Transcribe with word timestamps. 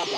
Hey 0.00 0.08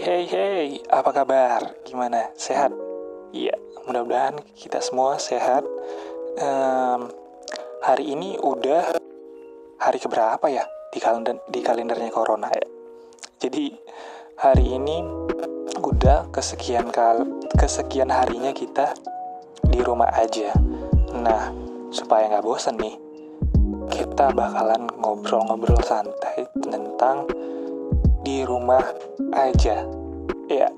hey 0.00 0.24
hey, 0.24 0.80
apa 0.88 1.12
kabar? 1.12 1.76
Gimana? 1.84 2.32
Sehat? 2.40 2.72
Iya, 3.36 3.52
mudah-mudahan 3.84 4.40
kita 4.56 4.80
semua 4.80 5.20
sehat. 5.20 5.68
Em, 6.40 7.12
hari 7.84 8.16
ini 8.16 8.40
udah 8.40 9.03
hari 9.84 10.00
keberapa 10.00 10.48
ya 10.48 10.64
di 10.88 10.96
kalender 10.96 11.44
di 11.44 11.60
kalendernya 11.60 12.08
corona 12.08 12.48
ya? 12.48 12.64
Jadi 13.36 13.68
hari 14.40 14.80
ini 14.80 15.04
udah 15.84 16.32
kesekian 16.32 16.88
kal 16.88 17.28
kesekian 17.52 18.08
harinya 18.08 18.56
kita 18.56 18.96
di 19.68 19.84
rumah 19.84 20.08
aja. 20.16 20.56
Nah, 21.12 21.52
supaya 21.92 22.32
nggak 22.32 22.44
bosan 22.48 22.80
nih, 22.80 22.96
kita 23.92 24.32
bakalan 24.32 24.88
ngobrol-ngobrol 24.96 25.84
santai 25.84 26.48
tentang 26.56 27.28
di 28.24 28.40
rumah 28.48 28.80
aja. 29.36 29.84
Ya, 30.48 30.68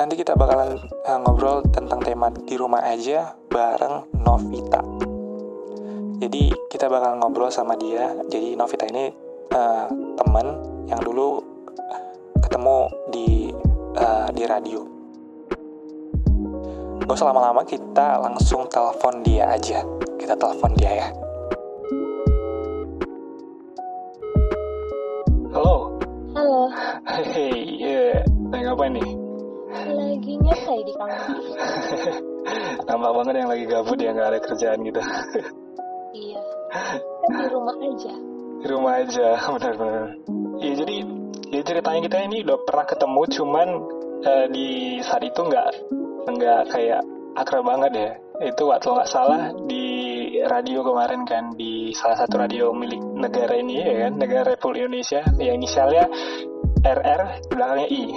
nanti 0.00 0.16
kita 0.16 0.32
bakalan 0.32 0.80
uh, 1.04 1.18
ngobrol 1.20 1.60
tentang 1.68 2.00
tema 2.00 2.32
di 2.32 2.56
rumah 2.56 2.80
aja 2.88 3.36
bareng 3.52 4.08
Novita. 4.16 5.05
Jadi 6.16 6.48
kita 6.72 6.88
bakal 6.88 7.20
ngobrol 7.20 7.52
sama 7.52 7.76
dia. 7.76 8.16
Jadi 8.32 8.56
Novita 8.56 8.88
ini 8.88 9.12
uh, 9.52 9.86
temen 10.16 10.46
yang 10.88 11.00
dulu 11.04 11.44
ketemu 12.40 12.78
di 13.12 13.52
uh, 14.00 14.28
di 14.32 14.42
radio. 14.48 14.80
Gak 17.06 17.14
usah 17.14 17.30
lama-lama, 17.30 17.62
kita 17.62 18.18
langsung 18.18 18.64
telepon 18.72 19.20
dia 19.20 19.52
aja. 19.52 19.84
Kita 20.16 20.34
telepon 20.34 20.72
dia 20.74 21.04
ya. 21.04 21.08
Halo, 25.52 26.00
Halo, 26.34 26.72
Hei, 27.06 27.76
ya, 27.78 28.24
lagi 28.50 28.62
ngapain 28.64 28.92
nih? 28.96 29.10
lagi 29.76 30.32
nyantai 30.40 30.80
di 30.82 30.92
kamar. 30.96 31.20
Nampak 32.88 33.12
banget 33.12 33.34
yang 33.44 33.50
lagi 33.52 33.64
gabut 33.68 33.98
ya, 34.00 34.10
nggak 34.16 34.28
ada 34.32 34.40
kerjaan 34.40 34.80
gitu. 34.82 35.00
Iya, 36.16 36.40
kan 37.28 37.32
di 37.36 37.46
rumah 37.56 37.76
aja. 37.76 38.14
Di 38.56 38.66
rumah 38.72 38.92
aja, 39.04 39.28
benar-benar. 39.54 40.16
Iya, 40.64 40.72
jadi 40.80 40.96
ya 41.52 41.60
ceritanya 41.62 42.00
kita 42.08 42.18
ini 42.24 42.36
udah 42.48 42.58
pernah 42.64 42.86
ketemu, 42.88 43.20
cuman 43.36 43.68
eh, 44.24 44.46
di 44.48 44.68
saat 45.04 45.22
itu 45.28 45.40
nggak 45.44 45.68
nggak 46.26 46.62
kayak 46.72 47.02
akrab 47.36 47.64
banget 47.68 47.92
ya. 47.92 48.10
Itu 48.36 48.68
waktu 48.68 48.88
nggak 48.92 49.08
salah 49.08 49.52
di 49.68 49.84
radio 50.44 50.84
kemarin 50.84 51.24
kan, 51.28 51.52
di 51.56 51.92
salah 51.92 52.16
satu 52.24 52.40
radio 52.40 52.72
milik 52.72 53.00
negara 53.00 53.56
ini 53.56 53.80
ya 53.80 54.08
kan, 54.08 54.12
negara 54.16 54.56
Republik 54.56 54.88
Indonesia, 54.88 55.24
yang 55.40 55.60
inisialnya 55.60 56.04
RR, 56.84 57.22
belakangnya 57.52 57.88
I. 57.92 58.02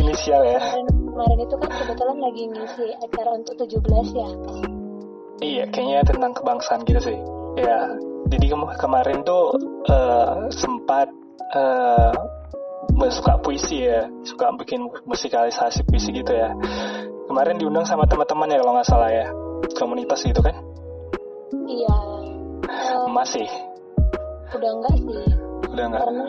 Inisial 0.00 0.42
ya. 0.42 0.58
Kemarin, 0.58 0.86
kemarin 0.90 1.38
itu 1.44 1.54
kan 1.54 1.70
kebetulan 1.70 2.18
lagi 2.18 2.42
ngisi 2.50 2.86
acara 2.98 3.30
untuk 3.36 3.54
17 3.62 4.10
ya. 4.16 4.30
Iya, 5.38 5.70
kayaknya 5.70 6.02
tentang 6.02 6.32
kebangsaan 6.34 6.82
gitu 6.82 6.98
sih. 6.98 7.18
Ya, 7.58 7.94
jadi 8.30 8.46
kem- 8.54 8.76
kemarin 8.78 9.22
tuh 9.22 9.54
eh, 9.86 10.34
sempat 10.50 11.08
eh, 11.54 12.14
suka 13.08 13.38
puisi 13.38 13.86
ya, 13.86 14.10
suka 14.26 14.50
bikin 14.58 14.82
musikalisasi 15.06 15.86
puisi 15.86 16.10
gitu 16.10 16.34
ya. 16.34 16.50
Kemarin 17.30 17.60
diundang 17.60 17.86
sama 17.86 18.08
teman-teman 18.08 18.50
ya 18.50 18.58
kalau 18.58 18.72
nggak 18.74 18.88
salah 18.88 19.10
ya, 19.12 19.26
komunitas 19.78 20.20
gitu 20.26 20.42
kan? 20.42 20.54
Iya, 21.70 21.96
eh, 22.66 23.06
Masih, 23.16 23.46
udah 24.58 24.70
enggak 24.74 24.94
sih. 24.98 25.26
udah 25.68 25.84
nggak? 25.94 26.02
Karena, 26.02 26.24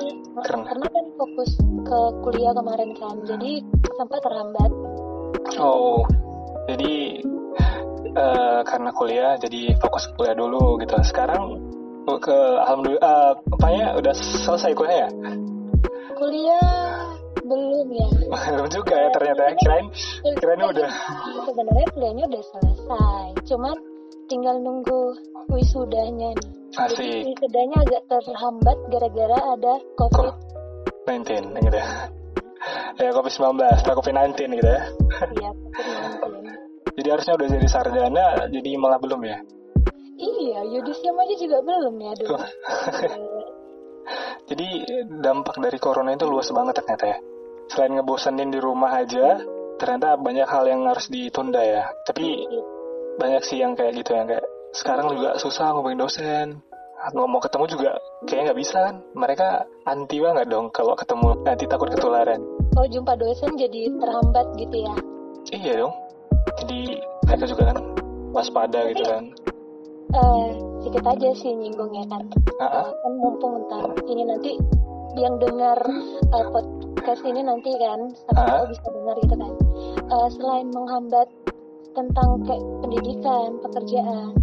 Keren. 0.45 0.61
karena 0.67 0.87
kan 0.91 1.05
fokus 1.17 1.51
ke 1.87 1.99
kuliah 2.21 2.53
kemarin 2.53 2.91
kan, 2.99 3.15
jadi 3.25 3.51
sempat 3.97 4.19
terhambat. 4.21 4.71
Oh, 5.57 6.05
jadi 6.69 7.23
eh, 8.13 8.61
karena 8.65 8.89
kuliah 8.93 9.33
jadi 9.37 9.77
fokus 9.79 10.09
kuliah 10.17 10.35
dulu 10.35 10.79
gitu. 10.81 10.95
Sekarang 11.05 11.59
ke 12.09 12.37
alhamdulillah, 12.65 13.37
apanya 13.53 13.93
udah 13.93 14.13
selesai 14.17 14.73
kuliah 14.73 15.05
ya? 15.05 15.09
Kuliah 16.17 16.69
belum 17.45 17.87
ya. 17.93 18.07
Belum 18.53 18.67
juga 18.69 18.93
ya 18.93 19.09
ternyata. 19.13 19.41
Kirain 19.57 19.85
kirain 20.37 20.61
udah. 20.61 20.89
Sebenarnya 21.49 21.87
kuliahnya 21.93 22.25
udah 22.29 22.43
selesai, 22.53 23.25
cuman 23.49 23.75
tinggal 24.29 24.55
nunggu 24.61 25.17
wisudanya 25.49 26.33
nih. 26.37 26.49
Asik. 26.77 27.25
Wisudanya 27.33 27.81
agak 27.81 28.01
terhambat 28.05 28.77
gara-gara 28.93 29.39
ada 29.57 29.73
COVID. 29.97 30.35
19 31.09 31.57
gitu 31.65 31.77
ya. 31.77 31.89
Ya 32.99 33.09
COVID-19, 33.15 33.57
setelah 33.79 33.95
COVID-19 33.97 34.35
gitu 34.59 34.69
ya. 34.69 34.83
Iya, 35.33 35.51
COVID-19. 35.73 36.68
Jadi 36.99 37.15
harusnya 37.15 37.33
udah 37.39 37.47
jadi 37.47 37.67
sarjana, 37.71 38.27
jadi 38.51 38.75
malah 38.75 38.99
belum 38.99 39.23
ya. 39.23 39.39
Iya, 40.19 40.67
yudisium 40.67 41.15
aja 41.15 41.35
juga 41.39 41.63
belum 41.63 41.95
ya 41.95 42.11
dulu. 42.19 42.35
Jadi 44.51 44.67
dampak 45.21 45.63
dari 45.63 45.79
corona 45.79 46.11
itu 46.11 46.27
luas 46.27 46.51
banget 46.51 46.83
ternyata 46.83 47.05
ya. 47.07 47.17
Selain 47.71 47.95
ngebosenin 47.95 48.51
di 48.51 48.59
rumah 48.59 48.99
aja, 48.99 49.39
ternyata 49.79 50.19
banyak 50.19 50.49
hal 50.49 50.67
yang 50.67 50.83
harus 50.89 51.07
ditunda 51.07 51.63
ya. 51.63 51.87
Tapi 52.03 52.43
banyak 53.15 53.47
sih 53.47 53.63
yang 53.63 53.79
kayak 53.79 53.95
gitu 53.95 54.17
yang 54.17 54.27
kayak 54.27 54.43
sekarang 54.75 55.15
juga 55.15 55.39
susah 55.39 55.71
ngomongin 55.71 56.03
dosen. 56.03 56.47
Ngomong 57.15 57.39
ketemu 57.39 57.65
juga 57.71 57.91
kayak 58.27 58.51
nggak 58.51 58.59
bisa 58.59 58.77
kan. 58.91 58.95
Mereka 59.15 59.47
anti 59.87 60.19
banget 60.19 60.51
dong 60.51 60.67
kalau 60.75 60.99
ketemu 60.99 61.47
nanti 61.47 61.63
takut 61.63 61.87
ketularan. 61.93 62.43
Oh, 62.75 62.87
jumpa 62.89 63.15
dosen 63.15 63.55
jadi 63.55 63.87
terhambat 63.95 64.51
gitu 64.59 64.83
ya. 64.83 64.93
Iya 65.53 65.73
dong. 65.85 66.08
Jadi 66.57 66.79
mereka 67.27 67.43
juga 67.45 67.63
kan 67.73 67.77
waspada 68.33 68.79
gitu 68.93 69.03
kan. 69.05 69.23
Eh, 70.09 70.47
sedikit 70.81 71.05
aja 71.05 71.29
sih 71.37 71.53
nyinggungnya 71.53 72.05
kan. 72.09 72.23
Ah, 72.57 72.65
ah. 72.65 72.85
Eh, 72.89 72.93
kan 72.93 73.13
mumpung 73.21 73.69
ntar 73.69 73.93
ini 74.09 74.25
nanti 74.25 74.57
yang 75.17 75.37
dengar 75.37 75.77
eh, 76.33 76.45
podcast 76.49 77.21
ini 77.25 77.45
nanti 77.45 77.73
kan, 77.77 78.09
siapa 78.13 78.41
Ah. 78.41 78.47
tahu 78.61 78.65
bisa 78.73 78.87
dengar 78.89 79.15
gitu 79.21 79.35
kan. 79.37 79.53
Eh, 80.09 80.27
selain 80.33 80.67
menghambat 80.73 81.29
tentang 81.93 82.41
kayak 82.45 82.63
pendidikan, 82.81 83.49
pekerjaan, 83.61 84.33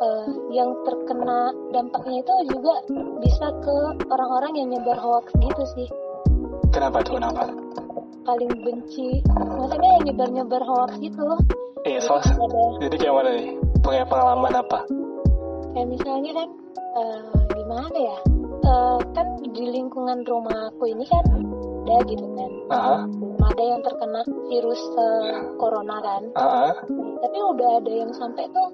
eh, 0.00 0.28
yang 0.52 0.72
terkena 0.84 1.52
dampaknya 1.72 2.20
itu 2.20 2.34
juga 2.56 2.80
bisa 3.20 3.48
ke 3.60 3.76
orang-orang 4.08 4.52
yang 4.56 4.68
nyebar 4.76 4.96
hoax 4.96 5.28
gitu 5.36 5.64
sih. 5.76 5.88
Kenapa 6.72 7.04
tuh? 7.04 7.20
Kenapa? 7.20 7.48
Paling 8.22 8.50
benci. 8.62 9.22
Maksudnya 9.34 9.90
yang 9.98 10.04
nyebar-nyebar 10.10 10.62
hoax 10.64 10.98
gitu 11.02 11.22
Iya, 11.82 11.98
soal 11.98 12.22
ada 12.22 12.62
jadi 12.78 12.94
kayak 12.94 13.14
mana 13.14 13.30
nih? 13.34 13.48
Punya 13.82 14.02
pengalaman 14.06 14.54
apa? 14.54 14.80
kayak 15.72 15.88
misalnya 15.88 16.30
kan 16.36 16.48
eh, 17.00 17.20
gimana 17.56 17.96
ya? 17.96 18.18
Eh, 18.62 18.98
kan 19.16 19.26
di 19.42 19.64
lingkungan 19.66 20.22
rumahku 20.22 20.84
ini 20.86 21.04
kan 21.08 21.24
ada 21.82 21.96
gitu 22.06 22.26
kan 22.38 22.52
belum 23.10 23.42
ada 23.42 23.62
yang 23.66 23.80
terkena 23.82 24.22
virus 24.46 24.82
eh, 24.94 25.42
corona 25.58 25.96
kan. 25.98 26.22
Ah. 26.38 26.70
tapi 27.18 27.38
udah 27.42 27.82
ada 27.82 27.90
yang 27.90 28.12
sampai 28.14 28.46
tuh 28.54 28.70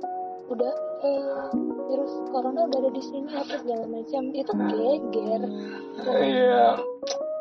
udah 0.53 0.75
eh, 1.09 1.49
virus 1.89 2.13
corona 2.29 2.69
udah 2.69 2.79
ada 2.85 2.91
di 2.93 3.01
sini 3.01 3.33
apa 3.33 3.57
segala 3.65 3.85
macam. 3.89 4.23
Itu 4.37 4.53
geger. 4.53 5.43
Iya, 6.05 6.65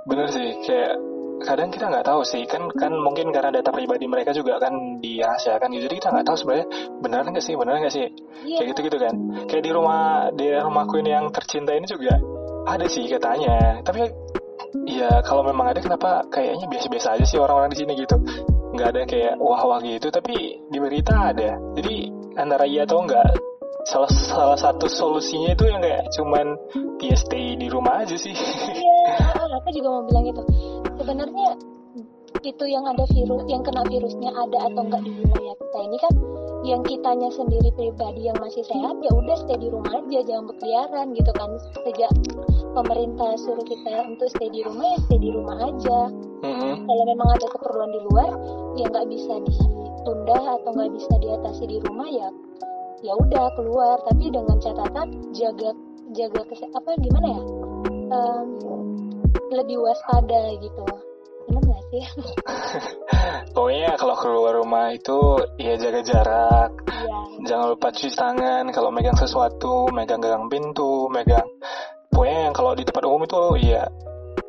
bener 0.08 0.28
sih. 0.32 0.50
Kayak 0.64 0.96
kadang 1.44 1.70
kita 1.70 1.90
nggak 1.90 2.06
tahu 2.08 2.22
sih. 2.26 2.44
Kan 2.50 2.70
kan 2.74 2.94
mungkin 2.94 3.30
karena 3.30 3.54
data 3.54 3.70
pribadi 3.70 4.06
mereka 4.10 4.34
juga 4.34 4.58
kan 4.58 5.02
dirahasiakan 5.02 5.70
gitu 5.76 5.84
jadi 5.90 5.96
kita 6.02 6.10
nggak 6.14 6.26
tahu 6.28 6.38
sebenarnya 6.38 6.68
beneran 7.02 7.28
nggak 7.34 7.46
sih 7.46 7.54
beneran 7.54 7.80
nggak 7.84 7.96
sih? 7.96 8.08
Iya. 8.48 8.58
Kayak 8.58 8.68
gitu 8.74 8.80
gitu 8.90 8.98
kan. 8.98 9.16
Kayak 9.46 9.64
di 9.64 9.72
rumah 9.74 10.02
di 10.34 10.46
rumahku 10.54 10.96
ini 11.02 11.12
yang 11.14 11.26
tercinta 11.30 11.72
ini 11.76 11.86
juga 11.86 12.14
ada 12.68 12.86
sih 12.90 13.06
katanya. 13.06 13.82
Tapi 13.86 14.02
ya 14.88 15.22
kalau 15.24 15.44
memang 15.46 15.76
ada 15.76 15.80
kenapa 15.80 16.26
kayaknya 16.32 16.66
biasa-biasa 16.68 17.08
aja 17.20 17.26
sih 17.26 17.38
orang-orang 17.40 17.72
di 17.74 17.78
sini 17.80 17.94
gitu? 17.96 18.18
Nggak 18.76 18.88
ada 18.94 19.02
kayak 19.08 19.34
wah-wah 19.40 19.80
gitu 19.82 20.08
tapi 20.10 20.60
di 20.70 20.78
berita 20.78 21.34
ada. 21.34 21.56
Jadi 21.78 22.12
antara 22.38 22.66
iya 22.70 22.86
atau 22.86 23.02
enggak 23.02 23.26
salah 23.88 24.12
salah 24.12 24.60
satu 24.60 24.86
solusinya 24.92 25.56
itu 25.56 25.64
yang 25.64 25.80
kayak 25.80 26.04
cuman 26.12 26.46
dia 27.00 27.16
stay 27.16 27.56
di 27.56 27.72
rumah 27.72 28.04
aja 28.04 28.20
sih. 28.20 28.36
Iya, 28.36 29.56
aku 29.64 29.70
juga 29.72 29.88
mau 29.96 30.04
bilang 30.04 30.26
itu. 30.28 30.44
Sebenarnya 30.98 31.50
itu 32.46 32.66
yang 32.70 32.86
ada 32.86 33.04
virus, 33.10 33.44
yang 33.50 33.64
kena 33.66 33.82
virusnya 33.88 34.30
ada 34.30 34.70
atau 34.70 34.82
enggak 34.86 35.02
di 35.04 35.12
wilayah 35.20 35.56
kita 35.58 35.80
ini 35.82 35.98
kan 35.98 36.14
yang 36.66 36.82
kitanya 36.84 37.30
sendiri 37.32 37.70
pribadi 37.74 38.28
yang 38.28 38.38
masih 38.44 38.62
sehat 38.66 38.98
ya 39.00 39.12
udah 39.14 39.36
stay 39.40 39.58
di 39.58 39.72
rumah 39.72 39.94
aja 40.04 40.20
jangan 40.26 40.46
berkeliaran 40.52 41.08
gitu 41.16 41.32
kan. 41.34 41.50
Sejak 41.86 42.12
pemerintah 42.76 43.40
suruh 43.42 43.66
kita 43.66 44.06
untuk 44.06 44.30
stay 44.34 44.50
di 44.52 44.62
rumah 44.66 44.86
ya 44.86 44.98
stay 45.08 45.20
di 45.22 45.30
rumah 45.34 45.58
aja. 45.58 46.00
Mm-mm. 46.38 46.86
kalau 46.86 47.04
memang 47.10 47.34
ada 47.34 47.48
keperluan 47.50 47.90
di 47.90 48.02
luar 48.14 48.30
ya 48.78 48.86
nggak 48.94 49.10
bisa 49.10 49.42
ditunda 49.42 50.38
atau 50.38 50.70
nggak 50.70 50.94
bisa 50.94 51.14
diatasi 51.18 51.64
di 51.66 51.78
rumah 51.82 52.06
ya 52.10 52.30
ya 53.02 53.14
udah 53.18 53.46
keluar. 53.58 53.98
Tapi 54.06 54.30
dengan 54.30 54.58
catatan 54.62 55.08
jaga 55.34 55.74
jaga 56.14 56.42
kese- 56.52 56.72
apa 56.74 56.94
gimana 57.02 57.28
ya? 57.28 57.42
Em, 58.08 58.48
lebih 59.52 59.78
waspada 59.80 60.42
gitu. 60.60 60.84
Benar 61.48 61.62
nggak 61.64 61.84
sih? 61.92 62.04
Pokoknya 63.56 63.96
kalau 63.96 64.16
keluar 64.20 64.54
rumah 64.60 64.92
itu 64.92 65.18
ya 65.58 65.80
jaga 65.80 66.02
jarak, 66.04 66.72
Iya, 66.88 67.18
jangan 67.48 67.66
lupa 67.74 67.88
cuci 67.94 68.16
tangan. 68.18 68.64
Kalau 68.74 68.90
megang 68.92 69.18
sesuatu, 69.18 69.88
megang 69.94 70.20
gagang 70.20 70.52
pintu, 70.52 71.08
megang. 71.08 71.48
Pokoknya 72.12 72.50
yang 72.50 72.56
kalau 72.56 72.72
di 72.74 72.84
tempat 72.84 73.04
umum 73.06 73.24
itu 73.24 73.42
ya 73.70 73.84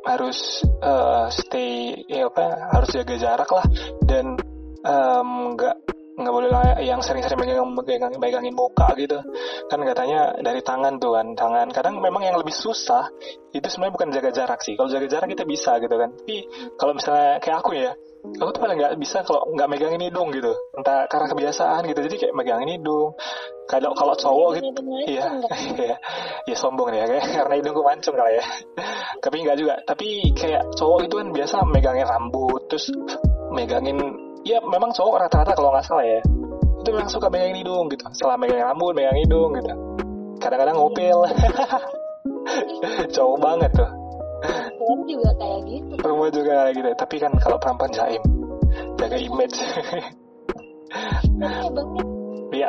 harus 0.08 0.64
eh, 0.64 1.26
stay 1.28 2.00
ya 2.08 2.32
apa 2.32 2.72
harus 2.72 2.88
jaga 2.94 3.14
jarak 3.20 3.50
lah. 3.52 3.66
Dan 4.02 4.38
nggak 5.58 5.87
nggak 6.18 6.34
boleh 6.34 6.50
lah 6.50 6.66
yang 6.82 6.98
sering-sering 6.98 7.38
megang 7.38 7.70
megang 7.70 8.12
megangin 8.18 8.54
muka 8.58 8.90
gitu. 8.98 9.22
Kan 9.70 9.78
katanya 9.86 10.34
dari 10.42 10.60
tangan 10.66 10.98
tuh 10.98 11.14
kan 11.14 11.38
tangan. 11.38 11.70
Kadang 11.70 12.02
memang 12.02 12.26
yang 12.26 12.34
lebih 12.34 12.50
susah 12.50 13.06
itu 13.54 13.62
sebenarnya 13.70 13.94
bukan 13.94 14.08
jaga 14.10 14.30
jarak 14.34 14.60
sih. 14.66 14.74
Kalau 14.74 14.90
jaga 14.90 15.06
jarak 15.06 15.30
kita 15.30 15.46
bisa 15.46 15.78
gitu 15.78 15.94
kan. 15.94 16.10
Tapi 16.10 16.36
kalau 16.74 16.92
misalnya 16.98 17.38
kayak 17.38 17.56
aku 17.62 17.70
ya 17.78 17.94
aku 18.42 18.50
tuh 18.50 18.60
paling 18.60 18.76
nggak 18.82 18.94
bisa 18.98 19.22
kalau 19.22 19.46
nggak 19.54 19.68
megangin 19.70 20.02
hidung 20.10 20.34
gitu. 20.34 20.50
Entah 20.74 21.06
karena 21.06 21.26
kebiasaan 21.30 21.86
gitu. 21.86 22.00
Jadi 22.02 22.16
kayak 22.18 22.34
megangin 22.34 22.70
hidung. 22.82 23.14
Kalau 23.70 23.92
kalau 23.94 24.16
cowok 24.18 24.58
gitu 24.58 24.74
Bener-bener 24.74 25.00
iya. 25.06 25.24
iya 25.86 25.96
ya 26.48 26.56
sombong 26.56 26.88
nih 26.88 27.04
ya 27.04 27.06
kayak 27.06 27.24
karena 27.46 27.54
hidungku 27.62 27.82
mancung 27.86 28.18
kali 28.18 28.42
ya. 28.42 28.44
Tapi 29.22 29.36
nggak 29.46 29.56
juga. 29.56 29.74
Tapi 29.86 30.34
kayak 30.34 30.74
cowok 30.74 31.06
itu 31.06 31.14
kan 31.14 31.28
biasa 31.30 31.56
megangin 31.70 32.10
rambut 32.10 32.66
terus 32.66 32.90
megangin 33.54 34.27
ya 34.46 34.58
memang 34.62 34.90
cowok 34.94 35.26
rata-rata 35.26 35.52
kalau 35.54 35.70
nggak 35.74 35.86
salah 35.86 36.06
ya. 36.06 36.20
Itu 36.78 36.88
memang 36.94 37.10
suka 37.10 37.26
megangin 37.30 37.62
hidung 37.62 37.86
gitu. 37.90 38.04
Setelah 38.14 38.36
megangin 38.38 38.64
rambut 38.66 38.92
megangin 38.94 39.22
hidung 39.26 39.50
gitu. 39.58 39.72
Kadang-kadang 40.38 40.76
ngupil. 40.78 41.18
Cowok 43.14 43.38
banget 43.42 43.70
tuh. 43.74 43.90
Perempuan 44.38 45.00
juga 45.10 45.30
kayak 45.36 45.60
gitu. 45.66 45.92
Rumah 46.00 46.28
juga 46.30 46.52
kayak 46.64 46.74
gitu. 46.78 46.88
Tapi 46.94 47.16
kan 47.18 47.32
kalau 47.42 47.56
perempuan 47.58 47.90
jaim 47.90 48.22
jaga 48.98 49.16
image. 49.18 49.58
Tapi 51.38 51.56
abangnya 51.66 52.04
iya. 52.54 52.68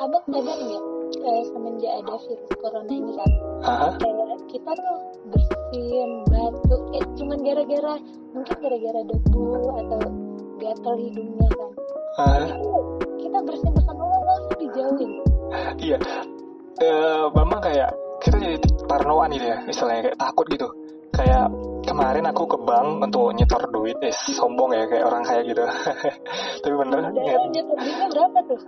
Abang 0.00 0.24
sadar 0.32 0.56
nggak? 0.56 0.82
Eh, 1.10 1.42
semenjak 1.52 1.92
ada 2.00 2.14
virus 2.16 2.52
corona 2.56 2.88
ini 2.88 3.12
kan. 3.12 3.30
Kayak 4.00 4.40
kita 4.48 4.70
tuh 4.72 4.98
bersin 5.28 6.10
batuk 6.26 6.82
eh 6.96 7.04
cuman 7.20 7.38
gara-gara 7.44 7.94
mungkin 8.32 8.56
gara-gara 8.58 9.00
debu 9.04 9.44
atau 9.76 10.00
gatel 10.60 10.94
hidungnya 11.00 11.48
kan 12.20 12.40
kita 13.16 13.38
bersin 13.42 13.72
depan 13.72 13.96
umum 13.96 14.22
langsung 14.28 14.58
dijauhin 14.60 15.10
Iya, 15.80 15.98
eh 16.78 17.24
memang 17.34 17.58
kayak 17.58 17.90
kita 18.22 18.36
jadi 18.38 18.56
parnoan 18.86 19.34
gitu 19.34 19.46
ya, 19.50 19.58
istilahnya 19.66 20.02
kayak 20.12 20.18
takut 20.20 20.46
gitu. 20.46 20.68
Kayak 21.10 21.50
kemarin 21.82 22.24
aku 22.30 22.46
ke 22.46 22.58
bank 22.62 23.02
untuk 23.02 23.34
nyetor 23.34 23.66
duit, 23.74 23.98
eh 23.98 24.14
sombong 24.14 24.70
ya 24.78 24.86
kayak 24.86 25.04
orang 25.10 25.26
kaya 25.26 25.42
gitu. 25.42 25.64
Tapi 26.62 26.74
bener, 26.76 27.02
nyet, 27.10 27.42
nyetor 27.50 27.76
duitnya 27.82 28.06
berapa 28.14 28.38
tuh 28.46 28.58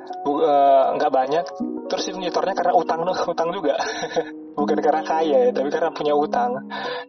eh, 0.42 0.84
nggak 0.98 1.12
banyak. 1.12 1.44
Terus 1.86 2.04
itu 2.10 2.18
nyetornya 2.18 2.54
karena 2.58 2.72
utang 2.74 3.00
tuh, 3.06 3.16
utang 3.36 3.48
juga. 3.54 3.78
Bukan 4.58 4.78
karena 4.82 5.02
kaya 5.06 5.36
ya, 5.48 5.50
tapi 5.54 5.68
karena 5.70 5.90
punya 5.94 6.14
utang. 6.18 6.50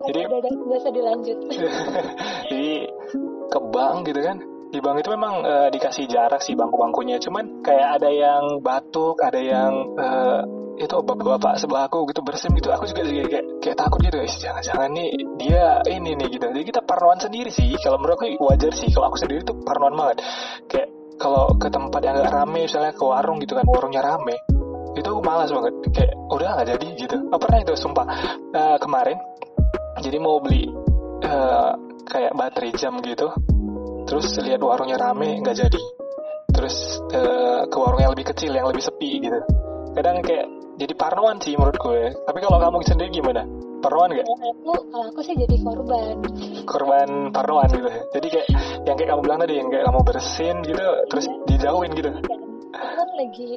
Jadi 0.06 0.22
nggak 0.30 0.80
usah 0.80 0.94
dilanjut 0.94 1.38
jadi 2.54 2.88
ke 3.52 3.60
bank 3.70 4.10
gitu 4.10 4.22
kan 4.22 4.38
di 4.74 4.82
bank 4.82 5.06
itu 5.06 5.14
memang 5.14 5.46
eh, 5.46 5.70
dikasih 5.70 6.10
jarak 6.10 6.42
sih 6.42 6.58
bangku-bangkunya. 6.58 7.22
Cuman 7.22 7.62
kayak 7.62 8.02
ada 8.02 8.10
yang 8.10 8.58
batuk 8.66 9.22
ada 9.22 9.38
yang 9.38 9.94
eh, 9.94 10.42
itu 10.82 10.90
bapak-bapak 10.90 11.62
sebelah 11.62 11.86
aku 11.86 12.10
gitu 12.10 12.26
bersin 12.26 12.50
gitu. 12.58 12.74
Aku 12.74 12.90
juga 12.90 13.06
jadi 13.06 13.30
kayak, 13.30 13.46
kayak 13.62 13.78
takut 13.78 14.02
gitu 14.02 14.18
guys 14.18 14.34
jangan-jangan 14.42 14.90
nih 14.98 15.10
dia 15.38 15.86
ini 15.86 16.18
nih 16.18 16.28
gitu. 16.34 16.50
Jadi 16.50 16.66
kita 16.66 16.82
parnoan 16.82 17.22
sendiri 17.22 17.54
sih. 17.54 17.70
Kalau 17.78 18.02
menurut 18.02 18.18
aku 18.18 18.50
wajar 18.50 18.74
sih 18.74 18.90
kalau 18.90 19.14
aku 19.14 19.18
sendiri 19.22 19.46
tuh 19.46 19.62
parnoan 19.62 19.94
banget. 19.94 20.26
Kayak 20.66 20.90
kalau 21.22 21.54
ke 21.62 21.70
tempat 21.70 22.02
yang 22.02 22.18
rame 22.26 22.66
misalnya 22.66 22.98
ke 22.98 23.04
warung 23.06 23.38
gitu 23.38 23.54
kan 23.54 23.70
warungnya 23.70 24.02
rame 24.02 24.34
itu 24.98 25.06
aku 25.06 25.22
malas 25.22 25.54
banget. 25.54 25.74
Kayak 25.94 26.18
udah 26.34 26.48
nggak 26.58 26.68
jadi 26.74 26.88
gitu. 26.98 27.18
Oh, 27.30 27.38
pernah 27.38 27.62
itu 27.62 27.74
sumpah. 27.78 28.06
Eh, 28.50 28.78
kemarin 28.82 29.22
jadi 30.02 30.18
mau 30.18 30.42
beli 30.42 30.66
eh, 31.22 31.72
kayak 32.10 32.34
baterai 32.34 32.74
jam 32.74 32.98
gitu 33.06 33.30
terus 34.08 34.28
lihat 34.40 34.62
warungnya 34.62 34.98
rame 35.00 35.40
nggak 35.42 35.58
jadi. 35.58 35.82
Terus 36.54 37.02
eh, 37.12 37.62
ke 37.68 37.78
warung 37.78 38.02
yang 38.02 38.14
lebih 38.14 38.30
kecil 38.36 38.54
yang 38.54 38.70
lebih 38.70 38.84
sepi 38.84 39.24
gitu. 39.24 39.40
Kadang 39.94 40.22
kayak 40.22 40.46
jadi 40.78 40.94
parnoan 40.98 41.38
sih 41.42 41.54
menurut 41.54 41.78
gue. 41.78 42.14
Tapi 42.26 42.40
kalau 42.42 42.58
kamu 42.62 42.78
sendiri 42.86 43.10
gimana? 43.14 43.46
Parnoan 43.84 44.10
nggak? 44.16 44.26
Kalau 44.26 44.52
aku 44.54 44.74
kalau 44.90 45.06
aku 45.12 45.20
sih 45.22 45.36
jadi 45.36 45.56
korban. 45.62 46.16
Korban 46.64 47.10
parnoan 47.36 47.70
gitu. 47.74 47.90
Jadi 48.16 48.28
kayak 48.32 48.48
yang 48.88 48.96
kayak 48.96 49.10
kamu 49.14 49.22
bilang 49.22 49.40
tadi 49.44 49.54
yang 49.60 49.70
kayak 49.70 49.86
kamu 49.86 50.00
bersin 50.08 50.56
gitu 50.64 50.86
terus 51.12 51.26
dijauhin 51.50 51.92
gitu. 51.98 52.10
Kan 52.10 52.40
aku 52.74 52.94
kan 52.96 53.10
lagi 53.20 53.48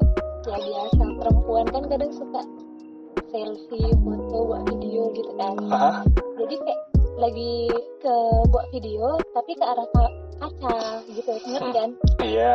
ya 0.47 0.57
biasa 0.63 1.03
perempuan 1.19 1.67
kan 1.75 1.83
kadang 1.91 2.13
suka 2.15 2.41
selfie 3.35 3.91
foto 4.03 4.37
buat 4.47 4.63
video 4.71 5.11
gitu 5.15 5.33
kan. 5.35 5.55
Hah? 5.73 6.03
jadi 6.37 6.55
kayak 6.63 6.81
lagi 7.17 7.73
ke 8.05 8.17
buat 8.53 8.67
video 8.71 9.17
tapi 9.33 9.57
ke 9.57 9.65
arah 9.65 9.89
ka- 9.89 10.17
kaca 10.37 10.77
gitu 11.09 11.33
ngerti 11.49 11.71
kan? 11.73 11.91
Iya. 12.21 12.55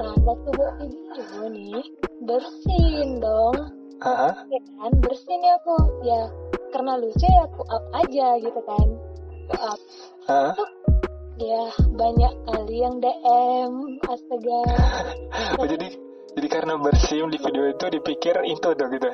Nah 0.00 0.12
waktu 0.24 0.48
buat 0.56 0.74
video 0.80 1.40
nih 1.52 1.84
bersin 2.24 3.20
dong. 3.20 3.56
Ya 4.48 4.60
kan? 4.80 4.92
Bersin 5.04 5.40
ya 5.44 5.54
aku. 5.60 5.76
Ya 6.00 6.22
karena 6.72 6.96
lucu 6.96 7.26
ya 7.28 7.44
aku 7.44 7.62
up 7.68 7.84
aja 7.92 8.26
gitu 8.40 8.60
kan. 8.64 8.86
Aku 9.52 9.56
up. 9.60 9.80
Hah? 10.28 10.52
ya 11.40 11.72
banyak 11.96 12.32
kali 12.44 12.76
yang 12.84 13.00
DM 13.00 13.72
astaga. 14.04 14.60
Oh, 15.56 15.66
jadi 15.66 15.88
jadi 16.36 16.48
karena 16.52 16.76
bersin 16.76 17.32
di 17.32 17.38
video 17.40 17.64
itu 17.72 17.86
dipikir 17.90 18.36
itu 18.44 18.68
tuh 18.76 18.86
gitu 18.92 19.08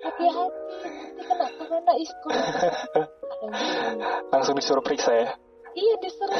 hati-hati. 0.00 0.88
Nanti 1.16 1.22
kena 1.28 1.46
corona 1.56 1.92
is 2.00 2.10
corona 2.24 2.68
langsung 4.32 4.54
disuruh 4.56 4.82
periksa 4.84 5.12
ya? 5.12 5.28
Iya 5.76 5.94
disuruh. 6.02 6.36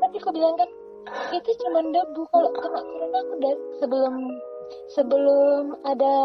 Tapi 0.00 0.16
aku 0.20 0.30
bilang 0.34 0.54
kan 0.60 0.70
itu 1.32 1.50
cuma 1.64 1.80
debu. 1.82 2.22
Kalau 2.30 2.50
kena 2.54 2.80
corona 2.80 3.18
aku 3.24 3.34
dari 3.40 3.60
sebelum 3.80 4.14
sebelum 4.92 5.62
ada 5.86 6.16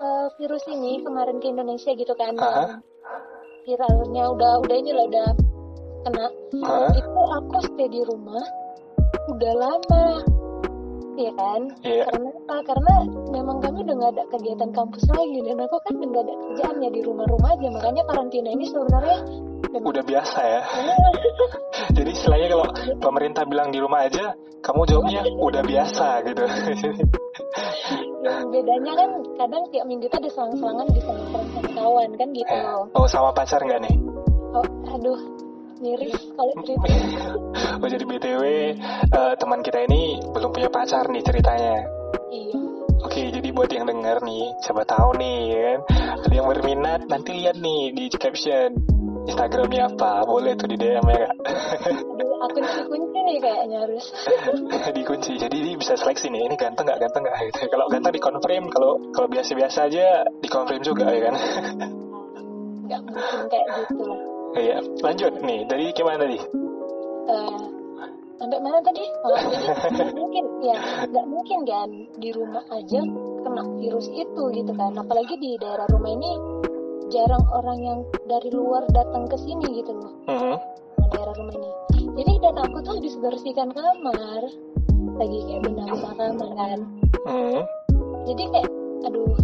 eh, 0.00 0.26
virus 0.40 0.64
ini 0.68 1.04
kemarin 1.04 1.38
ke 1.38 1.46
Indonesia 1.50 1.90
gitu 1.94 2.14
kan. 2.18 2.34
Aha. 2.38 2.80
viralnya 3.60 4.24
udah 4.32 4.64
udah 4.64 4.76
ini 4.80 4.90
lah 4.96 5.04
udah 5.04 5.28
kena. 6.08 6.26
Hah? 6.64 6.90
itu 6.96 7.20
aku 7.36 7.56
stay 7.68 7.88
di 7.92 8.00
rumah 8.08 8.40
udah 9.28 9.52
lama 9.52 10.04
Iya 11.18 11.32
kan? 11.34 11.60
Iya. 11.82 12.04
Karena 12.10 12.28
apa? 12.30 12.56
Karena 12.66 12.94
memang 13.30 13.56
kami 13.62 13.78
udah 13.86 13.94
nggak 13.98 14.12
ada 14.14 14.24
kegiatan 14.34 14.70
kampus 14.70 15.04
lagi 15.10 15.38
dan 15.46 15.56
aku 15.58 15.76
kan 15.82 15.94
udah 15.98 16.08
nggak 16.10 16.24
ada 16.26 16.34
kerjaan 16.34 16.76
ya 16.82 16.90
di 16.90 17.00
rumah-rumah 17.02 17.50
aja. 17.54 17.68
Makanya 17.70 18.02
karantina 18.06 18.48
ini 18.54 18.64
sebenarnya 18.68 19.18
udah 19.78 20.02
biasa 20.02 20.38
ya 20.42 20.60
jadi 21.96 22.10
istilahnya 22.10 22.48
kalau 22.50 22.66
pemerintah 22.98 23.46
bilang 23.46 23.70
di 23.70 23.78
rumah 23.78 24.02
aja 24.02 24.34
kamu 24.66 24.82
jawabnya 24.82 25.22
udah 25.38 25.62
biasa 25.62 26.06
gitu 26.26 26.42
yang 28.26 28.50
bedanya 28.50 28.92
kan 28.98 29.10
kadang 29.38 29.62
tiap 29.70 29.86
minggu 29.86 30.10
itu 30.10 30.16
ada 30.18 30.30
selang-selangan 30.34 30.86
bisa 30.90 31.10
nongkrong 31.14 31.48
sama 31.54 31.70
kawan 31.72 32.10
kan 32.18 32.28
gitu 32.34 32.50
Eh, 32.50 32.98
oh 32.98 33.06
sama 33.06 33.30
pacar 33.30 33.62
nggak 33.62 33.80
nih 33.86 33.96
Oh, 34.50 34.66
aduh, 34.90 35.14
miris 35.80 36.14
kalau 36.36 36.52
cerita. 36.60 36.88
oh 37.80 37.88
jadi 37.96 38.04
btw 38.04 38.44
eh, 38.44 39.34
teman 39.40 39.60
kita 39.64 39.80
ini 39.88 40.20
belum 40.30 40.52
punya 40.52 40.68
pacar 40.68 41.08
nih 41.08 41.22
ceritanya 41.24 41.76
iya. 42.28 42.56
Oke, 43.00 43.32
jadi 43.32 43.48
buat 43.56 43.72
yang 43.72 43.88
denger 43.88 44.20
nih, 44.20 44.52
siapa 44.60 44.84
tahu 44.84 45.16
nih 45.16 45.36
ya 45.48 45.60
kan, 45.64 45.80
ada 46.20 46.34
yang 46.36 46.48
berminat, 46.52 47.00
nanti 47.08 47.32
lihat 47.32 47.56
nih 47.56 47.96
di 47.96 48.12
caption 48.12 48.76
Instagramnya 49.24 49.88
apa, 49.88 50.28
boleh 50.28 50.52
tuh 50.52 50.68
di 50.68 50.76
DM 50.76 51.08
ya 51.08 51.24
kak. 51.24 51.32
Aduh, 51.96 52.44
akun 52.44 52.64
kunci 52.92 53.18
nih 53.24 53.36
kayaknya 53.40 53.88
harus. 53.88 54.04
Dikunci, 55.00 55.40
jadi 55.40 55.56
dia 55.56 55.76
bisa 55.80 55.96
seleksi 55.96 56.28
nih, 56.28 56.44
ini 56.44 56.60
ganteng 56.60 56.92
nggak 56.92 57.00
ganteng 57.08 57.24
nggak 57.24 57.36
gitu. 57.48 57.72
Kalau 57.72 57.88
ganteng 57.88 58.12
dikonfirm, 58.12 58.64
kalau 58.68 58.92
kalau 59.16 59.28
biasa-biasa 59.32 59.88
aja 59.88 60.28
dikonfirm 60.44 60.84
juga 60.84 61.08
ya 61.08 61.20
kan. 61.32 61.34
Nggak 62.84 63.00
mungkin 63.08 63.40
kayak 63.48 63.66
gitu 63.80 64.02
lah. 64.04 64.39
Iya, 64.50 64.82
lanjut 64.98 65.32
nih, 65.46 65.62
dari 65.70 65.94
gimana 65.94 66.26
tadi? 66.26 66.38
Eh, 67.30 67.62
sampai 68.42 68.58
mana 68.58 68.82
tadi? 68.82 69.04
Oh, 69.22 69.38
jadi 69.94 70.10
mungkin. 70.10 70.44
Ya 70.60 70.76
nggak 71.06 71.26
mungkin 71.30 71.58
kan 71.64 71.90
di 72.18 72.30
rumah 72.34 72.64
aja 72.74 73.00
kena 73.46 73.62
virus 73.78 74.10
itu 74.10 74.42
gitu 74.50 74.72
kan. 74.74 74.92
Apalagi 74.98 75.38
di 75.38 75.54
daerah 75.62 75.86
rumah 75.94 76.10
ini 76.10 76.32
jarang 77.14 77.46
orang 77.54 77.78
yang 77.78 77.98
dari 78.26 78.50
luar 78.50 78.82
datang 78.90 79.30
ke 79.30 79.36
sini 79.38 79.82
gitu 79.82 79.94
loh. 79.94 80.12
Mhm. 80.26 80.54
nah, 80.98 81.08
daerah 81.14 81.34
rumah 81.38 81.54
ini. 81.54 81.70
Jadi 82.20 82.32
dan 82.42 82.56
aku 82.58 82.76
tuh 82.82 82.92
habis 82.98 83.14
bersihkan 83.22 83.70
kamar. 83.70 84.42
Lagi 85.16 85.38
kayak 85.46 85.60
benar-benar 85.64 86.12
kamar 86.18 86.50
kan. 86.58 86.78
Mhm. 87.28 87.62
jadi 88.26 88.42
kayak 88.52 88.70
aduh 89.06 89.36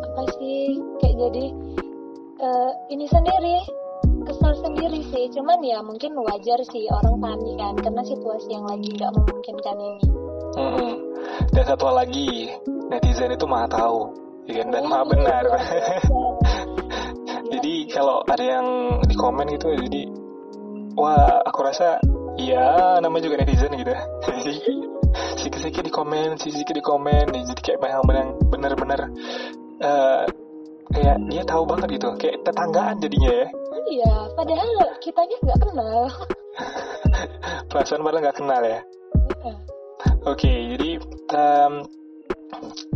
apa 0.00 0.22
sih? 0.40 0.80
Kayak 1.04 1.16
jadi 1.28 1.44
eh, 2.40 2.72
ini 2.90 3.06
sendiri 3.06 3.56
kesal 4.24 4.52
sendiri 4.58 5.00
sih 5.12 5.28
cuman 5.32 5.60
ya 5.60 5.78
mungkin 5.84 6.16
wajar 6.16 6.60
sih 6.72 6.88
orang 6.90 7.20
panik 7.20 7.54
kan 7.60 7.74
karena 7.78 8.02
situasi 8.02 8.48
yang 8.50 8.64
lagi 8.66 8.88
nggak 8.96 9.12
memungkinkan 9.12 9.76
ini 9.78 10.24
Mhm. 10.54 10.90
Dan 11.50 11.64
satu 11.66 11.90
lagi, 11.90 12.50
netizen 12.90 13.34
itu 13.34 13.46
maha 13.46 13.66
tahu, 13.66 14.14
ya 14.46 14.62
kan? 14.62 14.70
dan 14.70 14.84
maha 14.86 15.02
iya, 15.02 15.10
benar. 15.10 15.44
jadi 17.58 17.74
kalau 17.90 18.22
ada 18.26 18.44
yang 18.44 18.66
di 19.02 19.14
komen 19.18 19.46
gitu, 19.50 19.74
jadi 19.74 20.02
wah 20.94 21.42
aku 21.42 21.66
rasa 21.66 21.98
ya 22.38 22.98
namanya 23.02 23.30
juga 23.30 23.42
netizen 23.42 23.74
gitu. 23.74 23.94
Jadi 24.26 24.54
sikit-sikit 25.38 25.84
di 25.86 25.92
komen, 25.94 26.34
sikit-sikit 26.40 26.74
di 26.74 26.82
komen, 26.82 27.30
jadi 27.30 27.60
kayak 27.62 27.78
yang 27.86 28.34
bener-bener 28.50 29.00
eh, 29.78 30.22
kayak 30.92 31.16
dia 31.30 31.42
tahu 31.46 31.62
banget 31.64 31.88
gitu, 31.96 32.08
kayak 32.20 32.42
tetanggaan 32.44 32.96
jadinya 33.00 33.32
ya. 33.32 33.48
iya 33.84 34.14
padahal 34.32 34.70
kitanya 35.04 35.36
nggak 35.44 35.60
kenal 35.60 36.00
Perasaan 37.70 38.02
padahal 38.04 38.22
nggak 38.24 38.38
kenal 38.38 38.62
ya. 38.62 38.80
Iya. 39.44 39.54
Oke, 40.24 40.52
jadi 40.76 40.90
em, 41.36 41.74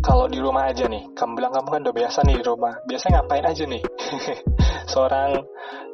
kalau 0.00 0.30
di 0.30 0.38
rumah 0.40 0.70
aja 0.70 0.86
nih, 0.86 1.08
kamu 1.12 1.32
bilang 1.36 1.52
kamu 1.52 1.68
kan 1.68 1.80
udah 1.88 1.96
biasa 1.96 2.18
nih 2.24 2.36
di 2.40 2.44
rumah. 2.46 2.74
Biasanya 2.86 3.12
ngapain 3.20 3.46
aja 3.46 3.64
nih? 3.66 3.82
seorang 4.92 5.30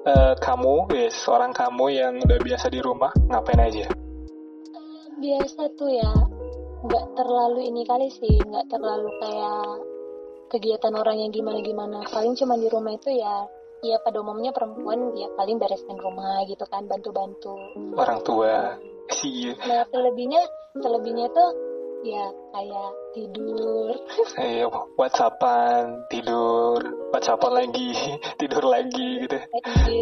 eh, 0.04 0.34
kamu, 0.38 0.74
ya, 0.92 1.08
seorang 1.10 1.50
kamu 1.56 1.84
yang 1.90 2.14
udah 2.20 2.38
biasa 2.38 2.66
di 2.68 2.80
rumah, 2.84 3.10
ngapain 3.30 3.60
aja? 3.64 3.84
biasa 5.14 5.70
tuh 5.78 5.90
ya 5.94 6.12
nggak 6.84 7.06
terlalu 7.16 7.70
ini 7.70 7.82
kali 7.86 8.10
sih 8.10 8.34
nggak 8.44 8.66
terlalu 8.68 9.08
kayak 9.22 9.66
kegiatan 10.54 10.94
orang 10.94 11.18
yang 11.18 11.34
gimana-gimana 11.34 12.06
paling 12.14 12.38
cuma 12.38 12.54
di 12.54 12.70
rumah 12.70 12.94
itu 12.94 13.10
ya 13.10 13.42
ya 13.82 13.98
pada 14.00 14.22
umumnya 14.22 14.54
perempuan 14.54 15.12
ya 15.18 15.26
paling 15.34 15.58
beresin 15.58 15.98
rumah 15.98 16.46
gitu 16.46 16.62
kan 16.70 16.86
bantu-bantu 16.86 17.58
Orang 17.98 18.22
tua. 18.22 18.78
Iya. 19.20 19.52
nah 19.68 19.84
selebihnya 19.92 20.40
selebihnya 20.80 21.28
tuh 21.28 21.50
ya 22.08 22.24
kayak 22.56 22.90
tidur 23.12 23.92
Eh, 24.40 24.64
whatsappan, 25.00 26.08
tidur, 26.08 26.80
whatsappan 27.12 27.52
lagi, 27.52 27.92
tidur 28.40 28.64
lagi 28.64 29.28
gitu. 29.28 29.36
ide. 29.36 30.00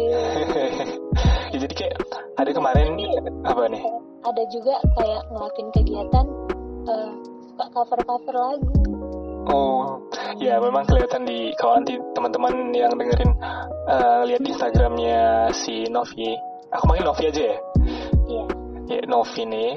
ya, 1.51 1.59
jadi 1.59 1.73
kayak 1.75 1.95
ada 2.39 2.51
kemarin 2.55 2.95
apa 3.43 3.63
nih? 3.67 3.83
ada 4.23 4.43
juga 4.47 4.79
kayak 4.95 5.21
ngelakuin 5.35 5.69
kegiatan 5.75 6.25
eh, 6.87 7.11
suka 7.43 7.65
cover-cover 7.75 8.35
lagu 8.39 8.92
Oh, 9.43 9.99
ya 10.39 10.55
memang 10.61 10.87
kelihatan 10.87 11.27
di 11.27 11.51
kalau 11.59 11.79
nanti 11.79 11.99
teman-teman 12.15 12.71
yang 12.71 12.93
dengerin 12.95 13.31
eh, 13.91 14.21
lihat 14.29 14.41
di 14.43 14.49
Instagramnya 14.55 15.51
si 15.51 15.87
Novi. 15.91 16.31
Aku 16.73 16.83
manggil 16.87 17.05
Novi 17.05 17.23
aja 17.29 17.43
ya. 17.53 17.57
iya 18.27 18.43
Ya 18.83 18.99
Novi 19.07 19.47
nih, 19.47 19.71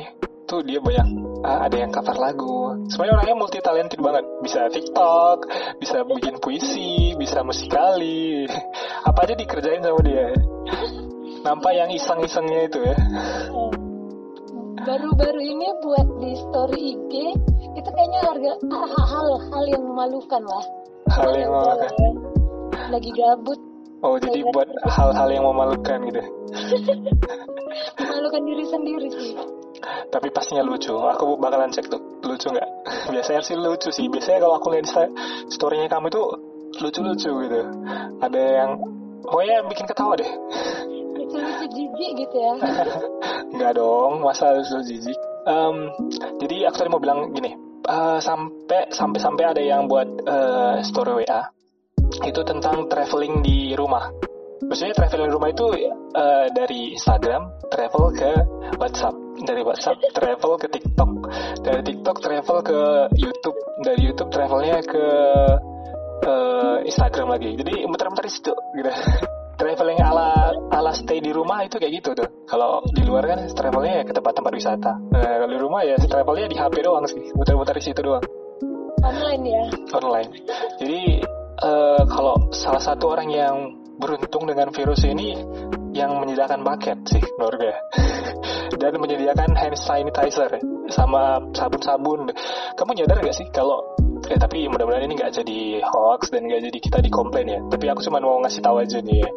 tuh 0.46 0.62
dia 0.62 0.78
banyak 0.78 1.06
ah, 1.42 1.66
ada 1.66 1.76
yang 1.76 1.90
cover 1.90 2.16
lagu. 2.16 2.75
Sebenarnya 2.90 3.14
orangnya 3.18 3.37
multi 3.37 3.58
talented 3.58 4.00
banget. 4.00 4.25
Bisa 4.42 4.70
TikTok, 4.70 5.38
bisa 5.82 6.06
bikin 6.06 6.38
puisi, 6.38 7.14
bisa 7.18 7.42
musikali. 7.42 8.46
Apa 9.08 9.26
aja 9.26 9.35
dikerjain 9.35 9.82
sama 9.82 10.00
dia. 10.02 10.35
Nampak 11.42 11.73
yang 11.75 11.90
iseng-isengnya 11.94 12.61
itu 12.66 12.78
ya. 12.82 12.96
Eh, 12.96 13.70
baru-baru 14.87 15.40
ini 15.42 15.68
buat 15.82 16.06
di 16.23 16.32
story 16.38 16.80
IG 16.94 17.14
itu 17.76 17.90
kayaknya 17.92 18.21
harga 18.25 18.52
hal-hal 19.04 19.64
yang 19.68 19.83
memalukan 19.85 20.42
lah. 20.42 20.64
Hal 21.12 21.30
yang 21.37 21.52
memalukan. 21.52 22.12
lagi 22.87 23.11
gabut 23.18 23.59
Oh, 24.04 24.21
jadi 24.21 24.45
buat 24.52 24.68
hal-hal 24.85 25.28
yang 25.33 25.45
memalukan 25.49 25.99
gitu. 26.04 26.21
memalukan 28.00 28.42
diri 28.45 28.64
sendiri 28.68 29.09
sih. 29.09 29.33
Tapi 30.12 30.28
pastinya 30.30 30.61
lucu. 30.61 30.92
Aku 30.92 31.40
bakalan 31.40 31.73
cek 31.73 31.88
tuh. 31.88 31.99
Lucu 32.21 32.52
nggak? 32.52 32.68
Biasanya 33.12 33.40
sih 33.40 33.56
lucu 33.56 33.88
sih. 33.88 34.06
Biasanya 34.12 34.45
kalau 34.45 34.61
aku 34.61 34.68
lihat 34.76 34.87
storynya 35.49 35.88
kamu 35.88 36.12
itu 36.12 36.23
lucu-lucu 36.76 37.30
gitu. 37.49 37.61
Ada 38.21 38.42
yang 38.62 38.71
pokoknya 39.25 39.56
bikin 39.64 39.87
ketawa 39.88 40.12
deh. 40.14 40.30
Lucu-lucu 41.16 41.64
jijik 41.73 42.11
gitu 42.21 42.37
ya. 42.37 42.52
Nggak 43.56 43.73
dong. 43.80 44.23
Masa 44.23 44.54
lucu 44.61 44.76
jijik? 44.85 45.18
Em, 45.47 45.88
jadi 46.38 46.68
aku 46.68 46.76
tadi 46.78 46.90
mau 46.90 47.00
bilang 47.00 47.30
gini 47.33 47.65
eh, 47.87 48.19
sampai 48.19 48.90
sampai 48.90 49.19
sampai 49.23 49.45
ada 49.47 49.62
yang 49.62 49.87
buat 49.87 50.09
eh, 50.26 50.76
story 50.83 51.23
WA 51.23 51.43
itu 52.26 52.40
tentang 52.47 52.87
traveling 52.87 53.43
di 53.43 53.75
rumah. 53.75 54.11
Maksudnya 54.66 54.95
traveling 54.97 55.28
di 55.31 55.35
rumah 55.35 55.50
itu 55.52 55.66
eh, 56.16 56.47
dari 56.50 56.97
Instagram 56.97 57.43
travel 57.71 58.05
ke 58.14 58.31
WhatsApp, 58.78 59.14
dari 59.47 59.62
WhatsApp 59.62 59.99
travel 60.14 60.52
ke 60.59 60.66
TikTok, 60.71 61.11
dari 61.62 61.81
TikTok 61.85 62.16
travel 62.23 62.59
ke 62.64 62.81
YouTube, 63.14 63.59
dari 63.85 64.00
YouTube 64.02 64.31
travelnya 64.33 64.78
ke 64.83 65.05
eh, 66.26 66.76
Instagram 66.88 67.37
lagi. 67.37 67.55
Jadi 67.55 67.85
muter-muter 67.87 68.26
situ 68.26 68.52
gitu. 68.75 68.90
traveling 69.57 70.00
ala 70.05 70.52
ala 70.76 70.92
stay 70.92 71.25
di 71.25 71.33
rumah 71.33 71.64
itu 71.64 71.80
kayak 71.80 72.04
gitu 72.04 72.12
tuh. 72.12 72.28
Kalau 72.45 72.85
di 72.92 73.02
luar 73.09 73.25
kan 73.25 73.40
travelnya 73.49 74.00
ya 74.00 74.04
ke 74.04 74.12
tempat-tempat 74.12 74.52
wisata. 74.52 74.92
Nah, 75.16 75.35
kalau 75.40 75.52
di 75.56 75.61
rumah 75.61 75.80
ya 75.83 75.97
travelnya 75.97 76.47
di 76.52 76.56
HP 76.61 76.85
doang 76.85 77.09
sih, 77.09 77.33
muter-muter 77.33 77.75
di 77.80 77.85
situ 77.88 78.04
doang 78.04 78.23
online 79.06 79.42
ya 79.47 79.62
online. 79.95 80.30
Jadi 80.83 81.00
eh, 81.62 82.02
kalau 82.11 82.50
salah 82.50 82.83
satu 82.83 83.14
orang 83.14 83.28
yang 83.30 83.54
beruntung 83.97 84.45
dengan 84.45 84.68
virus 84.75 85.06
ini 85.09 85.38
yang 85.97 86.21
menyediakan 86.21 86.61
paket 86.66 86.99
sih 87.09 87.23
menurut 87.40 87.56
gue. 87.56 87.76
Dan 88.83 88.92
menyediakan 89.00 89.56
hand 89.56 89.78
sanitizer 89.78 90.61
sama 90.92 91.40
sabun-sabun. 91.56 92.28
Kamu 92.76 92.90
nyadar 92.92 93.25
gak 93.25 93.33
sih 93.33 93.49
kalau 93.49 93.80
eh 94.26 94.37
tapi 94.37 94.66
mudah-mudahan 94.66 95.06
ini 95.06 95.14
nggak 95.14 95.33
jadi 95.38 95.87
hoax 95.87 96.35
dan 96.35 96.50
nggak 96.50 96.66
jadi 96.66 96.78
kita 96.83 96.99
dikomplain 96.99 97.47
ya. 97.47 97.61
Tapi 97.73 97.87
aku 97.88 98.02
cuma 98.04 98.18
mau 98.18 98.42
ngasih 98.42 98.61
tahu 98.61 98.83
aja 98.83 98.99
nih 99.00 99.23
ya. 99.23 99.30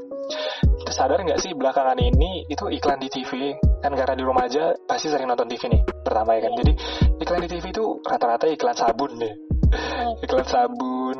Sadar 0.90 1.22
nggak 1.22 1.40
sih 1.40 1.54
belakangan 1.54 1.98
ini 2.02 2.46
itu 2.50 2.66
iklan 2.70 3.00
di 3.00 3.10
TV 3.10 3.56
kan 3.80 3.96
karena 3.96 4.14
di 4.18 4.24
rumah 4.26 4.46
aja 4.50 4.76
pasti 4.84 5.08
sering 5.08 5.30
nonton 5.30 5.48
TV 5.48 5.70
nih 5.70 5.82
pertama 6.04 6.36
ya 6.38 6.50
kan. 6.50 6.54
Jadi 6.60 6.72
iklan 7.22 7.42
di 7.46 7.50
TV 7.50 7.66
itu 7.72 7.86
rata-rata 8.04 8.46
iklan 8.50 8.76
sabun 8.76 9.12
deh. 9.18 9.34
Iklan 10.26 10.46
sabun 10.46 11.18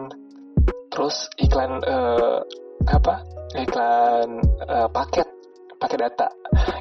terus 0.90 1.30
iklan 1.38 1.80
eh, 1.86 2.40
apa? 2.90 3.16
Iklan 3.56 4.30
eh, 4.68 4.88
paket 4.90 5.28
paket 5.80 6.00
data. 6.02 6.28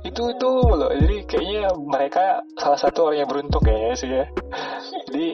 Itu 0.03 0.35
itu 0.35 0.51
loh. 0.75 0.91
Jadi 0.91 1.17
kayaknya 1.29 1.71
mereka 1.79 2.43
salah 2.59 2.79
satu 2.81 3.09
orang 3.09 3.25
yang 3.25 3.31
beruntung 3.31 3.63
kayaknya 3.63 3.95
sih 3.95 4.11
ya. 4.11 4.25
Jadi 5.07 5.27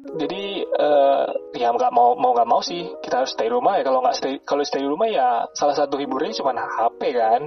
jadi 0.00 0.44
eh, 0.64 1.26
ya 1.60 1.68
nggak 1.76 1.92
mau 1.92 2.16
mau 2.16 2.32
nggak 2.32 2.48
mau 2.48 2.60
sih. 2.64 2.88
Kita 3.04 3.24
harus 3.24 3.36
stay 3.36 3.52
rumah 3.52 3.76
ya. 3.76 3.84
Kalau 3.84 4.00
nggak 4.00 4.16
stay 4.16 4.32
kalau 4.42 4.64
stay 4.64 4.82
rumah 4.84 5.08
ya 5.08 5.44
salah 5.52 5.76
satu 5.76 6.00
hiburannya 6.00 6.36
cuma 6.36 6.56
HP 6.56 7.00
kan. 7.14 7.42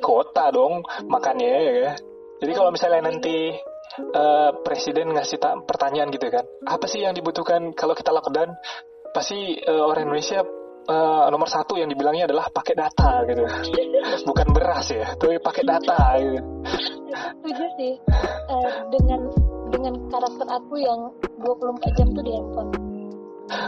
Kota 0.00 0.48
dong 0.48 0.80
makannya 1.12 1.48
ya 1.60 1.72
kan? 1.92 1.98
jadi 2.44 2.52
kalau 2.60 2.70
misalnya 2.74 3.08
nanti 3.08 3.56
eh, 4.00 4.50
presiden 4.66 5.16
ngasih 5.16 5.38
ta- 5.38 5.60
pertanyaan 5.64 6.12
gitu 6.12 6.28
kan 6.28 6.44
apa 6.66 6.84
sih 6.84 7.04
yang 7.04 7.14
dibutuhkan 7.16 7.72
kalau 7.76 7.96
kita 7.96 8.10
lockdown? 8.10 8.52
Pasti 9.14 9.60
eh, 9.60 9.84
orang 9.84 10.10
Indonesia 10.10 10.42
eh, 10.88 11.24
nomor 11.30 11.48
satu 11.48 11.78
yang 11.80 11.88
dibilangnya 11.88 12.26
adalah 12.28 12.50
pakai 12.50 12.74
data 12.74 13.22
gitu. 13.28 13.44
Bukan 14.28 14.48
beras 14.52 14.88
ya 14.92 15.14
tapi 15.16 15.40
pakai 15.40 15.62
data 15.62 15.96
gitu. 16.20 16.40
setuju 17.44 17.64
sih. 17.78 17.92
Eh, 18.50 18.72
dengan 18.92 19.20
dengan 19.72 19.94
karakter 20.10 20.46
aku 20.48 20.74
yang 20.80 21.00
24 21.40 21.96
jam 21.98 22.08
tuh 22.12 22.22
di 22.24 22.32
handphone. 22.32 22.70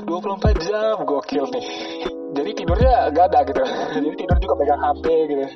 24 0.08 0.66
jam 0.66 0.94
gokil 1.04 1.44
nih. 1.52 1.66
Jadi 2.36 2.50
tidurnya 2.52 3.12
gak 3.12 3.26
ada 3.32 3.40
gitu. 3.48 3.62
Jadi 3.96 4.08
tidur 4.16 4.36
juga 4.40 4.54
pegang 4.60 4.82
HP 4.82 5.04
gitu. 5.30 5.46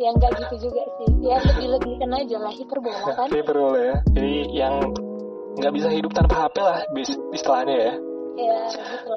Ya 0.00 0.08
nggak 0.16 0.30
gitu 0.40 0.54
juga 0.68 0.82
sih. 0.98 1.10
Ya 1.20 1.36
lebih 1.38 1.68
lebihkan 1.78 2.10
aja 2.16 2.36
lah 2.40 2.52
hiperbola 2.52 3.12
kan 3.14 3.28
Hyper 3.28 3.58
ya. 3.86 3.94
Jadi 4.16 4.34
yang 4.56 4.74
nggak 5.60 5.72
bisa 5.76 5.88
hidup 5.92 6.10
tanpa 6.16 6.48
HP 6.48 6.56
lah 6.64 6.78
bis- 6.96 7.22
istilahnya 7.36 7.76
ya. 7.76 7.92
Ya 8.32 8.58
gitu 8.72 9.12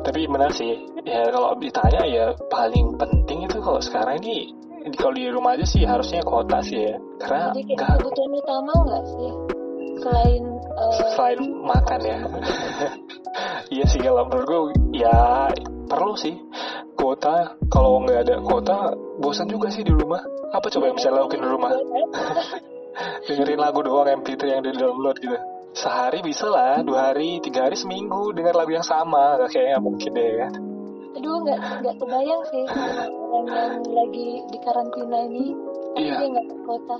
tapi 0.00 0.24
benar 0.26 0.50
sih. 0.56 0.80
Ya 1.04 1.28
kalau 1.28 1.52
ditanya 1.60 2.02
ya 2.08 2.26
paling 2.48 2.96
penting 2.96 3.44
itu 3.44 3.60
kalau 3.60 3.80
sekarang 3.84 4.16
ini 4.24 4.56
kalau 4.96 5.12
di 5.12 5.28
rumah 5.28 5.52
aja 5.56 5.66
sih 5.68 5.84
harusnya 5.84 6.24
kuota 6.24 6.64
sih 6.64 6.88
ya. 6.88 6.96
Karena 7.20 7.52
Jadi 7.52 7.62
kayak 7.76 8.00
kebutuhan 8.00 8.32
utama 8.32 8.72
nggak 8.88 9.04
sih? 9.04 9.30
Selain 10.00 10.42
eh, 10.56 10.92
selain 11.16 11.40
makan 11.64 12.00
ya. 12.04 12.18
Iya 13.70 13.86
sih 13.86 14.02
kalau 14.02 14.26
menurut 14.26 14.74
gue 14.74 14.98
ya 14.98 15.46
perlu 15.86 16.18
sih. 16.18 16.34
Kuota 16.98 17.54
kalau 17.70 18.02
nggak 18.02 18.26
ada 18.26 18.36
kuota 18.42 18.90
bosan 19.22 19.46
juga 19.46 19.70
sih 19.70 19.86
di 19.86 19.94
rumah. 19.94 20.18
Apa 20.50 20.66
coba 20.66 20.90
yang 20.90 20.98
bisa 20.98 21.14
lakuin 21.14 21.38
di 21.38 21.50
rumah? 21.50 21.70
Dengerin 23.30 23.60
lagu 23.62 23.86
doang 23.86 24.10
MP3 24.10 24.42
yang 24.50 24.62
di 24.66 24.74
download 24.74 25.16
gitu. 25.22 25.38
Sehari 25.70 26.18
bisa 26.26 26.50
lah 26.50 26.82
dua 26.82 27.14
hari 27.14 27.38
tiga 27.38 27.70
hari 27.70 27.78
seminggu. 27.78 28.34
Dengar 28.34 28.58
lagu 28.58 28.74
yang 28.74 28.82
sama 28.82 29.38
kayaknya 29.46 29.78
mungkin 29.78 30.10
deh. 30.10 30.30
kan 30.42 30.69
aduh 31.20 31.36
nggak 31.44 31.58
nggak 31.84 31.96
kebayang 32.00 32.42
sih 32.48 32.64
sama 32.72 33.04
orang 33.12 33.76
yang 33.76 33.92
lagi 33.92 34.28
di 34.48 34.58
karantina 34.64 35.18
ini. 35.28 35.46
Tapi 35.92 36.00
Iya. 36.00 36.14
dia 36.16 36.28
nggak 36.32 36.46
ke 36.48 36.56
kota. 36.64 36.96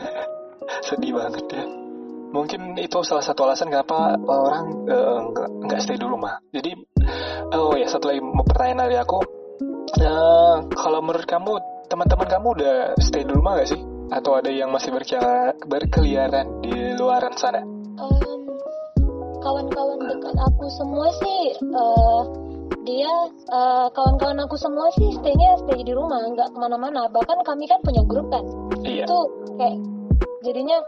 Sedih 0.86 1.12
banget 1.18 1.44
ya. 1.50 1.64
Mungkin 2.30 2.78
itu 2.78 2.98
salah 3.02 3.26
satu 3.26 3.42
alasan 3.50 3.74
kenapa 3.74 4.14
orang 4.30 4.86
eh, 4.86 5.18
nggak 5.26 5.48
nggak 5.66 5.80
stay 5.82 5.98
di 5.98 6.06
rumah. 6.06 6.38
Jadi 6.54 6.70
oh 7.50 7.74
ya 7.74 7.90
satu 7.90 8.14
lagi 8.14 8.22
mau 8.22 8.46
pertanyaan 8.46 8.86
dari 8.86 8.96
aku. 9.02 9.18
Eh, 9.98 10.56
kalau 10.78 11.02
menurut 11.02 11.26
kamu 11.26 11.52
teman-teman 11.90 12.28
kamu 12.30 12.46
udah 12.62 12.76
stay 13.02 13.26
di 13.26 13.32
rumah 13.34 13.58
gak 13.58 13.74
sih? 13.74 13.80
Atau 14.14 14.38
ada 14.38 14.54
yang 14.54 14.70
masih 14.70 14.94
berkeliaran 15.66 16.62
di 16.62 16.94
luaran 16.94 17.34
sana? 17.36 17.58
Em, 17.58 18.40
kawan-kawan 19.42 19.98
dekat 19.98 20.36
aku 20.38 20.64
semua 20.78 21.10
sih 21.20 21.42
eh, 21.58 22.22
dia 22.82 23.12
eh, 23.52 23.86
kawan-kawan 23.92 24.40
aku 24.44 24.56
semua 24.56 24.88
sih 24.96 25.12
stay-nya 25.20 25.60
stay 25.62 25.80
di 25.84 25.92
rumah 25.92 26.22
nggak 26.32 26.52
ke 26.54 26.58
mana-mana. 26.58 27.06
Bahkan 27.12 27.44
kami 27.44 27.68
kan 27.68 27.78
punya 27.84 28.02
grup 28.04 28.28
kan. 28.32 28.44
Iya. 28.82 29.04
Itu 29.06 29.18
kayak 29.60 29.78
jadinya 30.42 30.78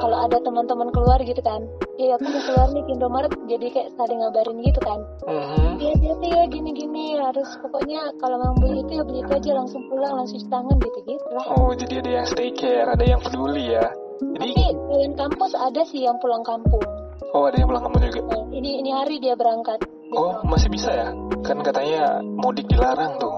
kalau 0.00 0.24
ada 0.24 0.40
teman-teman 0.40 0.88
keluar 0.94 1.18
gitu 1.20 1.42
kan. 1.44 1.64
Ya 2.00 2.16
aku 2.16 2.24
mau 2.24 2.42
keluar 2.48 2.68
nih 2.72 2.82
ke 2.88 2.90
Indomaret 2.96 3.32
jadi 3.50 3.66
kayak 3.68 3.88
saling 4.00 4.18
ngabarin 4.24 4.58
gitu 4.64 4.80
kan. 4.80 5.00
Mhm. 5.28 5.70
dia 5.82 5.92
hati 5.98 6.28
ya 6.30 6.44
gini-gini 6.46 7.18
harus 7.18 7.48
pokoknya 7.58 8.14
kalau 8.22 8.36
mau 8.38 8.54
beli 8.56 8.86
itu 8.86 8.92
ya 9.00 9.04
beli 9.04 9.20
itu 9.20 9.32
aja 9.34 9.50
langsung 9.58 9.82
pulang 9.90 10.14
langsung 10.14 10.38
cuci 10.40 10.48
tangan 10.48 10.76
gitu 10.80 10.98
gitu 11.04 11.26
lah. 11.34 11.44
Oh 11.52 11.70
jadi 11.76 11.94
ada 12.00 12.10
yang 12.22 12.26
stay 12.26 12.50
care 12.54 12.88
ada 12.88 13.04
yang 13.04 13.20
peduli 13.20 13.76
ya. 13.76 13.86
Jadi 14.22 14.54
tapi 14.54 14.70
kawan 14.88 15.12
kampus 15.18 15.52
ada 15.58 15.82
sih 15.84 16.06
yang 16.06 16.16
pulang 16.22 16.46
kampung. 16.46 16.82
Oh 17.34 17.48
ada 17.48 17.56
yang 17.58 17.68
pulang 17.68 17.84
kamu 17.84 17.98
juga. 18.08 18.20
Nah, 18.28 18.44
ini 18.54 18.70
ini 18.80 18.90
hari 18.92 19.16
dia 19.18 19.34
berangkat 19.34 19.82
oh 20.12 20.32
masih 20.44 20.68
bisa 20.68 20.90
ya? 20.92 21.08
Kan 21.42 21.64
katanya 21.64 22.20
mudik 22.22 22.68
dilarang 22.68 23.16
tuh. 23.18 23.34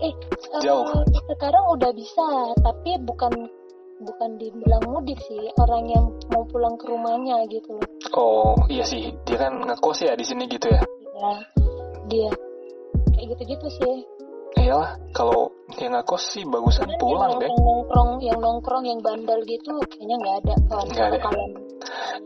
Eh 0.00 0.10
eh, 0.10 0.60
jauh. 0.64 0.86
sekarang 1.30 1.64
udah 1.76 1.90
bisa 1.92 2.26
tapi 2.64 2.96
bukan 3.04 3.32
bukan 4.00 4.30
dibilang 4.40 4.84
mudik 4.88 5.18
sih. 5.28 5.50
Orang 5.60 5.86
yang 5.88 6.04
mau 6.32 6.44
pulang 6.48 6.74
ke 6.80 6.88
rumahnya 6.88 7.46
gitu 7.52 7.76
loh. 7.76 7.86
Oh 8.16 8.56
iya 8.66 8.84
sih. 8.84 9.12
Dia 9.28 9.38
kan 9.48 9.60
ngekos 9.60 10.02
ya 10.04 10.16
di 10.16 10.24
sini 10.24 10.48
gitu 10.50 10.66
ya? 10.68 10.82
Ya 11.20 11.32
dia. 12.10 12.30
Kayak 13.14 13.26
gitu-gitu 13.36 13.66
sih. 13.80 13.96
Iyalah 14.58 14.98
kalau 15.14 15.54
dia 15.78 15.86
ngekos 15.86 16.34
sih 16.34 16.42
bagusan 16.42 16.90
Cuman 16.90 16.98
pulang 16.98 17.32
yang, 17.38 17.40
deh. 17.40 17.48
yang 17.48 17.62
nongkrong 17.62 18.10
yang 18.18 18.38
nongkrong 18.42 18.84
yang 18.84 18.98
bandel 18.98 19.40
gitu 19.46 19.72
kayaknya 19.86 20.16
nggak 20.18 20.36
ada. 20.42 20.54
Ada. 20.74 21.18
kalian 21.22 21.69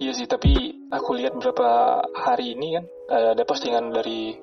Iya 0.03 0.13
sih, 0.15 0.27
tapi 0.27 0.53
aku 0.91 1.15
lihat 1.15 1.39
beberapa 1.39 2.03
hari 2.13 2.59
ini 2.59 2.79
kan 2.79 2.85
eh, 3.15 3.29
ada 3.39 3.43
postingan 3.47 3.95
dari 3.95 4.35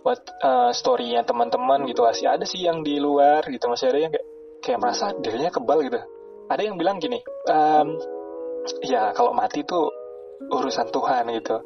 buat 0.00 0.20
eh, 0.24 0.72
story-nya 0.72 1.28
teman-teman 1.28 1.84
gitu 1.88 2.04
masih 2.04 2.32
ada 2.32 2.44
sih 2.48 2.64
yang 2.64 2.80
di 2.80 2.96
luar 2.96 3.44
gitu 3.44 3.68
masih 3.68 3.92
ada 3.92 3.98
yang 4.00 4.12
kayak 4.12 4.26
kayak 4.60 4.78
merasa 4.80 5.12
dirinya 5.16 5.50
kebal 5.52 5.80
gitu. 5.84 6.00
Ada 6.50 6.62
yang 6.66 6.76
bilang 6.76 6.98
gini, 6.98 7.20
em, 7.46 7.88
ya 8.84 9.14
kalau 9.14 9.32
mati 9.32 9.62
tuh 9.64 9.88
urusan 10.40 10.88
Tuhan 10.88 11.28
gitu. 11.36 11.60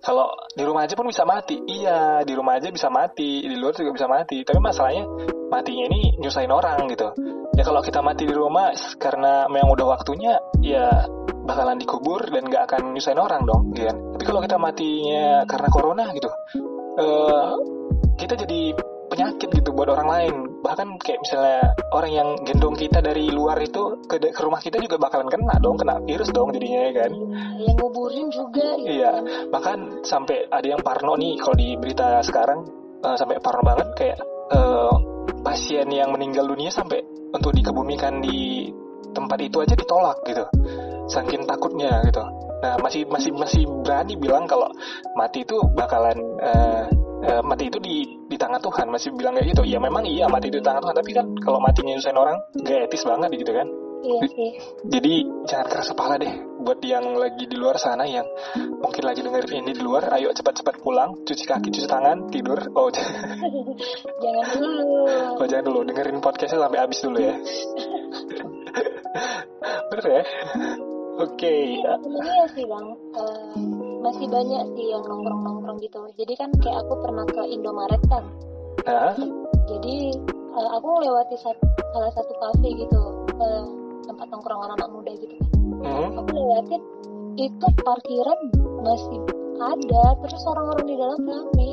Kalau 0.00 0.32
di 0.56 0.64
rumah 0.64 0.88
aja 0.88 0.96
pun 0.96 1.08
bisa 1.08 1.28
mati. 1.28 1.60
Iya, 1.68 2.24
di 2.24 2.32
rumah 2.32 2.56
aja 2.56 2.72
bisa 2.72 2.88
mati, 2.88 3.44
di 3.44 3.56
luar 3.56 3.76
juga 3.76 3.92
bisa 3.92 4.08
mati. 4.08 4.40
Tapi 4.40 4.56
masalahnya 4.56 5.04
matinya 5.48 5.84
ini 5.92 6.16
nyusahin 6.18 6.52
orang 6.52 6.86
gitu. 6.90 7.08
Ya 7.56 7.62
kalau 7.64 7.80
kita 7.80 8.04
mati 8.04 8.28
di 8.28 8.34
rumah 8.36 8.74
karena 9.00 9.48
memang 9.48 9.72
udah 9.72 9.86
waktunya, 9.96 10.36
ya 10.60 11.08
bakalan 11.46 11.78
dikubur 11.80 12.20
dan 12.28 12.44
nggak 12.50 12.64
akan 12.68 12.92
nyusahin 12.92 13.20
orang 13.22 13.42
dong, 13.48 13.72
gitu 13.72 13.88
kan. 13.88 13.96
Tapi 14.18 14.24
kalau 14.26 14.40
kita 14.44 14.56
matinya 14.58 15.26
karena 15.48 15.68
corona 15.72 16.04
gitu, 16.12 16.28
eh 17.00 17.48
kita 18.16 18.34
jadi 18.36 18.60
penyakit 19.06 19.48
gitu 19.54 19.70
buat 19.72 19.88
orang 19.88 20.08
lain. 20.10 20.34
Bahkan 20.60 20.98
kayak 20.98 21.20
misalnya 21.22 21.60
orang 21.94 22.10
yang 22.12 22.28
gendong 22.42 22.74
kita 22.74 22.98
dari 22.98 23.30
luar 23.30 23.56
itu 23.62 24.02
ke, 24.10 24.18
ke 24.18 24.40
rumah 24.42 24.58
kita 24.58 24.82
juga 24.82 24.98
bakalan 24.98 25.30
kena 25.30 25.56
dong, 25.62 25.78
kena 25.78 26.02
virus 26.04 26.28
dong 26.34 26.50
jadinya 26.50 26.90
ya 26.90 26.92
kan. 27.06 27.12
yang 27.62 27.74
nguburin 27.78 28.26
juga 28.34 28.66
gitu 28.82 28.98
Iya, 29.00 29.10
kan. 29.14 29.24
bahkan 29.54 29.78
sampai 30.02 30.50
ada 30.50 30.66
yang 30.66 30.82
parno 30.82 31.14
nih 31.16 31.38
kalau 31.38 31.56
di 31.56 31.78
berita 31.78 32.20
sekarang 32.20 32.66
eh, 33.00 33.16
sampai 33.16 33.38
parno 33.38 33.62
banget 33.62 33.88
kayak 33.94 34.18
eh, 34.52 34.94
pasien 35.44 35.88
yang 35.90 36.10
meninggal 36.12 36.46
dunia 36.46 36.70
sampai 36.70 37.02
untuk 37.32 37.52
dikebumikan 37.54 38.22
di 38.22 38.70
tempat 39.12 39.38
itu 39.40 39.64
aja 39.64 39.74
ditolak 39.74 40.18
gitu, 40.28 40.44
saking 41.08 41.48
takutnya 41.48 42.04
gitu. 42.04 42.22
Nah 42.56 42.74
masih 42.80 43.04
masih 43.08 43.32
masih 43.36 43.62
berani 43.84 44.16
bilang 44.16 44.44
kalau 44.48 44.68
mati 45.16 45.44
itu 45.44 45.56
bakalan 45.76 46.16
eh, 46.40 46.84
eh, 47.28 47.42
mati 47.44 47.68
itu 47.68 47.78
di 47.80 48.04
di 48.28 48.36
tangan 48.36 48.60
Tuhan 48.60 48.88
masih 48.92 49.12
bilang 49.16 49.36
kayak 49.36 49.56
gitu. 49.56 49.62
Ya 49.64 49.78
memang 49.80 50.04
iya 50.04 50.28
mati 50.28 50.48
itu 50.52 50.60
di 50.60 50.66
tangan 50.66 50.84
Tuhan, 50.84 50.96
tapi 50.96 51.10
kan 51.12 51.26
kalau 51.40 51.58
matinya 51.60 51.96
nyusahin 51.96 52.18
orang 52.18 52.36
gak 52.64 52.88
etis 52.88 53.04
banget 53.04 53.30
gitu 53.36 53.52
kan. 53.52 53.68
iya 54.06 54.20
sih 54.28 54.50
Jadi 54.86 55.14
jangan 55.48 55.66
keras 55.72 55.88
kepala 55.90 56.14
deh 56.20 56.30
buat 56.66 56.82
yang 56.82 57.14
lagi 57.14 57.46
di 57.46 57.54
luar 57.54 57.78
sana 57.78 58.02
yang 58.02 58.26
mungkin 58.82 59.06
lagi 59.06 59.22
dengerin 59.22 59.62
ini 59.62 59.72
di 59.78 59.82
luar, 59.86 60.10
ayo 60.18 60.34
cepat-cepat 60.34 60.82
pulang, 60.82 61.14
cuci 61.22 61.46
kaki, 61.46 61.70
cuci 61.70 61.86
tangan, 61.86 62.26
tidur. 62.26 62.58
Oh, 62.74 62.90
jangan 64.22 64.46
dulu 64.58 65.06
oh 65.38 65.46
jangan 65.46 65.64
dulu 65.70 65.78
dengerin 65.86 66.18
podcastnya 66.18 66.66
sampai 66.66 66.82
habis 66.82 66.98
dulu 66.98 67.18
ya. 67.22 67.38
Bener 69.94 70.06
ya? 70.10 70.22
Oke. 71.22 71.54
Iya, 71.78 71.96
sebenarnya 72.02 72.44
sih 72.50 72.64
bang 72.66 72.86
eh, 73.14 73.54
masih 74.02 74.26
banyak 74.26 74.64
sih 74.74 74.86
yang 74.90 75.02
nongkrong 75.06 75.42
nongkrong 75.46 75.78
gitu 75.80 76.02
jadi 76.18 76.32
kan 76.36 76.50
kayak 76.60 76.82
aku 76.84 76.94
pernah 77.00 77.24
ke 77.24 77.42
Indomaret 77.48 78.02
kan 78.10 78.24
Nah, 78.86 79.16
jadi 79.64 79.96
eh, 80.30 80.68
aku 80.76 80.86
melewati 81.00 81.34
salah 81.40 82.12
satu 82.12 82.32
kafe 82.36 82.68
gitu 82.76 83.00
tempat 84.06 84.26
nongkrongan 84.30 84.76
anak 84.78 84.88
muda 84.92 85.12
gitu 85.18 85.34
hmm, 85.82 86.08
aku 86.20 86.30
lewatin 86.32 86.82
itu 87.36 87.66
parkiran 87.84 88.40
masih 88.80 89.20
ada 89.56 90.04
terus 90.24 90.42
orang-orang 90.48 90.86
di 90.88 90.96
dalam 90.96 91.20
rame. 91.24 91.70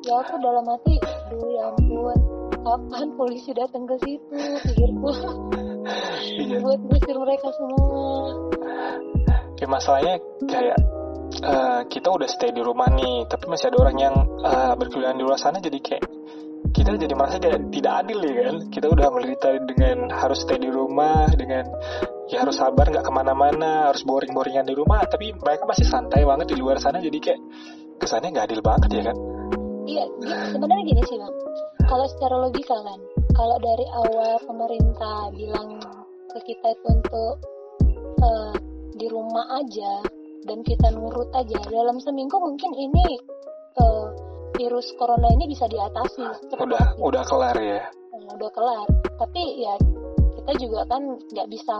Ya 0.00 0.14
aku 0.24 0.34
dalam 0.40 0.64
hati 0.64 0.96
aduh 1.00 1.48
ya 1.52 1.62
ampun. 1.72 2.18
Kapan 2.60 3.08
polisi 3.16 3.56
datang 3.56 3.88
ke 3.88 3.96
situ 4.04 4.36
pikirku 4.36 5.10
iya. 6.36 6.60
buat 6.60 6.80
ngusir 6.88 7.16
mereka 7.16 7.48
semua. 7.56 8.36
Ya, 9.56 9.66
masalahnya 9.68 10.14
kayak 10.44 10.78
eh, 11.40 11.80
kita 11.88 12.08
udah 12.08 12.28
stay 12.28 12.52
di 12.52 12.60
rumah 12.64 12.88
nih, 12.92 13.28
tapi 13.28 13.48
masih 13.48 13.72
ada 13.72 13.78
orang 13.80 13.96
yang 13.96 14.14
eh, 14.44 14.72
berkeliaran 14.76 15.20
di 15.20 15.24
luar 15.24 15.40
sana, 15.40 15.60
jadi 15.60 15.78
kayak 15.80 16.04
kita 16.76 16.96
jadi 16.96 17.14
merasa 17.16 17.36
tidak, 17.40 17.60
tidak 17.72 17.92
adil 18.04 18.18
ya 18.24 18.32
kan. 18.44 18.56
Kita 18.72 18.86
udah 18.88 19.06
menderita 19.08 19.48
dengan 19.64 19.96
harus 20.12 20.38
stay 20.44 20.58
di 20.60 20.68
rumah, 20.68 21.28
dengan 21.32 21.64
ya 22.30 22.46
harus 22.46 22.56
sabar 22.56 22.86
nggak 22.86 23.02
ke 23.02 23.12
mana-mana, 23.12 23.90
harus 23.90 24.06
boring-boringan 24.06 24.62
di 24.62 24.74
rumah, 24.74 25.02
tapi 25.04 25.34
mereka 25.34 25.66
masih 25.66 25.86
santai 25.86 26.22
banget 26.22 26.54
di 26.54 26.56
luar 26.56 26.78
sana, 26.78 27.02
jadi 27.02 27.18
kayak 27.18 27.40
kesannya 27.98 28.30
nggak 28.32 28.46
adil 28.48 28.62
banget 28.62 28.90
ya 28.94 29.02
kan. 29.10 29.16
Iya, 29.84 30.04
gi- 30.22 30.48
sebenarnya 30.54 30.84
gini 30.86 31.02
sih 31.10 31.16
bang. 31.18 31.34
Kalau 31.90 32.06
secara 32.06 32.36
logika 32.38 32.76
kan, 32.78 32.98
kalau 33.34 33.56
dari 33.58 33.86
awal 33.90 34.38
pemerintah 34.46 35.16
bilang 35.34 35.82
ke 36.30 36.38
kita 36.46 36.66
itu 36.70 36.86
untuk 36.86 37.34
eh, 38.22 38.54
di 38.94 39.06
rumah 39.10 39.58
aja 39.58 39.92
dan 40.46 40.62
kita 40.62 40.94
nurut 40.94 41.26
aja 41.34 41.58
dalam 41.66 41.98
seminggu 41.98 42.38
mungkin 42.38 42.70
ini 42.78 43.18
eh, 43.74 44.06
virus 44.54 44.94
corona 44.94 45.26
ini 45.34 45.50
bisa 45.50 45.66
diatasi 45.66 46.22
cepat 46.46 46.62
Udah 46.62 46.84
udah 47.02 47.22
kelar 47.26 47.56
ya. 47.58 47.82
Nah, 48.14 48.32
udah 48.38 48.50
kelar. 48.54 48.86
Tapi 49.18 49.42
ya 49.64 49.74
kita 50.38 50.52
juga 50.60 50.86
kan 50.86 51.02
nggak 51.34 51.48
bisa 51.50 51.74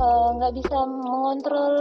eh, 0.00 0.28
nggak 0.34 0.52
bisa 0.54 0.78
mengontrol 0.86 1.74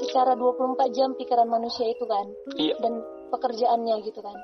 secara 0.00 0.32
24 0.32 0.64
jam 0.90 1.12
pikiran 1.12 1.46
manusia 1.46 1.86
itu 1.86 2.04
kan. 2.04 2.26
Iya. 2.54 2.74
dan 2.78 3.02
pekerjaannya 3.28 3.96
gitu 4.02 4.20
kan. 4.20 4.38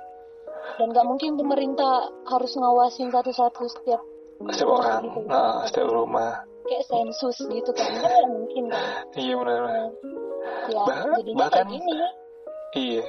Dan 0.76 0.90
nggak 0.90 1.06
mungkin 1.06 1.34
pemerintah 1.34 1.92
harus 2.26 2.52
ngawasin 2.52 3.08
satu-satu 3.08 3.64
setiap 3.70 4.02
Setiap 4.42 4.70
orang, 4.72 5.04
gitu. 5.06 5.20
nah, 5.26 5.62
setiap 5.64 5.88
rumah. 5.88 6.42
kayak 6.62 6.86
sensus 6.86 7.36
gitu 7.40 7.70
kan. 7.72 7.88
Kan 7.88 8.04
nggak 8.04 8.28
mungkin 8.30 8.64
kan. 8.68 8.84
Iya 9.12 9.34
benar. 9.36 9.60
Nah, 9.60 9.88
ya 10.70 10.82
Bah- 10.82 11.04
bahkan- 11.40 11.68
gini. 11.68 11.94
Iya. 12.72 13.04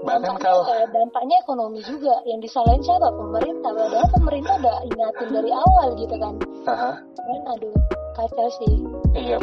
bahkan 0.00 0.32
dampaknya, 0.32 0.46
kalau 0.46 0.62
eh, 0.64 0.86
dampaknya 0.90 1.36
ekonomi 1.40 1.80
juga. 1.82 2.14
Yang 2.24 2.40
disalahin 2.46 2.80
siapa? 2.80 3.08
Pemerintah. 3.10 3.70
Padahal 3.74 4.08
pemerintah 4.10 4.54
udah 4.56 4.76
ingatin 4.86 5.28
dari 5.28 5.50
awal 5.50 5.88
gitu 5.96 6.14
kan. 6.16 6.34
Aha, 6.64 6.92
kan 6.96 7.40
aduh 7.50 7.74
kacau 8.16 8.48
sih. 8.64 8.74
Iya. 9.12 9.38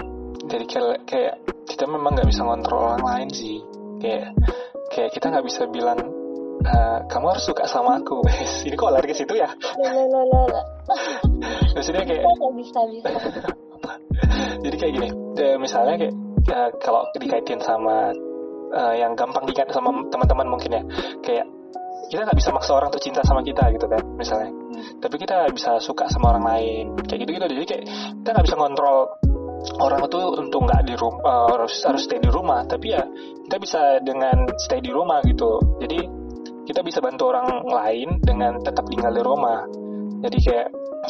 Jadi 0.50 0.66
kayak, 0.66 0.98
kayak 1.06 1.36
kita 1.70 1.86
memang 1.86 2.18
nggak 2.18 2.28
bisa 2.28 2.42
ngontrol 2.42 2.82
orang 2.90 3.06
lain 3.06 3.30
sih. 3.30 3.62
Kayak 4.02 4.34
kayak 4.92 5.10
kita 5.14 5.26
nggak 5.30 5.46
bisa 5.46 5.62
bilang 5.70 6.00
"Eh, 6.64 7.00
kamu 7.08 7.26
harus 7.32 7.46
suka 7.46 7.70
sama 7.70 8.02
aku. 8.02 8.20
Ini 8.68 8.76
kok 8.76 8.92
lari 8.92 9.08
ke 9.08 9.16
situ 9.16 9.34
ya? 9.38 9.50
Lalalala. 9.80 10.62
maksudnya 11.76 12.04
kayak 12.04 12.24
Nggak 12.26 12.54
bisa 12.60 12.80
bisa. 12.90 13.10
Jadi 14.64 14.76
kayak 14.80 14.94
gini 14.96 15.10
eh, 15.40 15.58
misalnya 15.60 15.96
kayak 16.00 16.16
eh, 16.50 16.70
kalau 16.82 17.08
dikaitin 17.16 17.62
sama 17.64 18.12
eh, 18.74 18.94
yang 19.00 19.14
gampang 19.16 19.48
diingat 19.48 19.70
sama 19.72 19.92
teman-teman 20.12 20.48
mungkin 20.50 20.72
ya. 20.82 20.84
Kayak 21.24 21.46
kita 22.12 22.22
nggak 22.28 22.38
bisa 22.38 22.50
maksa 22.52 22.72
orang 22.76 22.90
untuk 22.92 23.04
cinta 23.04 23.22
sama 23.24 23.42
kita 23.44 23.64
gitu 23.76 23.86
kan 23.88 24.04
misalnya. 24.16 24.52
Tapi 25.00 25.16
kita 25.20 25.48
bisa 25.52 25.80
suka 25.80 26.08
sama 26.12 26.36
orang 26.36 26.46
lain 26.46 26.86
kayak 27.08 27.20
gitu 27.24 27.32
gitu 27.40 27.46
jadi 27.48 27.66
kayak 27.68 27.84
kita 28.24 28.30
nggak 28.36 28.46
bisa 28.46 28.58
ngontrol 28.60 29.00
orang 29.80 30.00
itu 30.04 30.22
untuk 30.44 30.60
nggak 30.68 30.82
di 30.84 30.96
rumah 31.00 31.48
harus 31.48 31.74
harus 31.88 32.02
stay 32.04 32.20
di 32.20 32.30
rumah. 32.30 32.68
Tapi 32.68 32.88
ya 32.92 33.04
kita 33.48 33.58
bisa 33.60 33.82
dengan 34.04 34.48
stay 34.60 34.80
di 34.84 34.92
rumah 34.92 35.24
gitu. 35.24 35.60
Jadi 35.80 36.00
kita 36.64 36.80
bisa 36.80 37.04
bantu 37.04 37.32
orang 37.32 37.68
lain 37.68 38.20
dengan 38.24 38.60
tetap 38.64 38.88
tinggal 38.88 39.12
di 39.12 39.24
rumah. 39.24 39.68
Jadi 40.24 40.38
kayak 40.40 40.68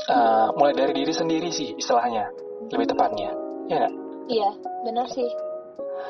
eh, 0.10 0.48
mulai 0.58 0.74
dari 0.74 0.94
diri 0.94 1.14
sendiri 1.14 1.50
sih 1.54 1.78
istilahnya 1.78 2.30
lebih 2.74 2.88
tepatnya. 2.90 3.32
Ya 3.70 3.76
nggak? 3.86 3.94
Iya 4.30 4.50
benar 4.86 5.08
sih. 5.10 5.30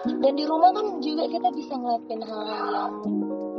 Dan 0.03 0.35
di 0.35 0.43
rumah 0.43 0.75
kan 0.75 0.99
juga 0.99 1.27
kita 1.31 1.47
bisa 1.55 1.79
ngelakuin 1.79 2.21
hal-hal 2.27 2.71
yang 2.75 2.95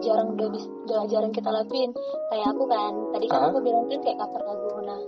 jarang 0.02 0.34
udah 0.34 0.48
bis, 0.50 0.64
udah 0.88 1.06
jarang 1.06 1.32
kita 1.34 1.50
lakuin. 1.50 1.90
Kayak 2.32 2.46
aku 2.56 2.64
kan 2.66 2.92
tadi 3.14 3.26
kan 3.30 3.40
aku 3.52 3.58
bilang 3.62 3.84
kan 3.86 4.00
kayak 4.02 4.18
cover 4.18 4.42
lagu 4.42 4.68
nah 4.82 5.00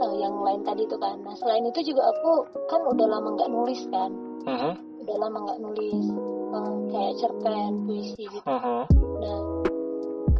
eh, 0.00 0.14
yang 0.16 0.34
lain 0.40 0.60
tadi 0.64 0.82
tuh 0.88 0.98
kan. 1.00 1.16
Nah 1.20 1.34
selain 1.36 1.66
itu 1.66 1.80
juga 1.92 2.08
aku 2.08 2.46
kan 2.72 2.80
udah 2.86 3.06
lama 3.10 3.28
nggak 3.36 3.50
nulis 3.52 3.80
kan. 3.92 4.10
Mhm, 4.48 4.72
udah 5.04 5.16
lama 5.20 5.38
nggak 5.44 5.60
nulis 5.60 6.04
eh, 6.54 6.74
kayak 6.94 7.12
cerpen 7.20 7.70
puisi 7.84 8.24
gitu. 8.24 8.48
Mhm. 8.48 8.82
nah 9.20 9.40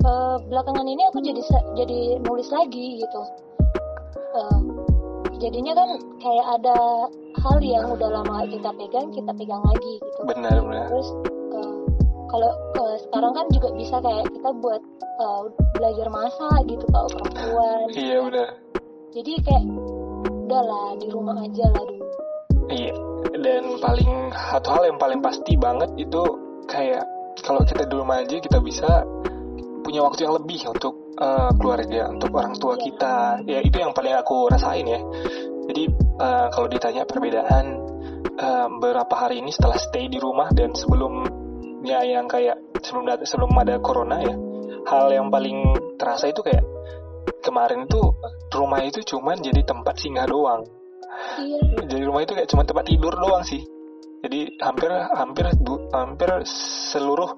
ke 0.01 0.15
belakangan 0.49 0.89
ini 0.89 1.03
aku 1.13 1.21
jadi 1.21 1.43
jadi 1.77 1.99
nulis 2.25 2.49
lagi 2.49 3.05
gitu. 3.05 3.23
Eh, 4.31 4.61
jadinya 5.41 5.73
kan 5.77 5.89
kayak 6.21 6.47
ada 6.61 6.79
hal 7.41 7.57
yang 7.65 7.89
udah 7.93 8.09
lama 8.21 8.45
kita 8.49 8.71
pegang 8.77 9.09
kita 9.13 9.33
pegang 9.37 9.61
lagi 9.65 9.93
gitu. 10.01 10.21
Benar 10.25 10.57
benar. 10.65 10.87
Terus 10.89 11.09
eh, 11.57 11.75
kalau 12.33 12.53
sekarang 12.99 13.33
kan 13.37 13.47
juga 13.53 13.69
bisa 13.77 13.97
kayak 14.01 14.25
kita 14.33 14.51
buat 14.59 14.83
eh, 15.03 15.43
belajar 15.77 16.07
masak 16.11 16.59
gitu 16.67 16.85
kalau 16.91 17.09
perempuan 17.13 17.79
iya 17.95 18.17
benar 18.23 18.49
jadi 19.11 19.33
kayak 19.43 19.65
udahlah 20.27 20.89
di 20.99 21.07
rumah 21.11 21.37
aja 21.39 21.67
lah 21.71 21.85
dulu 21.87 22.07
Iya, 22.71 22.95
dan 23.43 23.83
paling 23.83 24.31
satu 24.31 24.71
hal 24.71 24.95
yang 24.95 24.99
paling 25.03 25.19
pasti 25.19 25.59
banget 25.59 25.91
itu 25.99 26.23
kayak 26.71 27.03
kalau 27.43 27.67
kita 27.67 27.83
di 27.83 27.95
rumah 27.99 28.23
aja 28.23 28.39
kita 28.39 28.63
bisa 28.63 29.03
punya 29.83 30.07
waktu 30.07 30.23
yang 30.23 30.39
lebih 30.39 30.71
untuk 30.71 30.95
eh, 31.19 31.51
keluarga, 31.59 32.15
untuk 32.15 32.31
orang 32.31 32.55
tua 32.63 32.79
Iya. 32.79 32.83
kita. 32.87 33.15
Ya 33.51 33.59
itu 33.67 33.75
yang 33.75 33.91
paling 33.91 34.15
aku 34.15 34.47
rasain 34.55 34.87
ya. 34.87 35.03
Jadi 35.67 35.83
eh, 36.23 36.47
kalau 36.55 36.71
ditanya 36.71 37.03
perbedaan 37.03 37.65
eh, 38.39 38.67
beberapa 38.79 39.15
hari 39.19 39.43
ini 39.43 39.51
setelah 39.51 39.75
stay 39.75 40.07
di 40.07 40.23
rumah 40.23 40.55
dan 40.55 40.71
sebelumnya 41.81 42.05
yang 42.05 42.29
kayak 42.29 42.57
sebelum 42.85 43.09
sebelum 43.25 43.53
ada 43.57 43.81
corona 43.81 44.21
ya, 44.21 44.37
hal 44.85 45.09
yang 45.17 45.33
paling 45.33 45.73
terasa 45.97 46.29
itu 46.29 46.45
kayak 46.45 46.61
kemarin 47.41 47.89
itu 47.89 48.01
rumah 48.53 48.85
itu 48.85 49.01
cuman 49.01 49.41
jadi 49.41 49.65
tempat 49.65 49.97
singgah 49.97 50.29
doang. 50.29 50.61
Iya. 51.41 51.89
Jadi 51.89 52.05
rumah 52.05 52.21
itu 52.21 52.37
kayak 52.37 52.53
cuma 52.53 52.69
tempat 52.69 52.85
tidur 52.85 53.17
doang 53.17 53.41
sih. 53.49 53.65
Jadi 54.21 54.61
hampir 54.61 54.93
hampir 54.93 55.49
hampir 55.89 56.29
seluruh 56.93 57.33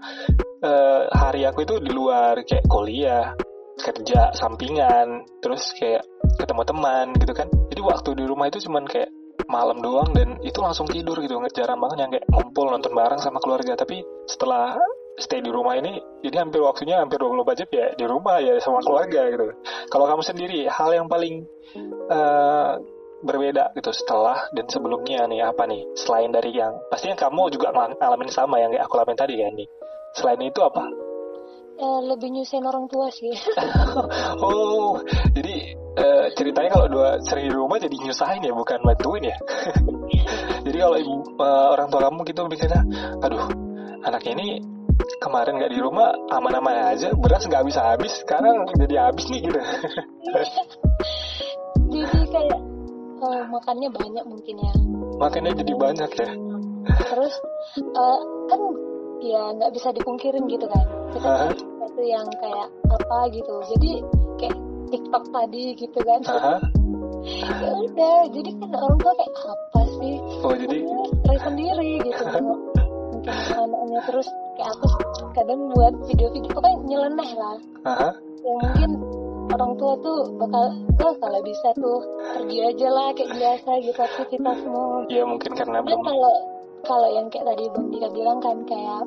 eh, 0.58 1.06
hari 1.14 1.46
aku 1.46 1.62
itu 1.62 1.78
di 1.78 1.94
luar 1.94 2.42
kayak 2.42 2.66
kuliah 2.66 3.38
kerja 3.78 4.34
sampingan 4.34 5.22
terus 5.38 5.70
kayak 5.78 6.02
ketemu 6.34 6.66
teman 6.66 7.14
gitu 7.14 7.30
kan. 7.30 7.46
Jadi 7.70 7.78
waktu 7.86 8.10
di 8.18 8.24
rumah 8.26 8.50
itu 8.50 8.58
cuman 8.66 8.90
kayak 8.90 9.06
malam 9.48 9.78
doang 9.80 10.10
dan 10.14 10.38
itu 10.42 10.58
langsung 10.60 10.86
tidur 10.86 11.18
gitu. 11.22 11.38
Jarang 11.54 11.78
banget 11.80 11.98
yang 12.06 12.10
kayak 12.12 12.26
ngumpul 12.30 12.70
nonton 12.70 12.92
bareng 12.92 13.20
sama 13.20 13.38
keluarga. 13.42 13.74
Tapi 13.74 14.02
setelah 14.28 14.76
stay 15.20 15.44
di 15.44 15.52
rumah 15.52 15.76
ini 15.76 16.00
jadi 16.24 16.42
hampir 16.42 16.64
waktunya 16.64 16.98
hampir 16.98 17.20
24 17.20 17.60
jam 17.60 17.68
ya 17.68 17.86
di 17.92 18.04
rumah 18.08 18.40
ya 18.40 18.56
sama 18.62 18.80
keluarga 18.80 19.28
gitu. 19.28 19.46
Kalau 19.92 20.06
kamu 20.08 20.22
sendiri 20.24 20.60
hal 20.68 20.90
yang 20.92 21.06
paling 21.10 21.44
eh, 22.08 22.70
berbeda 23.22 23.70
gitu 23.78 23.94
setelah 23.94 24.50
dan 24.50 24.66
sebelumnya 24.66 25.24
nih 25.30 25.46
apa 25.46 25.68
nih? 25.68 25.86
Selain 25.94 26.30
dari 26.32 26.56
yang 26.56 26.74
pastinya 26.90 27.14
kamu 27.14 27.52
juga 27.54 27.70
ngal- 27.70 27.96
ngalamin 28.00 28.30
sama 28.32 28.58
yang 28.58 28.74
kayak 28.74 28.84
aku 28.88 28.94
alamin 28.98 29.18
tadi 29.18 29.34
kan 29.38 29.52
nih. 29.54 29.68
Selain 30.12 30.40
itu 30.42 30.60
apa? 30.60 30.84
Eh, 31.82 32.00
lebih 32.04 32.28
nyusahin 32.36 32.66
orang 32.68 32.86
tua 32.86 33.08
sih. 33.08 33.32
Oh 34.42 34.98
jadi 35.32 35.76
eh, 35.96 36.26
ceritanya 36.36 36.70
kalau 36.72 36.86
dua 36.88 37.08
sering 37.26 37.48
di 37.48 37.54
rumah 37.54 37.76
jadi 37.76 37.92
nyusahin 37.92 38.42
ya 38.44 38.52
bukan 38.54 38.80
bantuin 38.84 39.28
ya. 39.28 39.36
Jadi 40.66 40.78
kalau 40.78 40.96
ibu 40.96 41.14
eh, 41.42 41.66
orang 41.74 41.88
tua 41.90 42.00
kamu 42.08 42.20
gitu 42.30 42.40
mikirnya 42.46 42.82
aduh 43.18 43.44
anaknya 44.06 44.32
ini 44.38 44.48
kemarin 45.18 45.58
nggak 45.58 45.72
di 45.74 45.78
rumah 45.82 46.14
aman-aman 46.30 46.94
aja 46.94 47.10
beras 47.18 47.46
nggak 47.46 47.66
habis 47.66 47.76
habis 47.78 48.12
sekarang 48.22 48.66
jadi 48.78 49.10
habis 49.10 49.26
nih 49.30 49.50
gitu. 49.50 49.58
Jadi 51.92 52.20
kayak 52.32 52.60
eh, 53.20 53.44
makannya 53.52 53.88
banyak 53.92 54.24
mungkin 54.24 54.56
ya? 54.56 54.72
Makanya 55.20 55.52
jadi 55.60 55.72
banyak 55.76 56.10
ya. 56.16 56.30
Terus 57.10 57.34
eh, 57.78 58.20
kan 58.48 58.60
ya 59.22 59.42
nggak 59.60 59.72
bisa 59.76 59.88
dipungkirin 59.92 60.44
gitu 60.48 60.66
kan? 60.66 60.86
Kita 61.12 61.28
Aha. 61.28 61.38
cari 61.46 61.56
sesuatu 61.60 62.02
yang 62.02 62.26
kayak 62.40 62.68
apa 62.88 63.18
gitu. 63.30 63.54
Jadi 63.76 63.90
TikTok 64.92 65.24
tadi 65.32 65.64
gitu 65.74 65.98
kan. 66.04 66.20
Ya 67.62 67.70
udah 67.72 68.18
jadi 68.28 68.50
kan 68.60 68.70
orang 68.76 68.98
tua 69.00 69.12
kayak 69.16 69.32
apa 69.48 69.80
sih? 69.96 70.14
Oh 70.44 70.54
jadi 70.54 70.76
try 71.24 71.38
sendiri 71.40 71.90
gitu 72.04 72.24
mungkin 73.22 73.54
anaknya 73.54 74.00
terus 74.10 74.28
kayak 74.58 74.70
aku 74.74 74.86
kadang 75.32 75.60
buat 75.70 75.94
video-video 76.10 76.50
pokoknya 76.50 76.78
nyeleneh 76.90 77.30
lah. 77.38 77.56
Aha. 77.86 78.08
yang 78.42 78.58
mungkin 78.58 78.90
orang 79.52 79.72
tua 79.78 79.92
tuh 80.02 80.18
bakal 80.40 80.64
oh 81.04 81.14
kalau 81.20 81.40
bisa 81.44 81.68
tuh 81.76 82.00
pergi 82.34 82.58
aja 82.66 82.88
lah 82.90 83.08
kayak 83.14 83.30
biasa 83.36 83.70
gitu 83.84 84.00
aktivitas 84.00 84.56
semua 84.64 85.04
ya 85.06 85.22
mungkin 85.22 85.52
karena 85.54 85.78
belum 85.84 86.02
kalau 86.02 86.34
kalau 86.82 87.08
yang 87.14 87.26
kayak 87.30 87.46
tadi 87.52 87.64
bang 87.70 87.86
Dika 87.92 88.08
bilang 88.10 88.38
kan 88.42 88.56
kayak 88.66 89.02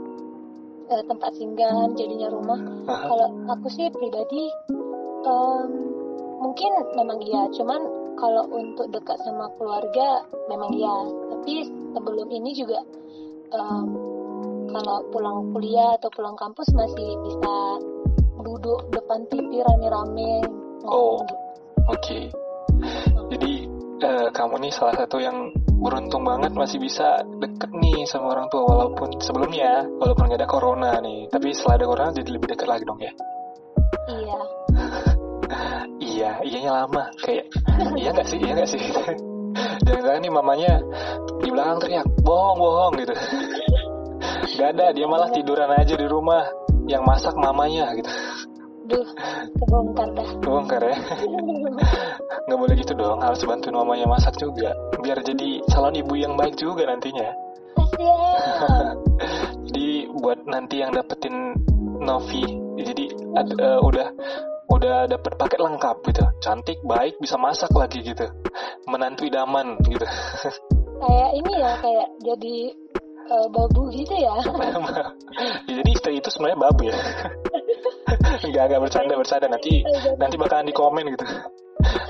eh, 0.93 1.03
tempat 1.09 1.31
singgahan 1.35 1.89
jadinya 1.97 2.29
rumah 2.31 2.59
kalau 2.87 3.27
aku 3.49 3.67
sih 3.73 3.89
pribadi 3.89 4.47
em, 5.25 5.69
mungkin 6.39 6.71
memang 6.93 7.19
iya 7.25 7.49
cuman 7.53 7.81
kalau 8.15 8.45
untuk 8.53 8.87
dekat 8.93 9.17
sama 9.25 9.49
keluarga 9.57 10.23
memang 10.47 10.71
iya 10.71 10.95
tapi 11.33 11.67
sebelum 11.93 12.27
ini 12.31 12.51
juga 12.53 12.79
em, 13.51 13.87
kalau 14.69 14.97
pulang 15.09 15.51
kuliah 15.55 15.95
atau 15.97 16.09
pulang 16.13 16.35
kampus 16.37 16.67
masih 16.75 17.09
bisa 17.25 17.55
duduk 18.45 18.85
depan 18.93 19.25
TV 19.31 19.63
rame-rame 19.65 20.45
Oh. 20.85 21.17
gitu. 21.25 21.35
Oke. 21.89 22.19
Jadi 23.33 23.51
eh, 24.05 24.27
kamu 24.29 24.61
nih 24.61 24.71
salah 24.73 24.93
satu 24.93 25.17
yang 25.17 25.49
beruntung 25.81 26.21
banget 26.25 26.53
masih 26.53 26.77
bisa 26.77 27.25
deket 27.41 27.69
nih 27.73 28.05
sama 28.05 28.37
orang 28.37 28.47
tua 28.53 28.63
walaupun 28.65 29.17
sebelumnya 29.21 29.85
walaupun 29.97 30.29
nggak 30.29 30.41
ada 30.41 30.49
corona 30.49 30.91
nih 31.03 31.29
tapi 31.29 31.51
setelah 31.53 31.75
ada 31.77 31.85
corona 31.85 32.09
jadi 32.15 32.29
lebih 32.31 32.47
dekat 32.55 32.67
lagi 32.69 32.83
dong 32.87 32.99
ya. 33.01 33.11
iya 34.09 34.39
Iya, 36.15 36.31
iyanya 36.47 36.71
lama 36.83 37.03
kayak 37.19 37.51
iya 37.99 38.09
nggak 38.15 38.23
sih, 38.23 38.39
iya 38.39 38.51
nggak 38.55 38.69
sih. 38.71 38.79
Jangan-jangan 39.83 40.21
nih 40.23 40.31
mamanya 40.31 40.71
di 41.43 41.49
belakang 41.51 41.77
teriak 41.83 42.07
bohong 42.23 42.55
bohong 42.55 42.93
gitu. 43.03 43.13
Gak 44.55 44.69
ada, 44.79 44.95
dia 44.95 45.03
malah 45.03 45.27
tiduran 45.35 45.67
aja 45.75 45.95
di 45.99 46.07
rumah 46.07 46.47
yang 46.87 47.03
masak 47.03 47.35
mamanya 47.35 47.91
gitu. 47.99 48.11
duh 48.85 49.01
kebongkar 49.57 50.13
dah 50.13 50.29
Bongkar 50.45 50.81
ya. 50.85 50.93
nggak 52.45 52.59
boleh 52.61 52.75
gitu 52.77 52.93
dong 52.93 53.17
harus 53.17 53.41
bantuin 53.41 53.73
mamanya 53.73 54.05
masak 54.05 54.37
juga 54.37 54.77
biar 55.01 55.25
jadi 55.25 55.57
calon 55.73 55.97
ibu 55.97 56.13
yang 56.13 56.37
baik 56.37 56.53
juga 56.53 56.85
nantinya 56.85 57.33
jadi 59.65 59.89
buat 60.21 60.45
nanti 60.45 60.85
yang 60.85 60.93
dapetin 60.93 61.57
Novi 61.97 62.45
jadi 62.77 63.09
ad- 63.33 63.57
eh, 63.57 63.79
udah 63.81 64.07
udah 64.69 65.05
dapet 65.09 65.33
paket 65.37 65.59
lengkap 65.61 65.97
gitu. 66.09 66.23
Cantik 66.41 66.79
baik 66.85 67.17
bisa 67.21 67.37
masak 67.37 67.71
lagi 67.73 68.01
gitu. 68.01 68.25
Menantu 68.89 69.25
idaman 69.27 69.77
gitu. 69.85 70.05
Kayak 71.05 71.31
ini 71.35 71.51
ya 71.59 71.71
kayak 71.83 72.07
jadi 72.23 72.55
uh, 73.27 73.47
babu 73.51 73.91
gitu 73.91 74.15
ya. 74.15 74.35
Ya, 75.67 75.75
jadi 75.83 75.89
istri 75.91 76.23
itu 76.23 76.29
sebenarnya 76.31 76.59
babu 76.59 76.87
ya. 76.87 76.95
Nggak 78.47 78.63
nggak 78.71 78.81
bercanda 78.81 79.13
bercanda. 79.19 79.47
Nanti 79.51 79.83
nanti 80.15 80.35
bakalan 80.39 80.71
di 80.71 80.75
komen 80.75 81.03
gitu. 81.11 81.25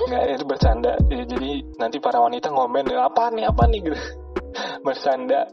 Nggak 0.06 0.22
itu 0.38 0.44
bercanda. 0.46 0.92
Ya, 1.10 1.22
jadi 1.26 1.50
nanti 1.82 1.98
para 1.98 2.22
wanita 2.22 2.54
ngomen 2.54 2.86
apa 2.94 3.34
nih 3.34 3.44
apa 3.50 3.62
nih? 3.66 3.80
gitu. 3.90 3.98
Bercanda. 4.86 5.50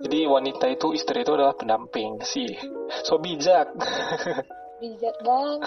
Jadi 0.00 0.18
wanita 0.24 0.66
itu 0.72 0.96
istri 0.96 1.20
itu 1.20 1.36
adalah 1.36 1.52
pendamping 1.52 2.20
sih 2.24 2.48
so 3.04 3.16
bijak 3.16 3.72
bijak 4.84 5.16
bang 5.24 5.58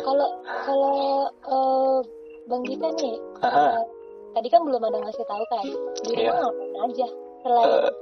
kalau 0.00 0.28
kalau 0.64 0.96
uh, 1.44 2.00
bang 2.48 2.62
Gita 2.64 2.88
nih 2.96 3.16
uh, 3.44 3.84
tadi 4.32 4.48
kan 4.48 4.64
belum 4.64 4.80
ada 4.80 4.98
ngasih 5.04 5.26
tahu 5.28 5.44
kan? 5.52 5.66
Di 6.06 6.10
rumah 6.16 6.24
yeah. 6.24 6.40
ngapain 6.40 6.76
aja? 6.88 7.06
Selain 7.44 7.68
uh, 7.68 7.92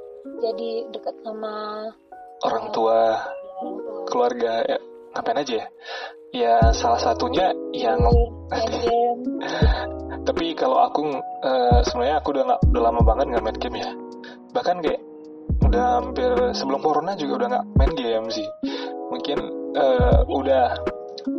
jadi 0.43 0.71
dekat 0.95 1.17
sama 1.27 1.55
orang 2.47 2.67
tua, 2.71 2.93
uh, 2.93 3.15
orang 3.59 3.77
tua. 3.83 4.05
keluarga 4.07 4.53
ya, 4.69 4.79
ngapain 5.17 5.43
aja 5.43 5.55
ya? 5.59 5.67
Ya 6.35 6.55
salah 6.77 7.01
satunya 7.01 7.51
yang 7.73 7.97
tapi 10.27 10.59
kalau 10.59 10.83
aku 10.87 11.03
uh, 11.43 11.81
sebenarnya 11.87 12.17
aku 12.23 12.35
udah 12.35 12.45
gak, 12.55 12.61
udah 12.71 12.83
lama 12.83 13.01
banget 13.03 13.27
nggak 13.35 13.45
main 13.47 13.59
game 13.59 13.79
ya. 13.83 13.91
Bahkan 14.55 14.77
kayak 14.83 15.01
udah 15.67 15.85
hampir 15.99 16.31
sebelum 16.55 16.81
corona 16.85 17.19
juga 17.19 17.43
udah 17.43 17.49
nggak 17.51 17.67
main 17.75 17.93
game 17.97 18.29
sih 18.31 18.47
mungkin 19.17 19.39
uh, 19.73 20.21
udah 20.29 20.77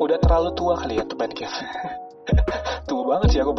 udah 0.02 0.18
terlalu 0.26 0.50
tua 0.58 0.74
kali 0.82 0.98
ya 0.98 1.06
tuh 1.06 1.16
main 1.22 1.32
game 1.32 1.54
tua 2.90 3.04
banget 3.06 3.28
sih 3.38 3.40
aku. 3.40 3.54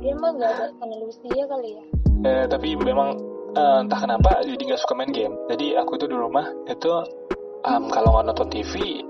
Dia 0.00 0.14
mah 0.16 0.30
nggak 0.34 0.50
ada 0.50 0.66
kenal 0.80 1.00
usia 1.06 1.44
kali 1.46 1.68
ya. 1.76 1.84
Eh, 2.20 2.44
tapi 2.48 2.68
memang 2.74 3.20
uh, 3.54 3.84
entah 3.84 4.00
kenapa 4.00 4.40
jadi 4.42 4.62
nggak 4.72 4.80
suka 4.80 4.96
main 4.96 5.12
game. 5.12 5.34
Jadi 5.52 5.76
aku 5.76 6.00
tuh 6.00 6.08
di 6.08 6.16
rumah 6.16 6.48
itu 6.66 6.90
um, 7.68 7.82
kalau 7.92 8.16
nggak 8.16 8.32
nonton 8.32 8.48
TV 8.48 9.04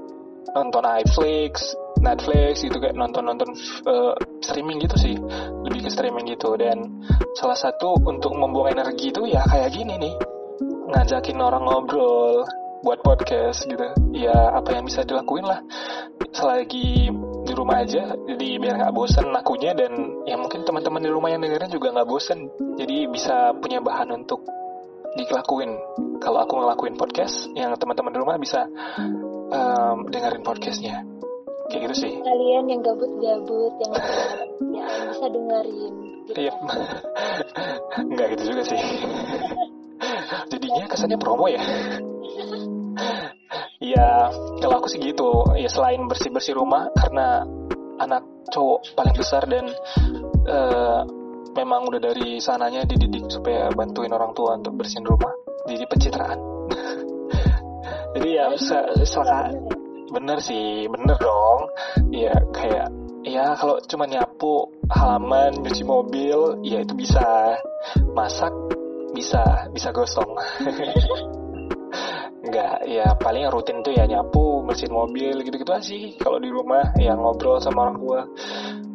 nonton 0.50 0.82
Netflix 0.82 1.78
Netflix 2.00 2.64
gitu 2.64 2.80
kayak 2.80 2.96
nonton-nonton 2.96 3.54
uh, 3.86 4.16
streaming 4.42 4.82
gitu 4.82 4.96
sih. 4.98 5.14
Lebih 5.64 5.86
ke 5.86 5.90
streaming 5.92 6.26
gitu. 6.32 6.56
Dan 6.56 7.04
salah 7.38 7.56
satu 7.56 7.96
untuk 8.02 8.34
membuang 8.34 8.72
energi 8.72 9.12
itu 9.12 9.28
ya 9.28 9.44
kayak 9.46 9.70
gini 9.72 10.00
nih. 10.00 10.14
Ngajakin 10.90 11.38
orang 11.38 11.62
ngobrol 11.68 12.42
buat 12.80 13.00
podcast 13.04 13.68
gitu. 13.68 13.86
Ya 14.16 14.56
apa 14.56 14.72
yang 14.76 14.88
bisa 14.88 15.04
dilakuin 15.04 15.44
lah. 15.44 15.60
Selagi 16.32 17.12
di 17.44 17.52
rumah 17.56 17.82
aja 17.82 18.14
jadi 18.28 18.48
biar 18.62 18.74
nggak 18.78 18.94
bosen 18.94 19.26
akunya 19.34 19.74
dan 19.74 20.22
ya 20.24 20.38
mungkin 20.38 20.62
teman-teman 20.62 21.02
di 21.02 21.10
rumah 21.10 21.28
yang 21.32 21.42
dengerin 21.44 21.70
juga 21.72 21.92
nggak 21.92 22.08
bosen. 22.08 22.48
Jadi 22.80 23.08
bisa 23.10 23.52
punya 23.60 23.84
bahan 23.84 24.08
untuk 24.14 24.44
dilakuin. 25.16 25.76
Kalau 26.20 26.44
aku 26.44 26.60
ngelakuin 26.60 26.96
podcast 26.96 27.48
yang 27.56 27.72
teman-teman 27.76 28.12
di 28.12 28.18
rumah 28.20 28.36
bisa 28.40 28.64
um, 29.52 30.08
dengerin 30.08 30.44
podcastnya. 30.44 31.04
Kayak 31.70 31.90
gitu 31.90 31.94
sih. 32.08 32.12
Kalian 32.18 32.66
yang 32.66 32.80
gabut-gabut 32.82 33.72
yang 33.78 33.92
ya 34.74 34.86
bisa 35.14 35.26
dengerin 35.30 35.94
gitu. 36.26 36.38
Iya. 36.48 36.54
nggak 38.14 38.26
gitu 38.36 38.42
juga 38.54 38.62
sih. 38.64 38.80
Jadinya 40.50 40.84
kesannya 40.86 41.18
promo 41.18 41.50
ya 41.50 41.62
ya 43.80 44.28
kalau 44.60 44.76
aku 44.80 44.88
sih 44.92 45.00
gitu. 45.00 45.44
Ya 45.56 45.68
selain 45.68 46.04
bersih 46.06 46.30
bersih 46.32 46.54
rumah 46.56 46.88
karena 46.96 47.44
anak 48.00 48.24
cowok 48.50 48.96
paling 48.96 49.14
besar 49.16 49.44
dan 49.44 49.68
uh, 50.48 51.02
memang 51.52 51.88
udah 51.90 52.00
dari 52.00 52.40
sananya 52.40 52.86
dididik 52.88 53.28
supaya 53.28 53.68
bantuin 53.74 54.12
orang 54.12 54.32
tua 54.32 54.56
untuk 54.56 54.76
bersihin 54.80 55.04
rumah 55.04 55.32
jadi 55.68 55.84
pencitraan. 55.86 56.40
Jadi 58.10 58.26
ya 58.34 58.50
selaka 59.06 59.54
bener 60.10 60.42
sih 60.42 60.90
bener 60.90 61.14
dong. 61.22 61.70
Ya 62.10 62.34
kayak 62.50 62.90
ya 63.22 63.54
kalau 63.54 63.78
cuma 63.86 64.10
nyapu 64.10 64.66
halaman 64.90 65.62
cuci 65.62 65.86
mobil 65.86 66.58
ya 66.66 66.82
itu 66.82 66.94
bisa. 66.98 67.54
Masak 68.10 68.52
bisa 69.14 69.66
bisa 69.74 69.90
gosong 69.90 70.30
Enggak, 72.40 72.88
ya 72.88 73.06
paling 73.20 73.44
rutin 73.52 73.84
tuh 73.84 73.92
ya 73.92 74.08
nyapu, 74.08 74.64
bersihin 74.64 74.96
mobil 74.96 75.44
gitu-gitu 75.44 75.72
aja 75.76 75.84
sih. 75.84 76.16
Kalau 76.16 76.40
di 76.40 76.48
rumah 76.48 76.88
ya 76.96 77.12
ngobrol 77.12 77.60
sama 77.60 77.92
orang 77.92 77.96
tua, 78.00 78.20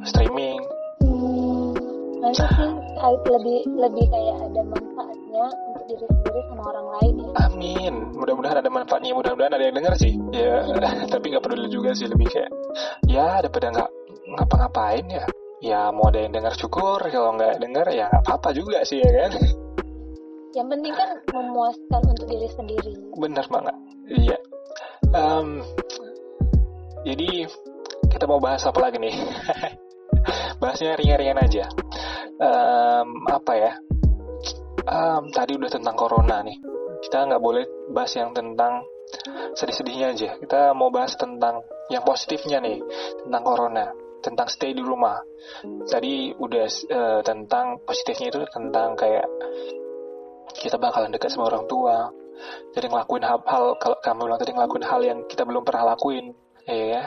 streaming. 0.02 0.58
Hmm, 1.06 1.78
nanti 2.26 2.42
sih 2.42 2.72
lebih 3.06 3.60
lebih 3.78 4.06
kayak 4.10 4.38
ada 4.50 4.62
manfaatnya 4.66 5.46
untuk 5.70 5.84
diri 5.86 6.06
sendiri 6.10 6.42
sama 6.50 6.64
orang 6.74 6.88
lain 6.98 7.14
ya. 7.22 7.30
Amin. 7.46 7.94
Mudah-mudahan 8.18 8.58
ada 8.66 8.72
manfaatnya, 8.74 9.14
mudah-mudahan 9.14 9.54
ada 9.54 9.66
yang 9.70 9.76
denger 9.78 9.94
sih. 9.94 10.14
Ya, 10.34 10.66
tapi 11.14 11.26
nggak 11.30 11.44
peduli 11.46 11.70
juga 11.70 11.94
sih 11.94 12.10
lebih 12.10 12.26
kayak 12.26 12.50
ya 13.06 13.46
daripada 13.46 13.70
nggak 13.70 13.90
ngapa-ngapain 14.42 15.06
ya. 15.06 15.26
Ya 15.62 15.82
mau 15.94 16.10
ada 16.10 16.26
yang 16.26 16.34
dengar 16.34 16.58
syukur, 16.58 16.98
kalau 17.14 17.38
nggak 17.38 17.62
denger 17.62 17.86
ya 17.94 18.10
nggak 18.10 18.24
apa-apa 18.26 18.50
juga 18.58 18.82
sih 18.82 19.06
ya 19.06 19.30
kan. 19.30 19.32
Yang 20.56 20.68
penting 20.72 20.94
kan 20.96 21.10
memuaskan 21.36 22.02
untuk 22.08 22.26
diri 22.32 22.48
sendiri. 22.48 22.94
Benar 23.20 23.46
banget. 23.52 23.76
Iya. 24.08 24.38
Um, 25.12 25.60
jadi 27.04 27.52
kita 28.08 28.24
mau 28.24 28.40
bahas 28.40 28.64
apa 28.64 28.80
lagi 28.80 29.04
nih? 29.04 29.12
Bahasnya 30.64 30.96
ringan-ringan 30.96 31.44
aja. 31.44 31.68
Um, 32.40 33.28
apa 33.28 33.54
ya? 33.60 33.72
Um, 34.88 35.28
tadi 35.36 35.60
udah 35.60 35.68
tentang 35.68 35.96
corona 36.00 36.40
nih. 36.40 36.56
Kita 37.04 37.28
nggak 37.28 37.44
boleh 37.44 37.92
bahas 37.92 38.16
yang 38.16 38.32
tentang 38.32 38.88
sedih-sedihnya 39.60 40.08
aja. 40.16 40.30
Kita 40.40 40.72
mau 40.72 40.88
bahas 40.88 41.20
tentang 41.20 41.68
yang 41.92 42.08
positifnya 42.08 42.64
nih, 42.64 42.80
tentang 43.28 43.44
corona, 43.44 43.92
tentang 44.24 44.48
stay 44.48 44.72
di 44.72 44.80
rumah. 44.80 45.20
Tadi 45.86 46.32
udah 46.32 46.66
uh, 46.96 47.22
tentang 47.28 47.84
positifnya 47.84 48.32
itu 48.32 48.40
tentang 48.50 48.96
kayak 48.96 49.28
kita 50.56 50.80
bakalan 50.80 51.12
dekat 51.12 51.32
sama 51.32 51.52
orang 51.52 51.68
tua 51.68 52.10
jadi 52.76 52.92
ngelakuin 52.92 53.24
hal-hal 53.24 53.76
kalau 53.80 53.98
kamu 54.04 54.28
bilang 54.28 54.40
tadi 54.40 54.52
ngelakuin 54.56 54.86
hal 54.86 55.02
yang 55.04 55.20
kita 55.28 55.44
belum 55.48 55.64
pernah 55.64 55.96
lakuin 55.96 56.36
ya, 56.68 56.76
ya. 57.00 57.04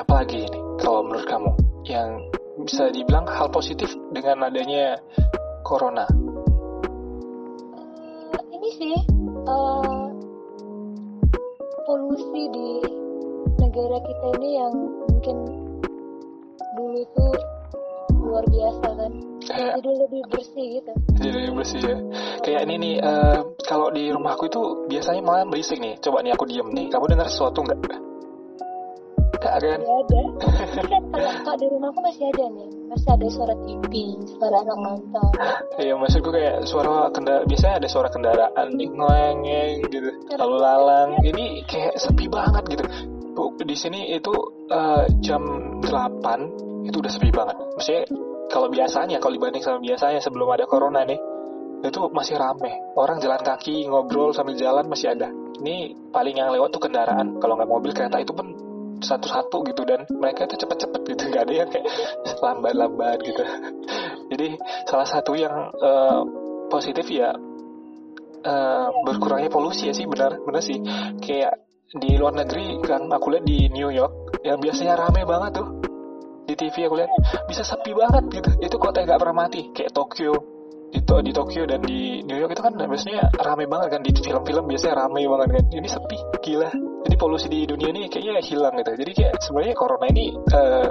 apalagi 0.00 0.48
ini 0.48 0.60
kalau 0.80 1.04
menurut 1.04 1.26
kamu 1.28 1.50
yang 1.88 2.08
bisa 2.64 2.92
dibilang 2.92 3.24
hal 3.28 3.48
positif 3.48 3.88
dengan 4.12 4.44
adanya 4.48 5.00
corona 5.64 6.04
uh, 8.36 8.44
ini 8.52 8.68
sih 8.76 8.96
uh, 9.48 10.08
polusi 11.88 12.42
di 12.52 12.68
negara 13.60 13.98
kita 14.04 14.26
ini 14.40 14.50
yang 14.60 14.74
mungkin 15.08 15.36
dulu 16.76 16.96
itu 17.00 17.26
luar 18.30 18.44
biasa 18.46 18.86
kan 18.94 19.12
kayak, 19.42 19.72
jadi 19.82 19.90
lebih 20.06 20.22
bersih 20.30 20.66
gitu 20.78 20.92
jadi 21.18 21.36
lebih 21.42 21.54
bersih 21.58 21.80
ya 21.82 21.96
kayak 22.46 22.60
ini 22.70 22.74
nih 22.78 22.94
uh, 23.02 23.38
kalau 23.66 23.90
di 23.90 24.14
rumahku 24.14 24.46
itu 24.46 24.62
biasanya 24.86 25.22
malam 25.26 25.50
berisik 25.50 25.82
nih 25.82 25.98
coba 25.98 26.22
nih 26.22 26.32
aku 26.32 26.44
diem 26.46 26.68
nih 26.70 26.86
kamu 26.88 27.04
dengar 27.10 27.26
sesuatu 27.26 27.66
nggak 27.66 27.80
Gak 29.40 29.56
kan? 29.56 29.80
ada. 29.80 30.20
kan 30.84 31.02
kalau, 31.16 31.32
kalau 31.48 31.56
di 31.56 31.66
rumahku 31.72 31.98
masih 32.04 32.28
ada 32.28 32.44
nih, 32.52 32.68
masih 32.92 33.08
ada 33.08 33.26
suara 33.32 33.54
TV, 33.64 33.92
suara 34.36 34.56
anak 34.60 34.78
nonton. 34.84 35.30
Iya, 35.80 35.96
maksudku 35.96 36.28
kayak 36.28 36.68
suara 36.68 37.08
kendara, 37.08 37.40
biasanya 37.48 37.80
ada 37.80 37.88
suara 37.88 38.08
kendaraan 38.12 38.68
nih 38.76 38.88
ngengeng 38.92 39.76
gitu, 39.88 40.12
lalu 40.36 40.56
lalang. 40.60 41.16
Ini 41.24 41.64
kayak 41.64 41.96
sepi 41.96 42.28
banget 42.28 42.68
gitu. 42.68 42.84
Di 43.60 43.76
sini 43.76 44.16
itu 44.16 44.32
uh, 44.72 45.04
jam 45.20 45.42
8 45.84 46.88
itu 46.88 46.96
udah 46.96 47.12
sepi 47.12 47.28
banget. 47.28 47.56
Maksudnya 47.76 48.04
kalau 48.50 48.66
biasanya, 48.72 49.16
kalau 49.22 49.36
dibanding 49.36 49.62
sama 49.62 49.78
biasanya 49.78 50.18
sebelum 50.18 50.48
ada 50.50 50.64
corona 50.66 51.04
nih, 51.06 51.20
itu 51.84 52.00
masih 52.10 52.40
rame. 52.40 52.72
Orang 52.96 53.20
jalan 53.20 53.40
kaki, 53.40 53.86
ngobrol 53.86 54.32
sambil 54.32 54.56
jalan 54.56 54.88
masih 54.88 55.12
ada. 55.12 55.28
Ini 55.60 56.10
paling 56.10 56.40
yang 56.40 56.50
lewat 56.50 56.72
tuh 56.72 56.82
kendaraan. 56.88 57.36
Kalau 57.38 57.54
nggak 57.56 57.70
mobil, 57.70 57.92
kereta 57.92 58.16
itu 58.18 58.32
pun 58.32 58.70
satu-satu 59.00 59.64
gitu 59.72 59.82
dan 59.88 60.04
mereka 60.12 60.44
itu 60.44 60.60
cepet-cepet 60.60 61.00
gitu 61.08 61.22
nggak 61.32 61.42
ada 61.48 61.54
yang 61.64 61.68
kayak 61.72 61.88
lambat-lambat 62.44 63.18
gitu 63.24 63.42
jadi 64.28 64.60
salah 64.84 65.08
satu 65.08 65.32
yang 65.34 65.72
uh, 65.80 66.22
positif 66.68 67.08
ya 67.08 67.32
uh, 68.44 68.88
berkurangnya 69.08 69.48
polusi 69.48 69.88
ya 69.88 69.94
sih 69.96 70.04
benar 70.04 70.36
benar 70.44 70.60
sih 70.60 70.78
kayak 71.24 71.69
di 71.90 72.14
luar 72.14 72.38
negeri 72.38 72.78
kan 72.86 73.10
aku 73.10 73.34
lihat 73.34 73.42
di 73.42 73.66
New 73.74 73.90
York 73.90 74.38
yang 74.46 74.62
biasanya 74.62 74.94
rame 74.94 75.26
banget 75.26 75.58
tuh. 75.58 75.68
Di 76.46 76.54
TV 76.54 76.86
aku 76.86 76.94
lihat 76.98 77.10
bisa 77.50 77.66
sepi 77.66 77.90
banget 77.90 78.30
gitu. 78.30 78.50
Itu 78.62 78.76
kota 78.78 79.02
yang 79.02 79.14
gak 79.14 79.20
pernah 79.26 79.46
mati 79.46 79.74
kayak 79.74 79.90
Tokyo. 79.90 80.34
Di, 80.90 80.98
di 81.02 81.30
Tokyo 81.34 81.62
dan 81.70 81.82
di 81.86 82.22
New 82.26 82.34
York 82.38 82.54
itu 82.54 82.62
kan 82.62 82.74
biasanya 82.78 83.30
rame 83.42 83.66
banget 83.66 83.88
kan. 83.98 84.00
Di 84.06 84.10
film-film 84.14 84.64
biasanya 84.70 84.94
rame 85.06 85.22
banget 85.26 85.48
kan. 85.50 85.64
Ini 85.66 85.88
sepi 85.90 86.16
gila. 86.42 86.70
Jadi 87.06 87.16
polusi 87.18 87.46
di 87.50 87.66
dunia 87.66 87.90
ini 87.90 88.06
kayaknya 88.06 88.38
hilang 88.38 88.74
gitu. 88.78 88.90
Jadi 88.94 89.12
kayak 89.14 89.34
sebenarnya 89.42 89.74
corona 89.74 90.06
ini 90.14 90.24
uh, 90.54 90.88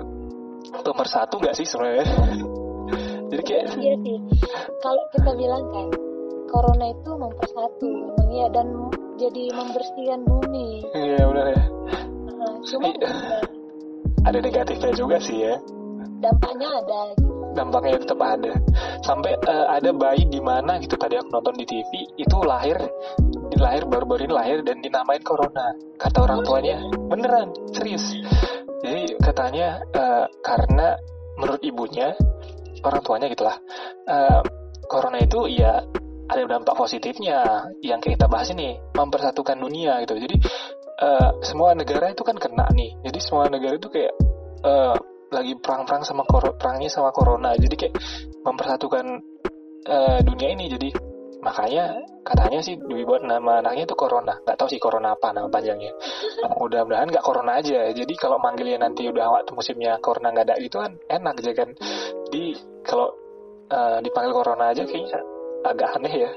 nomor 0.83 1.07
satu 1.07 1.39
nggak 1.39 1.55
sih 1.55 1.67
sebenarnya? 1.67 2.07
Jadi 3.31 3.43
kayak 3.47 3.63
iya 3.79 3.95
sih. 4.03 4.17
Kalau 4.83 5.03
kita 5.15 5.31
bilang 5.35 5.63
kan 5.71 6.08
corona 6.49 6.85
itu 6.89 7.11
mempersatu 7.13 7.87
memang 7.87 8.29
ya 8.33 8.47
dan 8.51 8.67
jadi 9.19 9.43
membersihkan 9.53 10.19
bumi. 10.25 10.67
Iya 10.95 11.21
benar 11.27 11.45
ya. 11.53 11.63
Nah, 12.39 12.53
cuma 12.65 12.87
Iya. 12.89 13.11
ada 14.25 14.37
negatifnya 14.41 14.91
juga 14.95 15.17
sih 15.21 15.37
ya. 15.45 15.55
Dampaknya 16.19 16.67
ada 16.67 16.99
gitu. 17.15 17.27
dampaknya 17.49 17.97
tetap 17.99 18.19
ada. 18.21 18.53
Sampai 19.03 19.33
eh, 19.35 19.65
ada 19.67 19.89
bayi 19.91 20.23
di 20.27 20.39
mana 20.39 20.77
gitu 20.79 20.95
tadi 20.95 21.15
aku 21.17 21.29
nonton 21.31 21.55
di 21.57 21.65
TV 21.65 21.91
itu 22.15 22.37
lahir 22.45 22.77
lahir 23.59 23.83
baru-baru 23.89 24.29
ini 24.29 24.33
lahir 24.33 24.57
dan 24.63 24.79
dinamain 24.79 25.19
corona. 25.23 25.75
Kata 25.99 26.23
orang 26.23 26.41
tuanya 26.47 26.77
beneran 27.09 27.51
serius. 27.75 28.03
Jadi 28.79 29.19
katanya 29.19 29.83
eh, 29.91 30.25
karena 30.39 30.95
menurut 31.39 31.59
ibunya 31.63 32.15
orang 32.83 33.01
tuanya 33.03 33.27
gitulah 33.27 33.57
eh, 34.07 34.39
corona 34.87 35.19
itu 35.19 35.47
ya 35.51 35.83
ada 36.29 36.45
dampak 36.45 36.77
positifnya 36.77 37.65
yang 37.81 37.97
kita 37.97 38.29
bahas 38.29 38.53
ini 38.53 38.77
mempersatukan 38.93 39.57
dunia 39.57 39.97
gitu. 40.05 40.13
Jadi 40.21 40.35
eh, 41.01 41.29
semua 41.41 41.73
negara 41.73 42.13
itu 42.13 42.21
kan 42.21 42.37
kena 42.37 42.69
nih. 42.69 42.93
Jadi 43.01 43.19
semua 43.19 43.49
negara 43.49 43.75
itu 43.75 43.89
kayak 43.89 44.13
eh, 44.61 44.95
lagi 45.33 45.53
perang-perang 45.57 46.05
sama 46.05 46.21
kor- 46.29 46.53
perangnya 46.55 46.89
sama 46.93 47.09
corona. 47.09 47.57
Jadi 47.57 47.75
kayak 47.75 47.93
mempersatukan 48.45 49.05
eh, 49.89 50.19
dunia 50.21 50.49
ini. 50.53 50.69
Jadi 50.69 50.89
makanya 51.39 51.95
katanya 52.21 52.59
sih 52.61 52.75
dibuat 52.77 53.25
nama 53.25 53.65
anaknya 53.65 53.89
itu 53.89 53.97
corona. 53.97 54.37
Nggak 54.45 54.57
tahu 54.61 54.69
sih 54.69 54.77
corona 54.77 55.17
apa 55.17 55.33
nama 55.33 55.49
panjangnya. 55.49 55.97
Mudah-mudahan 56.61 57.09
nggak 57.09 57.25
corona 57.25 57.57
aja. 57.57 57.89
Jadi 57.89 58.13
kalau 58.13 58.37
manggilnya 58.37 58.85
nanti 58.85 59.09
udah 59.09 59.33
waktu 59.33 59.49
musimnya 59.57 59.97
corona 59.97 60.29
nggak 60.29 60.45
ada 60.45 60.55
gitu 60.61 60.77
kan 60.77 60.93
enak 61.09 61.41
aja 61.41 61.51
kan. 61.57 61.69
Di 62.29 62.53
kalau 62.85 63.09
eh, 63.73 63.97
dipanggil 64.05 64.33
corona 64.37 64.69
aja 64.69 64.85
kayaknya 64.85 65.38
agak 65.67 65.89
aneh 65.99 66.13
ya. 66.27 66.31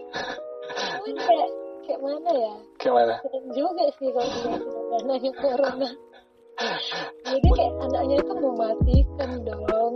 Kayak 1.03 1.49
kayak 1.87 2.01
mana 2.03 2.31
ya? 2.33 2.55
Gimana 2.79 3.15
keren 3.23 3.45
juga 3.55 3.85
sih 3.99 4.09
kalau 4.11 4.31
dia 4.33 4.57
anaknya 5.03 5.31
corona. 5.39 5.91
Jadi 7.27 7.49
kayak 7.55 7.75
anaknya 7.81 8.17
itu 8.21 8.35
mematikan 8.39 9.31
dong. 9.47 9.95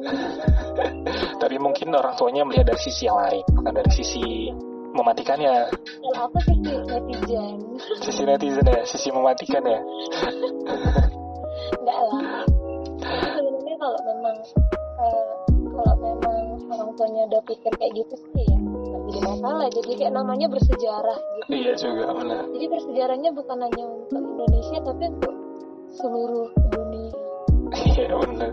Tapi 1.37 1.57
mungkin 1.61 1.95
orang 1.95 2.15
tuanya 2.19 2.43
melihat 2.47 2.75
dari 2.75 2.81
sisi 2.81 3.07
yang 3.07 3.19
lain 3.19 3.45
bukan 3.55 3.73
dari 3.75 3.93
sisi 3.93 4.51
mematikannya. 4.97 5.55
Kalau 5.75 6.21
aku 6.31 6.39
sih 6.47 6.57
si 6.57 6.75
netizen. 6.87 7.57
Sisi 8.03 8.23
netizen 8.25 8.67
ya 8.67 8.83
sisi 8.89 9.09
mematikan 9.13 9.63
ya. 9.63 9.81
Enggak 11.83 11.99
lah. 11.99 12.45
Sebenarnya 13.07 13.77
kalau 13.79 14.01
memang 14.07 14.37
eh, 14.97 15.31
kalau 15.77 15.95
memang 16.01 16.39
orang 16.73 16.91
tuanya 16.97 17.23
udah 17.31 17.43
pikir 17.47 17.73
kayak 17.79 17.93
gitu 17.95 18.15
sih 18.33 18.46
jadi 19.17 19.33
masalah 19.33 19.69
jadi 19.73 19.91
kayak 19.97 20.13
namanya 20.13 20.47
bersejarah 20.53 21.19
gitu. 21.41 21.49
Iya 21.49 21.73
juga 21.81 22.05
benar. 22.13 22.43
Jadi 22.53 22.67
bersejarahnya 22.69 23.31
bukan 23.33 23.59
hanya 23.65 23.85
untuk 23.89 24.21
Indonesia 24.21 24.79
tapi 24.85 25.05
untuk 25.09 25.35
seluruh 25.97 26.49
dunia. 26.69 27.13
Iya 27.97 28.13
benar. 28.13 28.53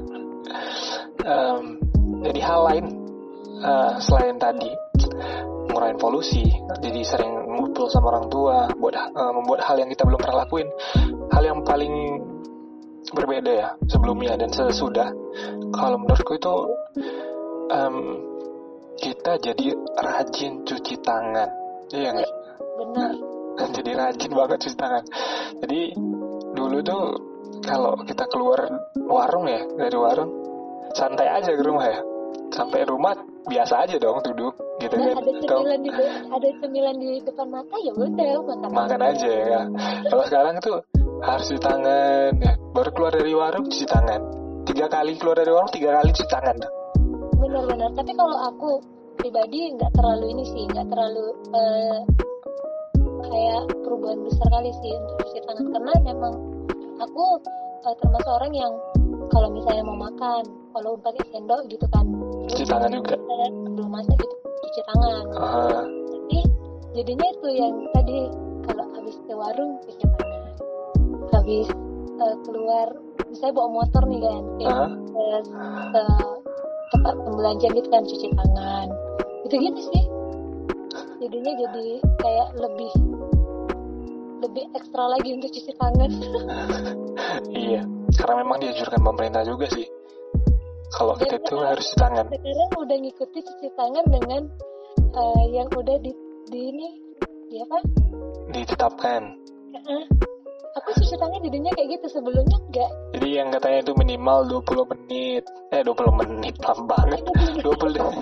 Em, 1.23 1.63
jadi 2.23 2.39
hal 2.47 2.60
lain 2.63 2.86
eh, 3.60 3.91
selain 3.99 4.39
tadi 4.39 4.71
ngurangin 5.67 5.99
polusi 5.99 6.43
jadi 6.80 7.02
sering 7.04 7.34
ngumpul 7.60 7.88
sama 7.91 8.15
orang 8.15 8.28
tua 8.32 8.71
buat 8.80 8.95
eh, 8.95 9.32
membuat 9.36 9.67
hal 9.67 9.84
yang 9.84 9.91
kita 9.91 10.08
belum 10.08 10.19
pernah 10.23 10.47
lakuin. 10.47 10.71
Hal 11.28 11.43
yang 11.43 11.60
paling 11.67 12.23
berbeda 13.12 13.52
ya 13.52 13.67
sebelumnya 13.91 14.39
dan 14.39 14.47
sesudah. 14.47 15.12
Kalau 15.76 15.97
menurutku 15.99 16.39
itu 16.39 16.56
em, 17.67 17.95
kita 19.04 19.36
jadi 19.36 19.76
rajin 20.00 20.63
cuci 20.63 20.96
tangan. 21.04 21.50
Iya 21.92 22.10
nggak? 22.16 22.32
Benar. 22.80 23.13
Jadi 23.76 23.92
rajin 23.94 24.32
banget 24.34 24.58
cuci 24.66 24.78
tangan. 24.80 25.04
Jadi 25.62 25.80
dulu 26.56 26.78
tuh 26.82 27.04
kalau 27.62 27.94
kita 28.02 28.26
keluar 28.32 28.66
warung 28.98 29.46
ya 29.46 29.62
dari 29.78 29.94
warung 29.94 30.32
santai 30.96 31.28
aja 31.30 31.52
ke 31.52 31.62
rumah 31.62 31.86
ya. 31.86 32.00
Sampai 32.50 32.88
rumah 32.88 33.13
biasa 33.44 33.86
aja 33.86 34.00
dong 34.00 34.24
duduk 34.24 34.56
gitu 34.80 34.96
nah, 34.96 35.12
kan. 35.12 35.20
ada 35.20 35.32
cemilan 35.44 35.80
di 35.84 35.89
ada 36.32 36.50
cemilan 36.63 36.96
di 36.96 37.10
depan 37.22 37.48
mata 37.52 37.76
ya 37.84 37.92
udah 37.94 38.30
makan 38.42 38.70
makan 38.72 39.02
aja 39.04 39.30
ya. 39.30 39.62
Kalau 40.08 40.24
sekarang 40.26 40.56
tuh 40.63 40.80
harus 41.22 41.46
cuci 41.52 41.62
tangan 41.62 42.32
ya. 42.39 42.54
Baru 42.74 42.89
keluar 42.96 43.12
dari 43.13 43.34
warung 43.36 43.68
cuci 43.68 43.86
tangan. 43.86 44.22
Tiga 44.63 44.88
kali 44.89 45.20
keluar 45.20 45.38
dari 45.44 45.52
warung 45.52 45.70
tiga 45.70 46.02
kali 46.02 46.10
cuci 46.10 46.30
tangan 46.32 46.58
benar-benar. 47.43 47.91
Tapi 47.93 48.12
kalau 48.15 48.38
aku 48.47 48.69
pribadi 49.19 49.75
nggak 49.75 49.91
terlalu 49.93 50.25
ini 50.34 50.43
sih 50.47 50.63
nggak 50.71 50.88
terlalu 50.89 51.25
eh, 51.53 51.99
kayak 53.23 53.63
perubahan 53.86 54.19
besar 54.25 54.47
kali 54.49 54.71
sih 54.82 54.91
untuk 54.97 55.15
cuci 55.23 55.39
tangan 55.45 55.65
karena 55.69 55.93
memang 56.01 56.34
aku 56.97 57.25
eh, 57.88 57.95
termasuk 58.01 58.32
orang 58.32 58.53
yang 58.56 58.73
kalau 59.29 59.49
misalnya 59.53 59.84
mau 59.86 59.97
makan 59.97 60.43
kalau 60.73 60.97
pakai 60.99 61.23
sendok 61.29 61.62
gitu 61.69 61.86
kan 61.93 62.06
cuci 62.49 62.65
tangan 62.65 62.99
juga? 62.99 63.17
belum 63.49 63.89
masak 63.89 64.17
gitu 64.17 64.36
cuci 64.43 64.82
tangan. 64.89 65.23
Ah, 65.38 65.86
tapi 65.86 66.39
jadinya 66.97 67.27
itu 67.29 67.47
yang 67.53 67.75
tadi 67.93 68.19
kalau 68.65 68.86
habis 68.97 69.15
ke 69.23 69.34
warung 69.34 69.71
cuci 69.86 70.06
tangan 70.17 70.41
habis 71.34 71.67
eh, 72.17 72.36
keluar 72.45 72.88
misalnya 73.29 73.53
bawa 73.58 73.69
motor 73.84 74.03
nih 74.06 74.21
kan 74.21 74.43
kayak 74.62 74.77
ah. 74.77 74.89
ke, 75.12 75.25
ke 75.93 76.03
tempat 76.93 77.13
pembelanjaan 77.25 77.73
gitu 77.73 77.89
kan 77.89 78.03
cuci 78.06 78.27
tangan. 78.38 78.88
Gitu 79.49 79.56
gitu 79.60 79.82
sih. 79.91 80.03
Jadinya 81.23 81.53
jadi 81.58 81.88
kayak 82.21 82.47
lebih 82.60 82.91
lebih 84.43 84.63
ekstra 84.75 85.03
lagi 85.08 85.29
untuk 85.34 85.49
cuci 85.51 85.73
tangan. 85.79 86.12
Iya. 87.49 87.82
Karena 88.13 88.45
memang 88.45 88.62
dianjurkan 88.62 89.01
pemerintah 89.01 89.41
juga 89.41 89.65
sih. 89.73 89.89
Kalau 90.93 91.17
kita 91.17 91.41
tuh 91.41 91.65
harus 91.65 91.82
cuci 91.89 91.97
tangan. 91.97 92.25
Sekarang 92.29 92.71
udah 92.77 92.97
ngikuti 92.99 93.39
cuci 93.41 93.67
tangan 93.73 94.06
dengan 94.06 94.41
eh, 95.17 95.45
yang 95.49 95.67
udah 95.73 95.97
di, 95.97 96.12
di 96.51 96.60
ini 96.69 96.88
di 97.49 97.58
apa? 97.63 97.77
Ditetapkan. 98.53 99.21
Eh, 99.73 100.06
aku 100.84 101.00
cuci 101.00 101.15
tangan 101.15 101.39
jadinya 101.39 101.72
kayak 101.80 101.89
gitu 101.96 102.08
sebelumnya 102.12 102.58
enggak 102.60 102.91
Jadi 103.15 103.28
yang 103.32 103.48
katanya 103.56 103.80
itu 103.88 103.93
minimal 103.96 104.38
20 104.67 104.91
menit. 104.91 105.43
Eh 105.72 105.80
20 105.80 106.19
menit 106.19 106.56
lama 106.60 106.84
banget. 106.91 107.19
20 107.63 107.96
de- 107.96 108.15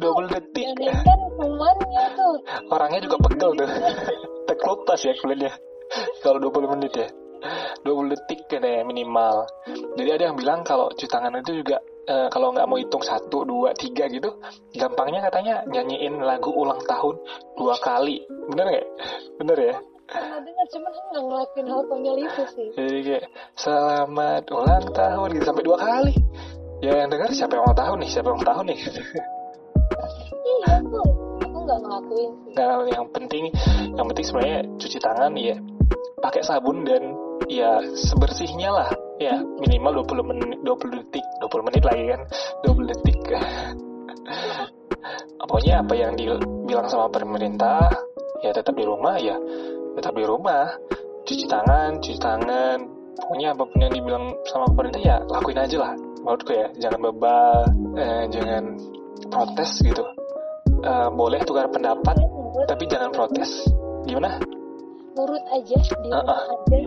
20 0.00 0.32
detik. 0.32 0.66
jangan 0.80 1.04
kan 1.04 1.20
kumannya 1.36 2.04
tuh 2.16 2.34
Orangnya 2.72 3.00
juga 3.04 3.16
pegel 3.28 3.50
tuh. 3.60 3.68
Terkelupas 4.48 5.00
ya 5.04 5.12
kulitnya. 5.20 5.52
Kalau 6.24 6.40
20 6.40 6.72
menit 6.72 6.92
ya. 6.96 7.08
20 7.84 8.12
detik 8.16 8.40
katanya 8.48 8.88
minimal. 8.88 9.44
Jadi 10.00 10.08
ada 10.08 10.24
yang 10.32 10.36
bilang 10.40 10.64
kalau 10.64 10.88
cuci 10.96 11.10
tangan 11.12 11.44
itu 11.44 11.60
juga 11.60 11.76
eh, 12.08 12.28
kalau 12.32 12.56
nggak 12.56 12.66
mau 12.70 12.78
hitung 12.80 13.04
satu, 13.04 13.44
dua, 13.44 13.74
tiga 13.74 14.06
gitu, 14.08 14.30
gampangnya 14.74 15.28
katanya 15.28 15.60
nyanyiin 15.68 16.22
lagu 16.24 16.54
ulang 16.54 16.80
tahun 16.88 17.20
dua 17.58 17.76
kali. 17.84 18.24
Bener 18.48 18.64
nggak? 18.70 18.86
Bener 19.42 19.58
ya? 19.58 19.76
Pernah 20.12 20.40
dengar 20.44 20.66
cuman 20.68 20.90
aku 20.92 21.06
nggak 21.08 21.24
ngelakuin 21.24 21.66
hal 21.66 21.82
konyol 21.88 22.16
itu 22.20 22.42
sih. 22.52 22.68
Jadi 22.76 22.98
kayak 23.02 23.24
selamat 23.56 24.44
ulang 24.52 24.86
tahun 24.92 25.28
gitu 25.36 25.44
sampai 25.48 25.64
dua 25.64 25.78
kali. 25.80 26.14
Ya 26.82 26.92
yang 26.98 27.10
dengar 27.10 27.30
siapa 27.32 27.52
yang 27.56 27.64
ulang 27.64 27.78
tahun 27.78 27.96
nih? 28.04 28.10
Siapa 28.12 28.26
yang 28.28 28.36
ulang 28.36 28.48
tahun 28.48 28.64
nih? 28.68 28.80
iya 30.42 30.68
aku 30.82 31.00
aku 31.40 31.58
nggak 31.64 31.78
ngelakuin 31.80 32.30
sih. 32.44 32.52
Nah, 32.58 32.84
yang 32.90 33.06
penting 33.14 33.44
yang 33.96 34.06
penting 34.12 34.24
sebenarnya 34.26 34.60
cuci 34.76 34.98
tangan 35.00 35.32
ya. 35.38 35.56
Pakai 36.22 36.42
sabun 36.44 36.86
dan 36.86 37.02
ya 37.48 37.80
sebersihnya 37.96 38.70
lah. 38.70 38.90
Ya 39.18 39.38
minimal 39.62 40.02
20 40.04 40.28
menit 40.28 40.58
20 40.66 40.98
detik. 40.98 41.24
20 41.40 41.66
menit 41.70 41.82
lagi 41.86 42.04
kan? 42.12 42.20
20 42.66 42.90
detik. 42.90 43.18
Pokoknya 45.42 45.82
apa 45.82 45.94
yang 45.98 46.14
dibilang 46.14 46.86
sama 46.86 47.10
pemerintah 47.10 47.90
ya 48.42 48.50
tetap 48.50 48.74
di 48.74 48.82
rumah 48.82 49.14
ya 49.22 49.38
tetap 49.96 50.14
di 50.16 50.24
rumah. 50.24 50.66
Cuci 51.22 51.46
tangan 51.46 52.02
cuci 52.02 52.18
tangan. 52.18 52.78
Pokoknya 53.12 53.54
apa 53.54 53.62
pun 53.68 53.78
yang 53.78 53.92
dibilang 53.92 54.24
sama 54.48 54.66
pemerintah 54.72 55.02
ya 55.02 55.16
lakuin 55.28 55.60
aja 55.60 55.76
lah. 55.78 55.92
Menurutku 56.22 56.52
ya 56.54 56.66
jangan 56.80 57.00
bebal 57.10 57.56
eh, 57.98 58.24
jangan 58.32 58.64
protes 59.30 59.70
gitu. 59.84 60.04
Eh, 60.82 61.08
boleh 61.14 61.40
tukar 61.46 61.70
pendapat 61.70 62.16
nurut 62.18 62.66
tapi 62.66 62.84
jangan 62.90 63.10
protes. 63.14 63.70
Gimana? 64.08 64.40
Nurut 65.12 65.44
aja 65.52 65.76
di 65.76 66.08
rumah 66.08 66.24
Uh-uh. 66.24 66.56
aja. 66.56 66.80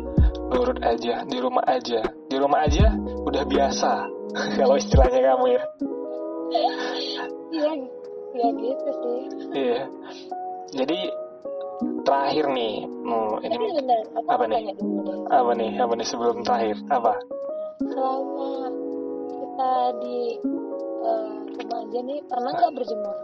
Nurut 0.46 0.80
aja 0.82 1.14
di 1.24 1.38
rumah 1.40 1.66
aja. 1.70 2.02
Di 2.26 2.36
rumah 2.42 2.60
aja 2.66 2.86
udah 3.24 3.44
biasa 3.46 3.92
kalau 4.60 4.76
istilahnya 4.76 5.22
kamu 5.22 5.46
ya. 5.56 5.64
Iya 7.56 7.72
iya 8.36 8.50
gitu 8.52 8.90
sih. 9.00 9.22
Iya. 9.56 9.82
Jadi 10.76 11.00
terakhir 12.06 12.46
nih. 12.54 12.76
Mau 12.86 13.42
ini. 13.42 13.50
Tapi 13.50 13.66
aku 14.14 14.30
apa 14.30 14.46
mau 14.46 14.54
nih? 14.54 14.74
dulu 14.78 15.14
apa 15.28 15.52
nih? 15.58 15.72
Apa 15.82 15.94
nih 15.98 16.08
sebelum 16.08 16.38
terakhir? 16.46 16.78
Apa? 16.94 17.14
Selama 17.82 18.50
kita 19.28 19.76
di 20.00 20.20
rumah 21.60 21.80
aja 21.82 22.00
nih 22.06 22.20
pernah 22.30 22.52
nggak 22.54 22.74
berjemur? 22.78 23.16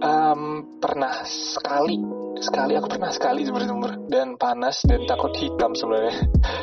Em, 0.00 0.42
pernah 0.80 1.14
sekali. 1.26 1.98
Sekali 2.40 2.72
aku 2.78 2.88
pernah 2.88 3.12
sekali 3.12 3.44
berjemur. 3.44 3.90
Dan 4.08 4.40
panas 4.40 4.80
dan 4.88 5.04
takut 5.04 5.34
hitam 5.36 5.76
sebenarnya. 5.76 6.14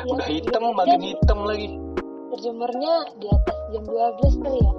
Ya, 0.08 0.10
udah 0.10 0.26
hitam 0.26 0.62
biasanya 0.64 0.80
makin 0.80 1.00
hitam 1.04 1.38
lagi. 1.44 1.68
berjemurnya 2.28 2.94
di 3.18 3.26
atas 3.26 3.56
jam 3.72 3.82
12 3.88 4.42
kali 4.46 4.58
ya? 4.62 4.72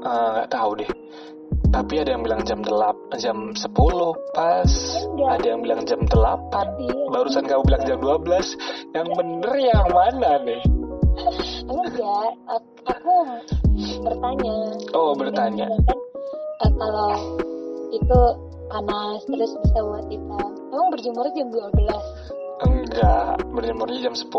Eh, 0.00 0.26
nggak 0.32 0.48
tahu 0.48 0.70
deh 0.80 0.90
tapi 1.70 2.02
ada 2.02 2.10
yang 2.12 2.22
bilang 2.22 2.42
jam 2.42 2.60
8 2.60 3.14
jam 3.16 3.54
10 3.54 3.70
pas. 4.34 4.70
Enggak. 5.06 5.30
ada 5.38 5.46
yang 5.46 5.60
bilang 5.62 5.80
jam 5.84 6.00
8 6.02 6.66
Iya. 6.78 6.94
barusan 7.08 7.44
kamu 7.46 7.62
bilang 7.64 7.82
jam 7.86 7.98
12 7.98 8.46
yang 8.92 9.08
bener 9.14 9.52
yang 9.54 9.86
mana 9.88 10.30
nih? 10.42 10.62
Enggak 11.66 12.30
ak- 12.46 12.82
aku 12.86 13.14
bertanya. 14.02 14.56
Oh 14.92 15.12
bertanya. 15.14 15.66
Kan 15.86 15.98
eh, 16.60 16.72
kalau 16.74 17.10
itu 17.90 18.20
panas 18.70 19.20
terus 19.26 19.52
bisa 19.58 19.78
buat 19.82 20.06
hitam 20.06 20.48
emang 20.70 20.88
berjemur 20.94 21.26
jam 21.34 21.50
12 21.50 21.74
enggak 22.60 23.34
berjemurnya 23.50 23.98
jam 24.00 24.14
10 24.14 24.30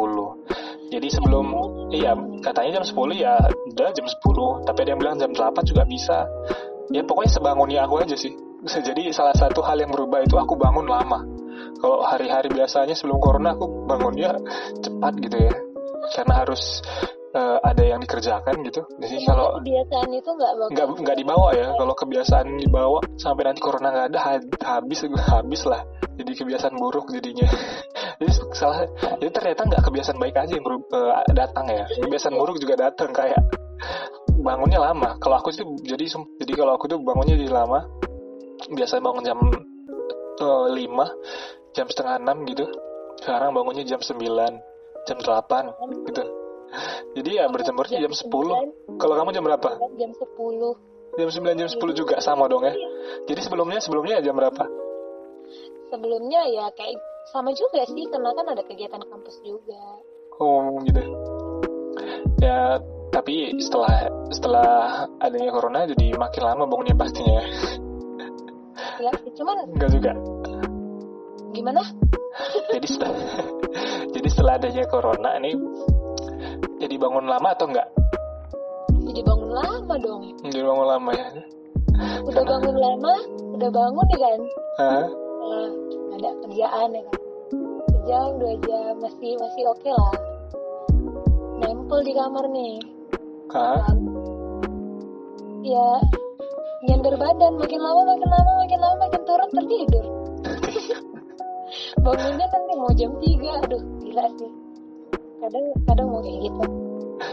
jadi 0.88 1.08
sebelum 1.12 1.46
iya 1.92 2.16
katanya 2.40 2.80
jam 2.80 2.86
10 2.88 3.12
ya 3.18 3.36
udah 3.74 3.90
jam 3.92 4.08
10 4.08 4.64
tapi 4.64 4.78
ada 4.86 4.90
yang 4.96 5.02
bilang 5.02 5.16
jam 5.20 5.32
8 5.36 5.68
juga 5.68 5.84
bisa 5.84 6.24
ya 6.92 7.02
pokoknya 7.08 7.32
sebangunnya 7.32 7.80
aku 7.88 8.04
aja 8.04 8.16
sih. 8.16 8.32
Jadi 8.88 9.10
salah 9.16 9.34
satu 9.34 9.64
hal 9.66 9.82
yang 9.82 9.90
berubah 9.90 10.22
itu 10.22 10.38
aku 10.38 10.54
bangun 10.60 10.86
lama. 10.86 11.24
Kalau 11.82 12.06
hari-hari 12.06 12.54
biasanya 12.54 12.94
sebelum 12.94 13.18
corona 13.18 13.58
aku 13.58 13.90
bangunnya 13.90 14.38
cepat 14.84 15.14
gitu 15.18 15.38
ya. 15.50 15.54
Karena 16.14 16.34
harus 16.46 16.62
eh, 17.34 17.58
ada 17.64 17.84
yang 17.84 18.00
dikerjakan 18.04 18.56
gitu. 18.68 18.82
Jadi 19.02 19.26
kalau 19.26 19.58
kebiasaan 19.58 20.10
itu 20.14 20.30
nggak 20.30 20.54
bakal 20.60 20.72
nggak 20.76 20.88
nggak 21.02 21.18
dibawa 21.18 21.50
ya. 21.58 21.68
Kalau 21.74 21.94
kebiasaan 21.98 22.48
dibawa 22.62 23.00
sampai 23.18 23.44
nanti 23.50 23.62
corona 23.64 23.90
nggak 23.90 24.08
ada 24.14 24.20
ha- 24.20 24.50
habis 24.78 25.00
habis 25.34 25.62
lah. 25.66 25.82
Jadi 26.22 26.32
kebiasaan 26.38 26.76
buruk 26.78 27.10
jadinya. 27.10 27.50
Jadi 28.22 28.32
salah 28.54 28.86
jadi 29.18 29.32
ternyata 29.34 29.62
nggak 29.66 29.84
kebiasaan 29.90 30.18
baik 30.22 30.36
aja 30.38 30.54
yang 30.54 30.66
beru- 30.66 30.86
eh, 30.92 31.34
datang 31.34 31.66
ya. 31.66 31.86
Kebiasaan 31.88 32.36
buruk 32.38 32.62
juga 32.62 32.78
datang 32.78 33.10
kayak 33.10 33.42
bangunnya 34.42 34.80
lama. 34.82 35.18
Kalau 35.22 35.36
aku 35.40 35.50
sih 35.54 35.64
jadi 35.86 36.06
jadi 36.42 36.54
kalau 36.58 36.76
aku 36.76 36.90
tuh 36.90 37.00
bangunnya 37.02 37.38
jadi 37.38 37.54
lama. 37.54 37.86
Biasa 38.72 39.02
bangun 39.02 39.24
jam 39.26 39.40
eh, 40.42 40.68
5 40.76 41.78
jam 41.78 41.86
setengah 41.88 42.16
enam 42.20 42.38
gitu. 42.50 42.66
Sekarang 43.22 43.54
bangunnya 43.54 43.86
jam 43.86 44.02
9 44.02 44.18
jam 45.08 45.18
8 45.18 46.10
gitu. 46.12 46.24
Jadi 47.12 47.30
ya 47.36 47.46
berjemurnya 47.52 48.00
jam 48.00 48.14
10 48.14 48.98
kalau 48.98 49.14
kamu 49.18 49.30
jam 49.36 49.44
berapa? 49.44 49.70
Jam 50.00 50.12
10 50.14 51.20
Jam 51.20 51.28
9 51.28 51.60
jam 51.60 51.70
10 51.70 52.00
juga 52.00 52.16
sama 52.24 52.48
dong 52.48 52.64
ya. 52.64 52.72
Jadi 53.28 53.40
sebelumnya 53.44 53.84
sebelumnya 53.84 54.24
jam 54.24 54.36
berapa? 54.36 54.64
sebelumnya 55.92 56.42
ya 56.48 56.66
kayak 56.72 56.96
sama 57.36 57.52
juga 57.52 57.84
sih 57.92 58.08
karena 58.08 58.32
kan 58.32 58.48
ada 58.48 58.64
kegiatan 58.64 59.04
kampus 59.04 59.36
juga. 59.44 59.84
Oh 60.40 60.80
gitu. 60.88 61.04
Ya 62.40 62.80
tapi 63.22 63.54
setelah 63.62 64.10
setelah 64.34 64.70
adanya 65.22 65.54
corona 65.54 65.86
jadi 65.86 66.18
makin 66.18 66.42
lama 66.42 66.66
bangunnya 66.66 66.98
pastinya. 66.98 67.38
ya 68.98 69.14
cuman 69.38 69.62
Enggak 69.78 69.90
juga. 69.94 70.12
gimana 71.54 71.86
Jadi 72.74 72.88
setelah 72.90 73.14
jadi 74.18 74.26
setelah 74.26 74.54
adanya 74.58 74.84
corona 74.90 75.30
ini 75.38 75.54
jadi 76.82 76.98
bangun 76.98 77.30
lama 77.30 77.50
atau 77.54 77.70
enggak? 77.70 77.86
jadi 79.06 79.22
bangun 79.22 79.52
lama 79.54 79.94
dong 80.02 80.22
Jadi 80.42 80.60
bangun 80.66 80.88
lama 80.90 81.12
ya. 81.14 81.26
udah 82.26 82.44
bangun 82.50 82.74
lama 82.82 83.14
udah 83.54 83.70
bangun 83.70 84.06
ya 84.10 84.18
kan? 84.18 84.40
Eh, 84.82 85.06
ada 86.18 86.30
kerjaan 86.42 86.90
ya 86.90 87.02
kan 87.06 87.18
sejam 87.86 88.30
dua 88.42 88.54
jam 88.66 88.94
masih 88.98 89.32
masih 89.38 89.64
oke 89.70 89.92
lah 89.94 90.14
nempel 91.62 92.02
di 92.02 92.18
kamar 92.18 92.50
nih 92.50 92.82
Hah? 93.52 93.84
ya 95.62 95.90
nyender 96.88 97.14
badan 97.16 97.54
makin 97.60 97.80
lama 97.80 98.02
makin 98.16 98.30
lama 98.32 98.52
makin 98.66 98.80
lama 98.82 98.96
makin 99.06 99.22
turun 99.28 99.50
tertidur 99.54 100.06
bangunnya 102.02 102.48
nanti 102.50 102.74
mau 102.74 102.92
jam 102.98 103.12
3 103.22 103.62
aduh 103.62 103.82
gila 104.02 104.26
sih 104.40 104.52
kadang 105.38 105.66
kadang 105.86 106.08
mau 106.10 106.22
kayak 106.24 106.40
gitu 106.50 106.64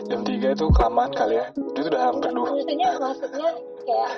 Jam 0.04 0.20
3 0.20 0.52
itu 0.52 0.66
kelamaan 0.76 1.08
kali 1.16 1.40
ya. 1.40 1.48
Itu 1.56 1.88
udah 1.88 2.02
hampir 2.12 2.28
dua. 2.28 2.52
maksudnya 2.52 2.90
maksudnya 3.00 3.48
kayak 3.88 4.10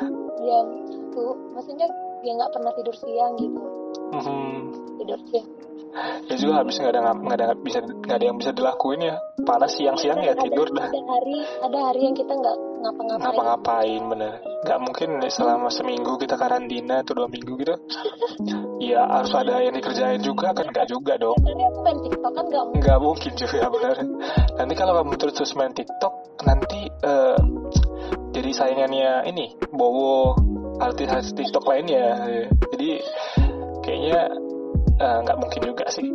jam 0.42 0.66
tuh 1.14 1.32
maksudnya 1.54 1.86
ya 2.26 2.32
nggak 2.34 2.50
pernah 2.50 2.72
tidur 2.74 2.96
siang 2.98 3.32
gitu 3.38 3.62
Hmm. 4.10 4.74
tidur 4.98 5.20
siang 5.30 5.46
Ya 6.30 6.34
juga 6.38 6.62
habis 6.62 6.78
nggak 6.78 6.92
ada 6.94 7.00
nggak 7.18 7.36
ada 7.42 7.46
bisa 7.58 7.78
nggak 7.82 8.16
ada 8.16 8.26
yang 8.30 8.38
bisa 8.38 8.50
dilakuin 8.54 9.00
ya. 9.10 9.14
Panas 9.42 9.74
siang-siang 9.74 10.22
ya 10.22 10.32
Ada- 10.38 10.42
tidur 10.46 10.68
dah. 10.70 10.86
ada 10.86 11.00
hari 11.02 11.38
ada 11.66 11.78
hari 11.90 12.00
yang 12.06 12.14
kita 12.14 12.32
nggak 12.32 12.56
ngapa-ngapain. 12.80 13.20
Ngapa-ngapain 13.26 14.02
bener. 14.06 14.32
Nggak 14.60 14.78
mungkin 14.86 15.08
selama 15.26 15.68
seminggu 15.72 16.12
kita 16.20 16.38
karantina 16.38 17.02
atau 17.02 17.12
dua 17.18 17.28
minggu 17.28 17.52
gitu. 17.58 17.74
Ya 18.80 19.04
harus 19.04 19.28
ada 19.36 19.60
yang 19.60 19.76
dikerjain 19.76 20.24
juga 20.24 20.56
kan 20.56 20.64
nggak 20.72 20.88
juga 20.88 21.20
dong. 21.20 21.36
Kan 21.36 21.52
nggak 22.80 22.98
mungkin 23.04 23.32
juga 23.36 23.68
bener. 23.76 23.96
Nanti 24.56 24.74
kalau 24.78 24.92
kamu 24.96 25.14
terus 25.20 25.34
terus 25.36 25.52
main 25.52 25.68
tiktok 25.76 26.14
nanti 26.48 26.88
eh, 26.88 27.38
jadi 28.32 28.50
saingannya 28.56 29.28
ini 29.28 29.52
Bowo 29.68 30.32
artis-artis 30.80 31.36
tiktok 31.36 31.68
lainnya. 31.68 32.24
Jadi 32.72 33.04
kayaknya 33.84 34.32
eh, 35.00 35.18
nggak 35.24 35.38
mungkin 35.40 35.60
juga 35.64 35.84
sih. 35.88 36.06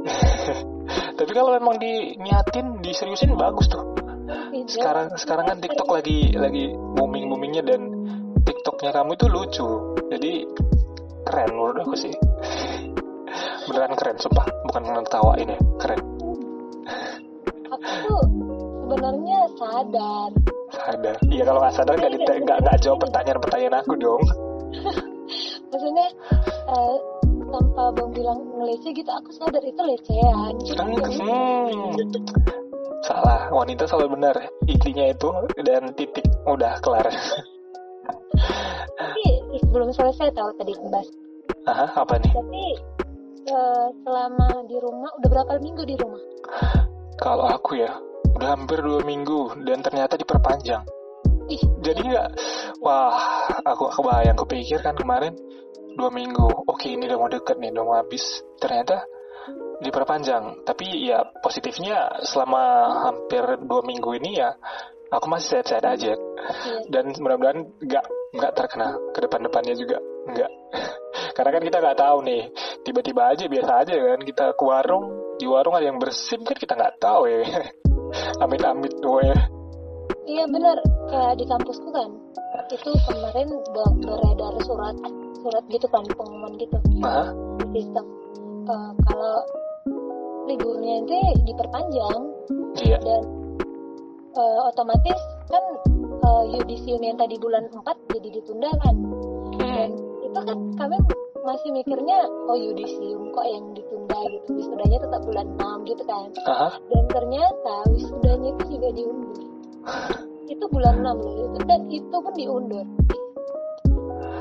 Tapi 1.17 1.31
kalau 1.33 1.57
memang 1.57 1.81
diniatin 1.81 2.79
diseriusin 2.85 3.33
bagus 3.33 3.67
tuh. 3.67 3.83
Tidak. 4.25 4.81
sekarang 4.81 5.13
sekarang 5.21 5.45
kan 5.45 5.57
TikTok 5.61 5.85
lagi 5.85 6.33
lagi 6.33 6.73
booming 6.73 7.29
boomingnya 7.29 7.61
dan 7.61 7.81
TikToknya 8.41 8.89
kamu 8.93 9.13
itu 9.13 9.25
lucu. 9.29 9.69
Jadi 10.09 10.31
keren 11.25 11.49
menurut 11.53 11.77
aku 11.85 11.93
sih. 11.93 12.13
Beneran 13.69 13.93
keren 13.97 14.17
sumpah. 14.17 14.47
Bukan 14.65 14.81
ngetawain 14.81 15.49
ya 15.49 15.59
keren. 15.81 16.01
Aku 17.69 17.89
tuh 18.05 18.23
sebenarnya 18.85 19.39
sadar. 19.57 20.29
Sadar? 20.73 21.15
Iya 21.29 21.43
kalau 21.45 21.59
nggak 21.61 21.75
sadar 21.77 21.93
nggak 21.97 22.57
nggak 22.65 22.77
jawab 22.81 22.99
pertanyaan 23.05 23.39
pertanyaan 23.41 23.75
aku 23.81 23.93
dong. 23.97 24.23
Maksudnya 25.73 26.07
eh, 26.69 26.95
tanpa 27.55 27.83
bang 27.95 28.11
bilang 28.11 28.39
ngelece 28.59 28.89
gitu 28.91 29.07
aku 29.07 29.29
sadar 29.31 29.63
itu 29.63 29.79
lecehan. 29.79 30.53
Ya 30.67 30.83
hmm. 30.83 31.95
salah 33.07 33.47
wanita 33.47 33.87
selalu 33.87 34.19
benar 34.19 34.35
intinya 34.67 35.05
itu 35.07 35.29
dan 35.63 35.95
titik 35.95 36.27
udah 36.43 36.75
kelar. 36.83 37.07
Tapi 38.99 39.25
belum 39.71 39.95
selesai 39.95 40.35
tahu 40.35 40.49
tadi 40.59 40.75
bahas 40.91 41.07
Aha, 41.65 41.87
apa 41.97 42.21
nih? 42.21 42.31
Tapi 42.35 42.65
eh, 43.49 43.87
selama 44.03 44.47
di 44.69 44.77
rumah 44.77 45.09
udah 45.17 45.29
berapa 45.31 45.53
minggu 45.63 45.83
di 45.87 45.95
rumah? 45.97 46.21
Kalau 47.17 47.47
aku 47.47 47.79
ya 47.79 47.95
udah 48.35 48.49
hampir 48.51 48.83
dua 48.83 48.99
minggu 49.07 49.63
dan 49.63 49.79
ternyata 49.79 50.19
diperpanjang. 50.19 50.83
Ih 51.47 51.61
jadi 51.85 52.01
nggak 52.01 52.29
wah 52.81 53.15
aku 53.63 53.89
kebayang 53.93 54.37
kepikir 54.43 54.81
kan 54.81 54.97
kemarin 54.97 55.37
dua 55.95 56.11
minggu. 56.11 56.47
Oke 56.67 56.93
ini 56.93 57.07
udah 57.07 57.17
mau 57.19 57.29
deket 57.31 57.55
nih 57.57 57.71
udah 57.71 57.83
mau 57.83 57.95
habis. 57.97 58.43
Ternyata 58.59 59.03
diperpanjang. 59.81 60.67
Tapi 60.67 61.07
ya 61.07 61.23
positifnya 61.39 62.21
selama 62.27 62.63
hampir 63.09 63.43
dua 63.65 63.81
minggu 63.83 64.11
ini 64.19 64.39
ya 64.39 64.53
aku 65.11 65.25
masih 65.31 65.59
sehat-sehat 65.59 65.85
aja. 65.85 66.13
Iya. 66.45 66.77
dan 66.93 67.09
mudah-mudahan 67.17 67.65
nggak 67.81 68.05
nggak 68.37 68.53
terkena 68.53 68.93
ke 69.15 69.19
depan-depannya 69.25 69.73
juga. 69.73 69.97
Nggak. 70.29 70.51
Karena 71.35 71.49
kan 71.57 71.63
kita 71.63 71.77
nggak 71.81 71.99
tahu 71.99 72.17
nih 72.21 72.41
tiba-tiba 72.85 73.21
aja 73.33 73.45
biasa 73.49 73.71
aja 73.81 73.93
kan 73.97 74.21
kita 74.21 74.45
ke 74.53 74.63
warung 74.63 75.05
di 75.41 75.49
warung 75.49 75.73
ada 75.73 75.89
yang 75.89 75.97
bersin 75.97 76.45
kan 76.45 76.53
kita 76.53 76.77
nggak 76.77 76.95
tahu 77.01 77.25
ya. 77.25 77.41
Amit-amit 78.43 78.93
pokoknya 79.01 79.35
iya 80.25 80.45
benar. 80.49 80.77
Kayak 81.09 81.33
di 81.37 81.45
kampusku 81.45 81.89
kan 81.93 82.09
itu 82.65 82.91
kemarin 83.05 83.49
ber- 83.71 83.97
beredar 84.01 84.53
surat 84.65 84.95
surat 85.45 85.61
gitu 85.69 85.85
kan 85.93 86.01
pengumuman 86.17 86.57
gitu. 86.57 86.77
Nah 86.97 87.29
sistem. 87.69 88.05
Eh, 88.65 88.91
kalau 89.05 89.35
liburnya 90.49 91.05
itu 91.05 91.17
diperpanjang. 91.45 92.19
Iya. 92.81 92.97
Dan 92.97 93.21
eh, 94.33 94.59
otomatis 94.73 95.19
kan 95.53 95.63
eh, 96.01 96.43
yudisium 96.57 97.01
yang 97.05 97.21
tadi 97.21 97.37
bulan 97.37 97.69
4 97.69 97.85
jadi 98.17 98.29
ditunda 98.41 98.73
kan. 98.81 98.95
Dan 99.61 99.89
hmm. 99.93 100.25
itu 100.25 100.39
kan 100.41 100.57
kami 100.81 100.97
masih 101.45 101.69
mikirnya 101.69 102.25
oh 102.49 102.57
yudisium 102.57 103.29
kok 103.29 103.45
yang 103.45 103.69
ditunda 103.77 104.17
gitu. 104.33 104.49
Wisudanya 104.57 104.97
tetap 104.97 105.21
bulan 105.29 105.47
6 105.61 105.89
gitu 105.93 106.03
kan. 106.09 106.27
Aha. 106.49 106.69
dan 106.89 107.05
ternyata 107.13 107.75
wisudanya 107.93 108.49
itu 108.49 108.63
juga 108.73 108.89
diundur. 108.97 109.45
Itu 110.45 110.69
bulan 110.69 111.01
6 111.01 111.25
loh 111.25 111.33
itu 111.41 111.59
dan 111.65 111.81
itu 111.89 112.15
pun 112.21 112.33
diundur. 112.37 112.85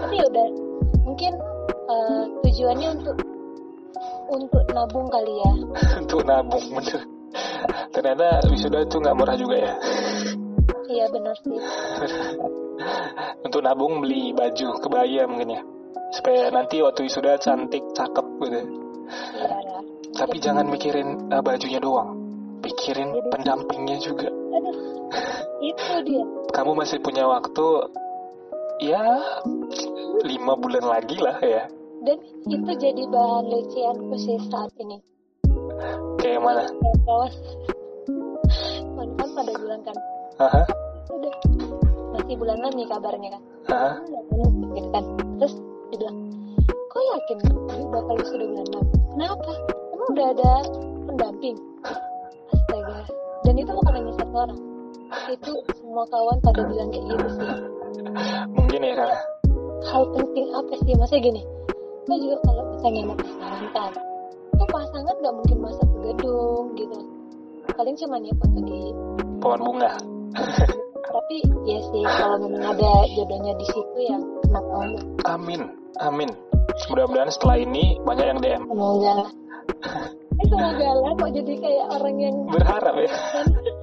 Tapi 0.04 0.20
ya 0.20 0.24
udah 0.28 0.46
mungkin 1.02 1.32
uh, 1.90 2.24
tujuannya 2.46 2.88
untuk 3.00 3.16
untuk 4.30 4.64
nabung 4.72 5.06
kali 5.10 5.34
ya. 5.36 5.52
Untuk 6.02 6.20
nabung 6.26 6.64
bener. 6.74 7.02
Ternyata 7.92 8.42
wisuda 8.50 8.82
itu 8.82 8.96
nggak 8.98 9.16
murah 9.16 9.36
juga 9.36 9.56
ya. 9.58 9.72
Iya 10.90 11.06
benar 11.12 11.36
sih. 11.44 11.58
Untuk 13.46 13.60
nabung 13.62 14.02
beli 14.02 14.34
baju 14.34 14.66
kebaya 14.80 15.28
mungkin 15.28 15.60
ya. 15.60 15.62
Supaya 16.14 16.50
nanti 16.50 16.82
waktu 16.82 17.06
wisuda 17.06 17.38
cantik 17.38 17.84
cakep 17.94 18.26
gitu. 18.42 18.60
Iya 19.38 19.56
ya. 19.60 19.78
tapi 20.14 20.38
Jadi, 20.40 20.46
jangan 20.46 20.66
mikirin 20.72 21.08
uh, 21.30 21.42
bajunya 21.44 21.78
doang. 21.78 22.10
Pikirin 22.64 23.12
Jadi- 23.12 23.30
pendampingnya 23.30 23.96
juga. 24.00 24.28
Aduh 24.32 24.94
itu 25.64 25.94
dia. 26.04 26.24
Kamu 26.56 26.72
masih 26.76 26.98
punya 27.00 27.24
waktu 27.26 27.66
ya 28.82 29.06
lima 30.24 30.54
bulan 30.58 30.84
lagi 30.84 31.16
lah 31.20 31.38
ya. 31.42 31.64
Dan 32.04 32.18
itu 32.50 32.72
jadi 32.76 33.02
bahan 33.08 33.44
lecehanku 33.48 34.16
sih 34.20 34.36
saat 34.52 34.72
ini. 34.76 35.00
Kayak 36.20 36.40
mana? 36.42 36.64
Kawan 37.04 37.30
kan 39.14 39.28
pada 39.34 39.52
bilang 39.56 39.82
kan 39.84 39.96
Aha, 40.40 40.62
udah 41.12 41.34
masih 42.16 42.34
bulanan 42.36 42.70
nih 42.74 42.86
kabarnya 42.88 43.28
kan. 43.38 43.42
Aha. 43.70 43.90
gitu 44.74 44.88
kan. 44.90 45.04
Terus 45.38 45.54
dibilang 45.92 46.16
kok 46.90 47.02
yakin 47.02 47.38
tapi 47.42 47.84
bakal 47.90 48.16
sudah 48.26 48.46
bulan 48.46 48.66
enam 48.70 48.84
kenapa? 49.14 49.52
Emang 49.94 50.08
udah 50.14 50.26
ada 50.34 50.52
pendamping? 51.08 51.56
Astaga. 52.52 52.96
Dan 53.44 53.54
itu 53.60 53.70
bukan 53.70 53.92
hanya 53.94 54.12
satu 54.18 54.34
orang 54.34 54.58
itu 55.30 55.52
semua 55.78 56.04
kawan 56.08 56.38
pada 56.40 56.62
bilang 56.66 56.88
kayak 56.90 57.04
gitu 57.10 57.26
sih. 57.38 57.52
Mungkin 58.52 58.80
ya 58.82 58.94
kan 58.98 59.10
hal 59.84 60.02
penting 60.12 60.46
apa 60.52 60.72
sih? 60.82 60.92
Maksudnya 60.96 61.22
gini 61.22 61.42
lo 62.04 62.14
juga 62.20 62.36
kalau 62.44 62.62
misalnya 62.68 63.02
mau 63.08 63.16
pasangan 63.16 63.64
kan 63.72 63.92
tuh 64.60 64.68
pasangan 64.68 65.14
nggak 65.24 65.34
mungkin 65.40 65.58
masuk 65.64 65.86
ke 65.88 65.98
gedung 66.12 66.64
gitu. 66.76 66.98
Paling 67.74 67.96
cuma 67.96 68.16
ya 68.20 68.34
foto 68.36 68.58
di 68.60 68.80
pohon 69.40 69.60
bunga. 69.64 69.92
Tapi 71.14 71.36
ya 71.64 71.78
sih 71.80 72.04
kalau 72.04 72.36
memang 72.42 72.74
ada 72.74 72.90
jodohnya 73.14 73.52
di 73.56 73.66
situ 73.70 73.98
ya 74.04 74.18
kenapa 74.44 74.72
amin 75.32 75.60
amin. 76.02 76.30
Mudah-mudahan 76.90 77.30
setelah 77.30 77.56
ini 77.60 77.96
banyak 78.02 78.26
yang 78.34 78.40
DM 78.42 78.62
semoga. 78.66 79.12
Lah 79.22 79.30
eh 80.34 80.46
semoga 80.50 80.88
lah 80.98 81.12
kok 81.14 81.30
jadi 81.30 81.52
kayak 81.62 81.86
orang 81.94 82.16
yang 82.18 82.36
berharap 82.50 82.94
ya 82.98 83.10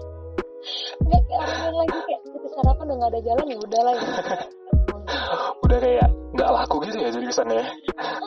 nggak 1.12 1.24
kayak 1.28 1.44
orang 1.44 1.76
lagi 1.84 1.98
kayak 2.08 2.22
kita 2.24 2.48
sarapan 2.56 2.86
udah 2.88 2.96
nggak 2.96 3.12
ada 3.12 3.22
jalan 3.28 3.46
ya 3.46 3.58
udahlah 3.60 3.94
ya. 3.94 4.04
Udah 5.68 5.78
kayak 5.80 6.08
nggak 6.32 6.50
laku 6.52 6.76
gitu 6.88 6.98
ya 7.04 7.10
jadi 7.12 7.26
kesannya 7.28 7.56
ya. 7.60 7.68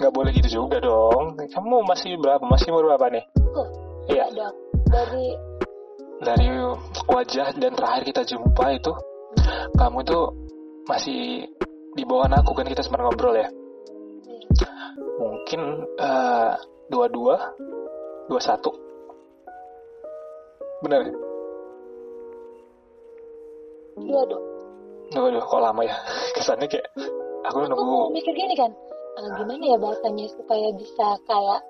nggak 0.01 0.13
boleh 0.13 0.31
gitu 0.37 0.49
juga 0.61 0.77
dong. 0.81 1.37
Kamu 1.49 1.85
masih 1.89 2.17
berapa 2.21 2.45
masih 2.45 2.73
umur 2.73 2.93
berapa 2.93 3.09
nih? 3.09 3.25
Iya. 4.13 4.25
dong. 4.33 4.55
Dari 4.89 5.27
dari 6.25 6.47
wajah 7.09 7.49
dan 7.57 7.73
terakhir 7.73 8.03
kita 8.05 8.23
jumpa 8.25 8.65
itu 8.77 8.93
kamu 9.77 9.99
itu 10.05 10.19
masih 10.89 11.21
di 11.95 12.03
bawah 12.05 12.29
aku 12.29 12.53
kan 12.53 12.69
kita 12.69 12.85
sempat 12.85 13.01
ngobrol 13.01 13.37
ya? 13.37 13.49
Mungkin 15.21 15.61
eh, 16.01 16.53
dua 16.93 17.07
dua 17.09 17.37
dua 18.29 18.41
satu 18.41 18.73
bener 20.85 21.09
ya? 21.09 21.34
Dua 23.99 24.23
dong 24.27 24.45
dua 25.15 25.29
dua 25.31 25.43
kok 25.45 25.61
lama 25.63 25.83
ya? 25.87 25.97
Kesannya 26.35 26.67
kayak 26.67 26.87
aku 27.47 27.63
aku 27.63 27.71
nunggu. 27.71 27.85
mau 27.85 28.11
mikir 28.11 28.35
gini 28.35 28.55
kan 28.59 28.71
ah, 29.21 29.29
gimana 29.39 29.63
ya 29.63 29.77
bahasanya 29.79 30.27
supaya 30.35 30.69
bisa 30.75 31.07
kayak 31.29 31.61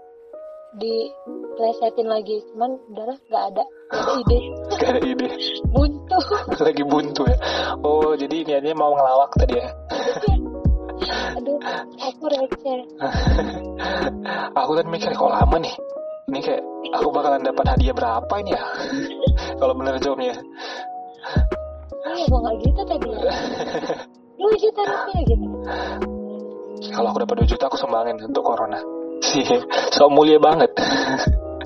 diplesetin 0.78 2.08
lagi. 2.10 2.42
Cuman 2.50 2.74
udahlah 2.90 3.18
nggak 3.30 3.44
ada. 3.54 3.64
Nggak 3.94 4.02
ada 4.02 4.12
ide. 4.18 4.38
Gak 4.80 4.90
ada 4.90 5.00
ide. 5.06 5.28
Buntu. 5.70 6.18
Lagi 6.66 6.82
buntu 6.82 7.22
ya? 7.30 7.38
Oh 7.80 8.12
jadi 8.18 8.42
niatnya 8.42 8.74
mau 8.74 8.90
ngelawak 8.94 9.30
tadi 9.38 9.54
ya? 9.54 9.68
Aduh 11.38 11.58
aku 11.98 12.24
receh. 12.26 12.80
Aku 14.54 14.70
kan 14.74 14.86
mikir 14.90 15.14
kok 15.14 15.30
lama 15.30 15.56
nih? 15.62 15.74
Ini 16.32 16.40
kayak 16.42 16.62
aku 16.96 17.08
bakalan 17.12 17.44
dapat 17.46 17.64
hadiah 17.70 17.94
berapa 17.94 18.34
ini 18.42 18.50
ya? 18.56 18.62
Kalau 19.60 19.74
bener 19.78 19.94
jawabnya 20.02 20.34
oh 22.04 22.14
ya 22.14 22.26
nggak 22.28 22.54
gitu 22.62 22.80
tadi. 22.84 23.08
Ya 23.10 23.34
dua 24.34 24.54
juta 24.60 24.82
rupiah 24.82 25.22
gitu 25.24 25.46
kalau 26.94 27.08
aku 27.10 27.18
dapat 27.24 27.34
2 27.46 27.52
juta 27.56 27.64
aku 27.66 27.76
sumbangin 27.80 28.16
untuk 28.22 28.44
corona. 28.44 28.78
Sih 29.24 29.46
so 29.94 30.10
mulia 30.12 30.36
banget. 30.36 30.70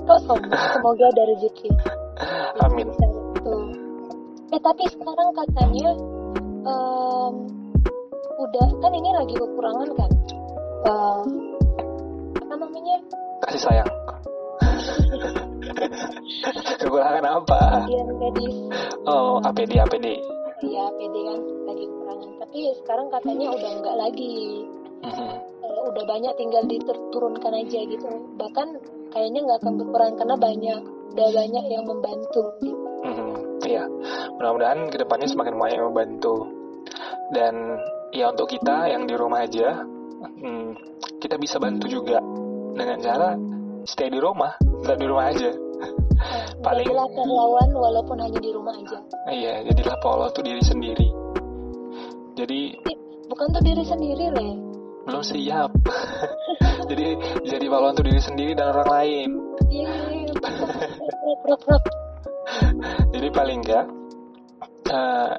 Kok 0.07 0.19
sombong 0.25 0.63
semoga 0.73 1.05
ada 1.11 1.23
rezeki. 1.35 1.69
Amin. 2.63 2.89
Gitu. 2.89 3.55
eh 4.49 4.61
tapi 4.65 4.83
sekarang 4.89 5.29
katanya 5.37 5.89
em, 6.65 7.33
udah 8.41 8.67
kan 8.81 8.93
ini 8.97 9.11
lagi 9.13 9.35
kekurangan 9.37 9.89
kan? 9.93 10.11
Eh, 10.89 11.23
apa 12.41 12.55
namanya? 12.57 12.97
Kasih 13.45 13.61
sayang 13.61 13.91
kekurangan 16.83 17.25
apa 17.25 17.61
medis 18.19 18.57
oh 19.07 19.39
APD 19.45 19.79
APD 19.79 20.07
ya 20.67 20.85
PD 20.99 21.17
kan 21.23 21.41
lagi 21.71 21.85
kekurangan 21.87 22.31
tapi 22.43 22.59
sekarang 22.83 23.07
katanya 23.13 23.47
udah 23.55 23.71
enggak 23.79 23.97
lagi 23.99 24.37
Mhm. 24.99 25.31
Eh, 25.63 25.83
udah 25.95 26.05
banyak 26.11 26.35
tinggal 26.35 26.67
diturunkan 26.67 27.55
aja 27.55 27.87
gitu 27.87 28.11
bahkan 28.35 28.83
kayaknya 29.15 29.47
nggak 29.47 29.59
akan 29.63 29.75
berkurang 29.79 30.19
karena 30.19 30.35
banyak 30.35 30.81
udah 31.15 31.29
banyak 31.39 31.65
yang 31.71 31.85
membantu 31.87 32.51
gitu. 32.59 32.89
Iya, 33.69 33.85
mudah-mudahan 34.41 34.89
ke 34.89 34.97
depannya 34.97 35.29
semakin 35.29 35.55
banyak 35.61 35.77
yang 35.77 35.89
membantu. 35.93 36.35
Dan 37.37 37.55
ya 38.17 38.33
untuk 38.33 38.49
kita 38.49 38.89
yang 38.89 39.05
di 39.05 39.13
rumah 39.13 39.45
aja, 39.45 39.85
hmm, 40.25 40.69
kita 41.21 41.37
bisa 41.37 41.61
bantu 41.61 41.85
juga 41.85 42.17
dengan 42.73 42.97
cara 43.05 43.37
stay 43.85 44.09
di 44.09 44.17
rumah, 44.17 44.57
tetap 44.81 44.97
di 44.97 45.07
rumah 45.11 45.29
aja. 45.29 45.53
Nah, 46.19 46.51
Paling- 46.61 46.87
jadilah 46.91 47.09
pahlawan 47.15 47.69
walaupun 47.71 48.17
hanya 48.19 48.39
di 48.43 48.51
rumah 48.51 48.75
aja 48.75 48.99
Iya, 49.31 49.55
jadilah 49.71 49.97
pola 50.03 50.27
untuk 50.29 50.43
diri 50.43 50.63
sendiri. 50.67 51.09
Jadi 52.35 52.61
bukan 53.31 53.45
untuk 53.55 53.65
diri 53.65 53.85
sendiri 53.87 54.27
le 54.35 54.49
belum 55.09 55.25
siap. 55.25 55.71
jadi 56.91 57.07
jadi 57.47 57.65
pahlawan 57.71 57.97
untuk 57.97 58.07
diri 58.11 58.21
sendiri 58.21 58.53
dan 58.53 58.77
orang 58.77 58.89
lain. 58.93 59.29
iya 59.73 59.89
prok 61.45 61.85
Jadi 63.15 63.29
paling 63.33 63.59
enggak 63.65 63.87
eh, 64.89 65.35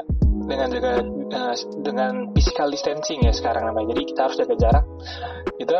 dengan 0.50 0.68
jaga 0.74 0.92
eh, 1.06 1.56
dengan 1.86 2.14
physical 2.34 2.68
distancing 2.74 3.20
ya 3.22 3.34
sekarang 3.34 3.70
namanya. 3.70 3.94
Jadi 3.94 4.02
kita 4.10 4.20
harus 4.26 4.38
jaga 4.42 4.56
jarak. 4.58 4.86
Kita 5.60 5.80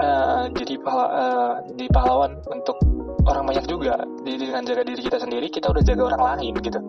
eh, 0.00 0.42
jadi 0.56 0.74
pahala, 0.80 1.06
eh, 1.10 1.54
jadi 1.74 1.86
pahlawan 1.92 2.32
untuk 2.48 2.76
orang 3.28 3.44
banyak 3.44 3.66
juga. 3.68 4.00
Jadi 4.24 4.36
dengan 4.48 4.62
jaga 4.64 4.82
diri 4.82 5.00
kita 5.04 5.18
sendiri, 5.20 5.46
kita 5.52 5.68
udah 5.68 5.82
jaga 5.84 6.02
orang 6.14 6.22
lain 6.34 6.54
gitu. 6.64 6.80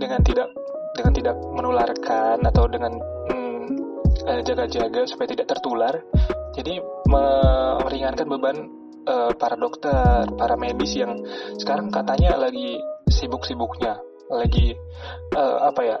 Dengan 0.00 0.20
tidak 0.24 0.48
dengan 0.92 1.12
tidak 1.12 1.36
menularkan 1.40 2.36
atau 2.44 2.64
dengan 2.68 2.92
mm, 3.28 3.64
eh, 4.28 4.40
jaga-jaga 4.44 5.08
supaya 5.08 5.28
tidak 5.32 5.46
tertular. 5.48 5.94
Jadi 6.52 6.80
me- 7.08 7.76
meringankan 7.84 8.26
beban 8.28 8.56
eh, 9.08 9.32
para 9.36 9.56
dokter, 9.56 10.28
para 10.36 10.54
medis 10.56 10.92
yang 10.96 11.16
sekarang 11.56 11.88
katanya 11.88 12.36
lagi 12.36 12.80
sibuk-sibuknya, 13.08 14.00
lagi 14.32 14.76
eh, 15.36 15.58
apa 15.60 15.80
ya, 15.84 15.98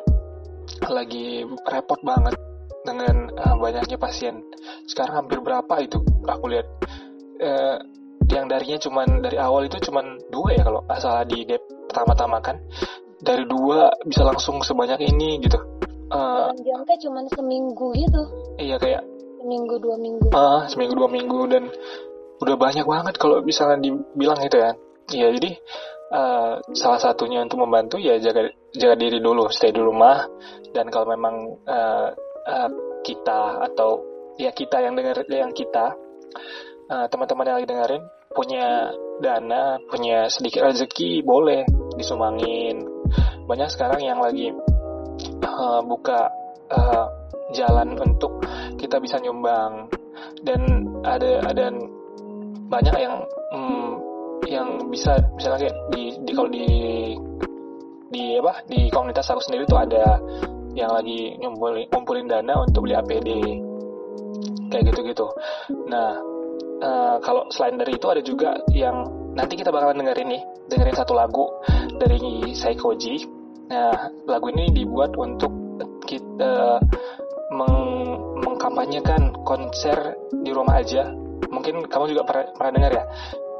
lagi 0.88 1.44
repot 1.68 2.00
banget 2.04 2.36
dengan 2.84 3.32
eh, 3.32 3.56
banyaknya 3.56 3.96
pasien. 3.96 4.44
Sekarang 4.84 5.24
hampir 5.24 5.40
berapa 5.40 5.74
itu? 5.80 6.00
Aku 6.26 6.46
lihat 6.52 6.68
yang 8.32 8.48
darinya 8.48 8.80
cuman 8.80 9.20
dari 9.20 9.36
awal 9.36 9.68
itu 9.68 9.76
cuman 9.84 10.18
dua 10.32 10.56
ya 10.56 10.62
kalau 10.64 10.80
nggak 10.88 11.00
salah 11.00 11.24
di 11.28 11.44
dep 11.44 11.62
pertama-tama 11.88 12.40
kan. 12.40 12.56
Dari 13.22 13.46
dua 13.46 13.92
bisa 14.02 14.26
langsung 14.26 14.58
sebanyak 14.64 14.98
ini 15.04 15.38
gitu. 15.44 15.60
Eh, 16.12 16.36
dalam 16.52 16.60
jangka 16.60 16.94
cuman 17.08 17.24
seminggu 17.32 17.86
gitu 17.96 18.22
iya 18.60 18.76
kayak 18.76 19.00
seminggu 19.40 19.80
dua 19.80 19.96
minggu 19.96 20.28
ah 20.36 20.68
seminggu 20.68 20.92
dua 20.92 21.08
minggu 21.08 21.40
dan 21.48 21.72
udah 22.44 22.56
banyak 22.60 22.84
banget 22.84 23.14
kalau 23.16 23.40
misalnya 23.40 23.80
dibilang 23.80 24.36
gitu 24.44 24.60
ya 24.60 24.72
Iya 25.12 25.28
jadi 25.40 25.50
eh, 26.12 26.52
salah 26.76 27.00
satunya 27.00 27.40
untuk 27.40 27.64
membantu 27.64 27.96
ya 27.96 28.20
jaga 28.20 28.52
jaga 28.76 28.96
diri 29.00 29.24
dulu 29.24 29.48
stay 29.48 29.72
di 29.72 29.80
rumah 29.80 30.28
dan 30.76 30.92
kalau 30.92 31.08
memang 31.16 31.56
eh, 31.64 32.08
eh, 32.44 32.70
kita 33.00 33.72
atau 33.72 34.04
ya 34.36 34.52
kita 34.52 34.84
yang 34.84 34.92
dengar 34.92 35.24
yang 35.32 35.52
kita 35.56 35.96
teman-teman 36.92 37.48
yang 37.48 37.56
lagi 37.56 37.68
dengerin 37.72 38.04
punya 38.34 38.90
dana 39.22 39.78
punya 39.86 40.26
sedikit 40.26 40.66
rezeki 40.66 41.22
boleh 41.22 41.62
disumbangin. 41.96 42.82
Banyak 43.46 43.68
sekarang 43.70 44.00
yang 44.02 44.18
lagi 44.18 44.50
eh, 45.22 45.80
buka 45.86 46.28
eh, 46.72 47.06
jalan 47.54 47.96
untuk 48.00 48.42
kita 48.80 48.98
bisa 48.98 49.20
nyumbang. 49.20 49.88
Dan 50.42 50.88
ada 51.06 51.44
ada 51.46 51.70
banyak 52.68 52.96
yang 52.98 53.14
hmm, 53.52 53.90
yang 54.48 54.68
bisa 54.90 55.16
misalnya 55.36 55.68
kayak 55.68 55.76
di, 55.94 56.02
di 56.24 56.32
kalau 56.34 56.50
di 56.50 56.66
di 58.12 58.24
apa 58.36 58.60
di 58.68 58.92
komunitas 58.92 59.30
aku 59.32 59.40
sendiri 59.40 59.64
tuh 59.64 59.80
ada 59.80 60.20
yang 60.72 60.88
lagi 60.92 61.36
ngumpulin, 61.40 61.84
ngumpulin 61.92 62.26
dana 62.28 62.64
untuk 62.64 62.84
beli 62.88 62.96
APD 62.96 63.28
kayak 64.72 64.88
gitu-gitu. 64.88 65.28
Nah, 65.92 66.16
uh, 66.82 67.16
kalau 67.22 67.46
selain 67.54 67.78
dari 67.78 67.96
itu 67.96 68.06
ada 68.10 68.20
juga 68.20 68.58
yang 68.74 69.06
nanti 69.32 69.56
kita 69.56 69.70
bakalan 69.72 70.02
dengerin 70.02 70.28
nih, 70.36 70.42
dengerin 70.68 70.96
satu 70.98 71.14
lagu 71.16 71.46
dari 71.96 72.52
Saikoji. 72.52 73.24
Nah, 73.72 74.12
lagu 74.28 74.52
ini 74.52 74.68
dibuat 74.74 75.16
untuk 75.16 75.48
kita 76.04 76.82
meng 77.54 77.78
mengkampanyekan 78.42 79.32
konser 79.46 80.18
di 80.42 80.50
rumah 80.52 80.82
aja. 80.82 81.08
Mungkin 81.52 81.86
kamu 81.88 82.04
juga 82.12 82.22
pernah, 82.26 82.46
pernah 82.52 82.72
dengar 82.74 82.92
ya. 82.92 83.04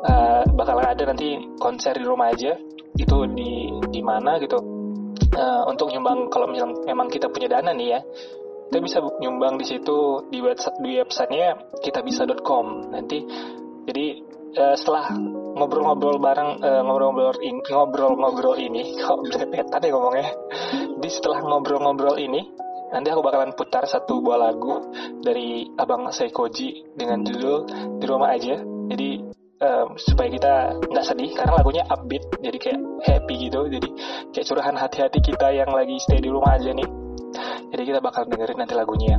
Uh, 0.02 0.42
bakalan 0.58 0.90
ada 0.90 1.14
nanti 1.14 1.38
konser 1.62 1.94
di 1.94 2.02
rumah 2.02 2.34
aja 2.34 2.58
itu 2.98 3.16
di 3.38 3.70
di 3.94 4.00
mana 4.02 4.34
gitu 4.42 4.58
uh, 5.38 5.62
untuk 5.70 5.94
nyumbang 5.94 6.26
kalau 6.26 6.50
memang 6.50 7.06
kita 7.06 7.30
punya 7.30 7.46
dana 7.54 7.70
nih 7.70 7.96
ya 7.96 8.00
kita 8.72 8.80
bisa 8.80 9.04
nyumbang 9.20 9.60
di 9.60 9.68
situ 9.68 10.24
di 10.32 10.40
website 10.40 10.80
di 10.80 10.96
websitenya 10.96 11.76
kitabisa.com 11.84 12.88
nanti 12.88 13.20
jadi 13.84 14.06
uh, 14.56 14.72
setelah 14.72 15.12
ngobrol-ngobrol 15.60 16.16
bareng 16.16 16.56
uh, 16.64 16.80
ngobrol-ngobrol 16.80 17.36
ini 17.44 17.60
ngobrol-ngobrol 17.68 18.56
ini 18.72 18.96
kok 18.96 19.20
belepetan 19.28 19.84
ya 19.84 19.90
ngomongnya. 19.92 20.32
Di 21.04 21.08
setelah 21.12 21.44
ngobrol-ngobrol 21.44 22.16
ini 22.16 22.48
nanti 22.96 23.12
aku 23.12 23.20
bakalan 23.20 23.52
putar 23.52 23.84
satu 23.84 24.24
buah 24.24 24.40
lagu 24.40 24.88
dari 25.20 25.68
abang 25.76 26.08
Seikoji 26.08 26.96
dengan 26.96 27.28
judul 27.28 27.68
di 28.00 28.04
rumah 28.08 28.32
aja. 28.32 28.56
Jadi 28.88 29.20
um, 29.60 30.00
supaya 30.00 30.32
kita 30.32 30.80
nggak 30.80 31.04
sedih 31.04 31.28
karena 31.36 31.60
lagunya 31.60 31.84
upbeat 31.92 32.24
jadi 32.40 32.56
kayak 32.56 32.80
happy 33.04 33.34
gitu. 33.52 33.68
Jadi 33.68 33.88
kayak 34.32 34.46
curahan 34.48 34.76
hati-hati 34.80 35.20
kita 35.20 35.52
yang 35.52 35.68
lagi 35.68 36.00
stay 36.00 36.24
di 36.24 36.32
rumah 36.32 36.56
aja 36.56 36.72
nih 36.72 37.01
jadi 37.72 37.82
kita 37.88 38.00
bakal 38.04 38.28
dengerin 38.28 38.60
nanti 38.60 38.76
lagunya. 38.76 39.16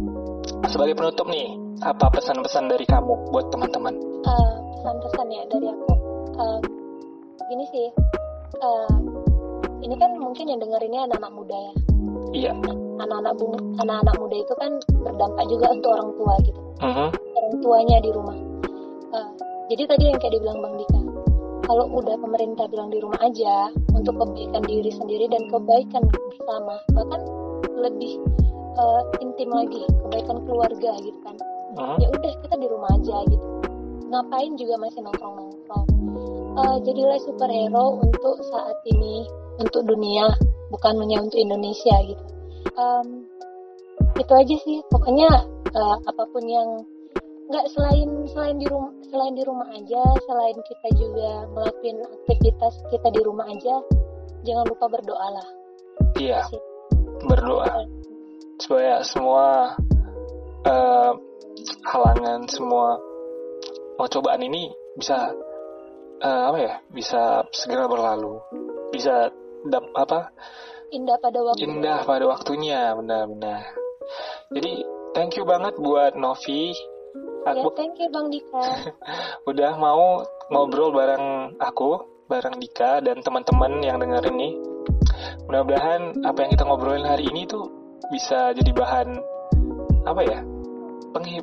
Sebagai 0.69 0.93
penutup 0.93 1.25
nih, 1.25 1.57
apa 1.81 2.05
pesan-pesan 2.13 2.69
dari 2.69 2.85
kamu 2.85 3.33
buat 3.33 3.49
teman-teman? 3.49 3.97
Uh, 4.29 4.53
pesan-pesan 4.77 5.25
ya 5.33 5.41
dari 5.49 5.67
aku. 5.73 5.89
Uh, 6.37 6.59
gini 7.49 7.65
sih, 7.73 7.87
uh, 8.61 8.93
ini 9.81 9.97
kan 9.97 10.13
mungkin 10.21 10.45
yang 10.45 10.61
dengerinnya 10.61 11.09
anak-anak 11.09 11.33
muda 11.33 11.57
ya. 11.57 11.73
Iya. 12.33 12.51
Anak-anak 13.01 13.33
anak-anak 13.81 14.15
muda 14.21 14.35
itu 14.37 14.53
kan 14.61 14.71
berdampak 15.01 15.45
juga 15.49 15.65
untuk 15.73 15.89
orang 15.97 16.09
tua 16.13 16.33
gitu. 16.45 16.61
Uh 16.77 16.85
-huh. 16.93 17.09
Orang 17.41 17.55
tuanya 17.57 17.97
di 18.05 18.09
rumah. 18.13 18.37
Uh, 19.17 19.29
jadi 19.73 19.83
tadi 19.89 20.03
yang 20.13 20.17
kayak 20.21 20.33
dibilang 20.37 20.61
Bang 20.61 20.77
Dika, 20.77 21.01
kalau 21.65 21.85
udah 21.89 22.15
pemerintah 22.21 22.69
bilang 22.69 22.93
di 22.93 23.01
rumah 23.01 23.17
aja 23.17 23.73
untuk 23.97 24.13
kebaikan 24.21 24.61
diri 24.69 24.91
sendiri 24.93 25.25
dan 25.25 25.41
kebaikan 25.49 26.05
bersama, 26.05 26.75
bahkan 26.93 27.21
lebih 27.71 28.19
uh, 28.77 29.03
intim 29.23 29.49
lagi 29.51 29.83
kebaikan 30.03 30.37
keluarga 30.45 30.91
gitu 31.01 31.19
kan. 31.23 31.35
Uh-huh. 31.73 31.97
ya 31.97 32.05
udah 32.05 32.31
kita 32.45 32.55
di 32.61 32.67
rumah 32.69 32.89
aja 32.93 33.17
gitu. 33.29 33.47
Ngapain 34.13 34.53
juga 34.61 34.77
masih 34.77 35.01
nongkrong 35.01 35.35
nongkrong 35.41 35.87
uh, 36.57 36.77
jadilah 36.85 37.17
superhero 37.21 38.01
untuk 38.01 38.35
saat 38.53 38.77
ini 38.85 39.25
untuk 39.57 39.85
dunia 39.85 40.29
bukan 40.69 40.93
hanya 41.01 41.25
untuk 41.25 41.39
Indonesia 41.41 41.95
gitu. 42.05 42.23
Um, 42.77 43.25
itu 44.17 44.33
aja 44.33 44.55
sih. 44.65 44.77
Pokoknya 44.89 45.29
uh, 45.73 45.97
apa 46.05 46.23
pun 46.29 46.45
yang 46.45 46.69
nggak 47.49 47.65
selain 47.75 48.07
selain 48.31 48.57
di 48.57 48.65
rumah 48.71 48.93
selain 49.11 49.35
di 49.35 49.43
rumah 49.43 49.67
aja 49.75 50.01
selain 50.25 50.57
kita 50.63 50.87
juga 50.95 51.43
ngelakuin 51.51 51.99
aktivitas 52.01 52.73
kita 52.87 53.07
di 53.11 53.19
rumah 53.19 53.45
aja 53.51 53.83
jangan 54.47 54.65
lupa 54.69 54.85
berdoa 54.89 55.27
lah. 55.27 55.47
Iya 56.17 56.41
berdoa 57.25 57.87
supaya 58.59 59.01
semua 59.03 59.75
uh, 60.67 61.11
halangan 61.87 62.47
semua 62.47 62.99
mau 63.99 64.07
cobaan 64.09 64.41
ini 64.43 64.71
bisa 64.95 65.31
uh, 66.21 66.41
apa 66.53 66.57
ya 66.59 66.73
bisa 66.91 67.43
segera 67.51 67.89
berlalu 67.89 68.39
bisa 68.93 69.29
dap, 69.67 69.85
apa 69.97 70.29
indah 70.93 71.17
pada 71.17 71.39
waktu. 71.41 71.65
indah 71.65 71.99
pada 72.05 72.25
waktunya 72.29 72.93
benar-benar 72.93 73.83
jadi 74.53 74.85
thank 75.15 75.37
you 75.37 75.45
banget 75.45 75.77
buat 75.77 76.13
Novi. 76.17 76.73
Aku 77.43 77.69
ya, 77.69 77.75
thank 77.75 77.95
you 77.99 78.07
Bang 78.09 78.31
Dika. 78.31 78.63
Udah 79.49 79.75
mau 79.75 80.23
ngobrol 80.47 80.95
bareng 80.95 81.57
aku 81.59 81.99
bareng 82.27 82.55
Dika 82.61 83.03
dan 83.03 83.19
teman-teman 83.19 83.83
yang 83.83 83.99
dengerin 83.99 84.35
nih 84.37 84.53
mudah-mudahan 85.53 86.17
apa 86.25 86.37
yang 86.41 86.51
kita 86.57 86.65
ngobrolin 86.65 87.05
hari 87.05 87.29
ini 87.29 87.45
tuh 87.45 87.69
bisa 88.09 88.57
jadi 88.57 88.73
bahan 88.73 89.21
apa 90.01 90.21
ya 90.25 90.41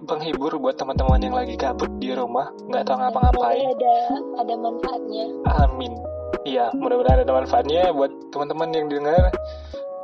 penghibur 0.03 0.51
buat 0.59 0.75
teman-teman 0.75 1.23
yang 1.23 1.39
lagi 1.39 1.55
kabut 1.55 1.87
di 2.03 2.11
rumah 2.11 2.51
nggak 2.67 2.91
tahu 2.91 2.99
ngapa-ngapain. 2.99 3.71
Ada 3.71 3.95
ada 4.35 4.55
manfaatnya. 4.59 5.25
Amin. 5.63 5.95
Iya 6.43 6.75
mudah-mudahan 6.75 7.23
ada 7.23 7.31
manfaatnya 7.39 7.95
buat 7.95 8.11
teman-teman 8.35 8.69
yang 8.75 8.87
dengar 8.91 9.31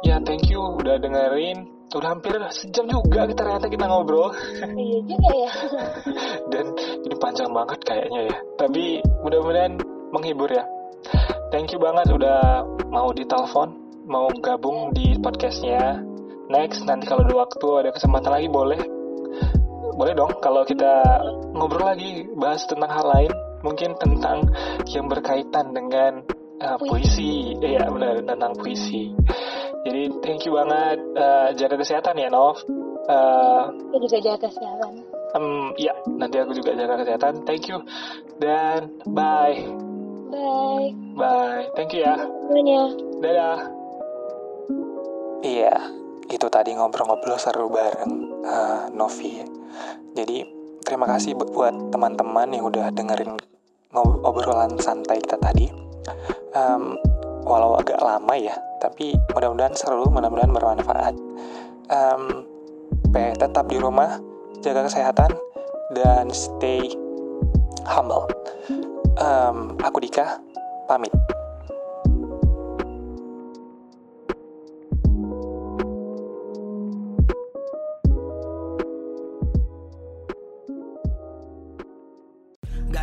ya 0.06 0.22
thank 0.22 0.46
you 0.46 0.62
udah 0.62 1.02
dengerin. 1.02 1.66
Udah 1.90 2.14
hampir 2.14 2.38
sejam 2.54 2.86
juga 2.86 3.26
kita 3.26 3.42
ternyata 3.42 3.66
kita 3.66 3.90
ngobrol. 3.90 4.30
Iya 4.86 4.98
juga 5.02 5.30
ya. 5.34 5.50
Dan 6.46 6.78
ini 7.10 7.14
panjang 7.18 7.50
banget 7.50 7.82
kayaknya 7.82 8.30
ya. 8.30 8.38
Tapi 8.54 9.02
mudah-mudahan 9.26 9.82
menghibur 10.14 10.46
ya. 10.54 10.62
Thank 11.50 11.74
you 11.74 11.82
banget 11.82 12.06
udah 12.14 12.62
mau 12.94 13.10
ditelepon 13.10 13.85
mau 14.06 14.30
gabung 14.38 14.94
di 14.94 15.18
podcastnya. 15.18 15.98
Next 16.46 16.86
nanti 16.86 17.10
kalau 17.10 17.26
ada 17.26 17.42
waktu 17.42 17.68
ada 17.82 17.90
kesempatan 17.90 18.30
lagi 18.30 18.48
boleh. 18.48 18.78
Boleh 19.98 20.14
dong 20.14 20.38
kalau 20.38 20.62
kita 20.62 21.02
ngobrol 21.50 21.90
lagi 21.90 22.22
bahas 22.38 22.62
tentang 22.70 22.90
hal 22.90 23.06
lain. 23.06 23.32
Mungkin 23.66 23.98
tentang 23.98 24.46
yang 24.86 25.10
berkaitan 25.10 25.74
dengan 25.74 26.22
uh, 26.62 26.78
puisi. 26.78 27.58
iya 27.58 27.90
benar 27.90 28.22
tentang 28.22 28.54
puisi. 28.54 29.10
Jadi 29.82 30.02
thank 30.22 30.46
you 30.46 30.54
banget 30.54 31.02
uh, 31.18 31.50
jaga 31.58 31.74
kesehatan 31.74 32.14
ya 32.14 32.30
Nov. 32.30 32.62
Uh, 33.10 33.70
juga 33.90 34.18
jaga 34.22 34.46
kesehatan. 34.46 35.02
um, 35.34 35.70
ya 35.78 35.94
nanti 36.14 36.38
aku 36.38 36.54
juga 36.54 36.78
jaga 36.78 37.02
kesehatan. 37.02 37.42
Thank 37.42 37.66
you 37.66 37.82
dan 38.38 38.94
bye. 39.10 39.66
Bye. 40.30 40.94
Bye. 41.18 41.66
Thank 41.74 41.98
you 41.98 42.06
ya. 42.06 42.14
Semuanya 42.22 42.94
dadah 43.18 43.75
iya 45.44 45.74
itu 46.26 46.46
tadi 46.50 46.74
ngobrol-ngobrol 46.74 47.38
seru 47.38 47.70
bareng 47.70 48.12
uh, 48.42 48.90
Novi. 48.90 49.42
Jadi 50.16 50.42
terima 50.82 51.06
kasih 51.06 51.38
buat 51.38 51.92
teman-teman 51.92 52.50
yang 52.50 52.66
udah 52.66 52.90
dengerin 52.90 53.36
ngobrolan 53.94 54.74
santai 54.78 55.22
kita 55.22 55.38
tadi. 55.38 55.70
Um, 56.56 56.96
walau 57.46 57.78
agak 57.78 58.00
lama 58.02 58.34
ya, 58.34 58.56
tapi 58.82 59.14
mudah-mudahan 59.30 59.76
seru, 59.76 60.08
mudah-mudahan 60.10 60.50
bermanfaat. 60.50 61.14
Um, 61.86 62.42
tetap 63.16 63.70
di 63.70 63.80
rumah, 63.80 64.20
jaga 64.60 64.84
kesehatan, 64.84 65.32
dan 65.94 66.28
stay 66.34 66.92
humble. 67.86 68.28
Um, 69.16 69.78
aku 69.80 70.02
Dika, 70.02 70.42
pamit. 70.84 71.14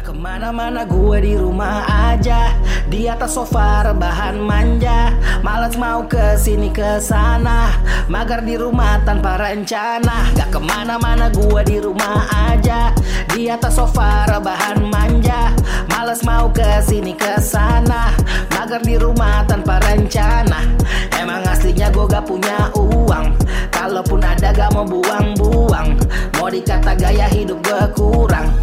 Ke 0.02 0.10
mana-mana 0.10 0.90
gue 0.90 1.18
di 1.22 1.38
rumah 1.38 1.86
aja. 1.86 2.58
Di 2.90 3.06
atas 3.06 3.38
sofa 3.38 3.86
rebahan 3.86 4.42
manja. 4.42 5.14
Males 5.46 5.78
mau 5.78 6.02
ke 6.10 6.34
sini 6.34 6.74
ke 6.74 6.98
sana 6.98 7.70
Magar 8.10 8.42
di 8.42 8.58
rumah 8.58 8.98
tanpa 9.06 9.38
rencana. 9.38 10.34
Gak 10.34 10.50
ke 10.50 10.58
mana-mana 10.58 11.30
gue 11.30 11.62
di 11.70 11.78
rumah 11.78 12.26
aja. 12.50 12.90
Di 13.38 13.54
atas 13.54 13.78
sofa 13.78 14.26
rebahan 14.34 14.82
manja. 14.90 15.54
Males 15.94 16.26
mau 16.26 16.50
ke 16.50 16.82
sini 16.82 17.14
ke 17.14 17.38
sana 17.38 18.10
Magar 18.50 18.82
di 18.82 18.98
rumah 18.98 19.46
tanpa 19.46 19.78
rencana. 19.78 20.74
Emang 21.22 21.46
aslinya 21.46 21.94
gue 21.94 22.10
gak 22.10 22.26
punya 22.26 22.74
uang. 22.74 23.38
Kalaupun 23.70 24.26
ada 24.26 24.50
gak 24.50 24.74
mau 24.74 24.90
buang-buang. 24.90 26.02
Mau 26.42 26.50
dikata 26.50 26.98
gaya 26.98 27.30
hidup 27.30 27.62
gue 27.62 27.84
kurang 27.94 28.63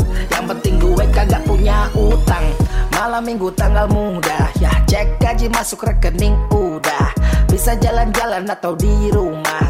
penting 0.50 0.82
gue 0.82 1.06
kagak 1.14 1.46
punya 1.46 1.86
utang. 1.94 2.42
Malam 2.90 3.22
minggu 3.22 3.48
tanggal 3.54 3.86
muda 3.86 4.50
Ya 4.58 4.74
cek 4.90 5.22
gaji 5.22 5.46
masuk 5.46 5.86
rekening 5.86 6.34
udah. 6.50 7.14
Bisa 7.46 7.78
jalan-jalan 7.78 8.50
atau 8.50 8.74
di 8.74 9.14
rumah 9.14 9.69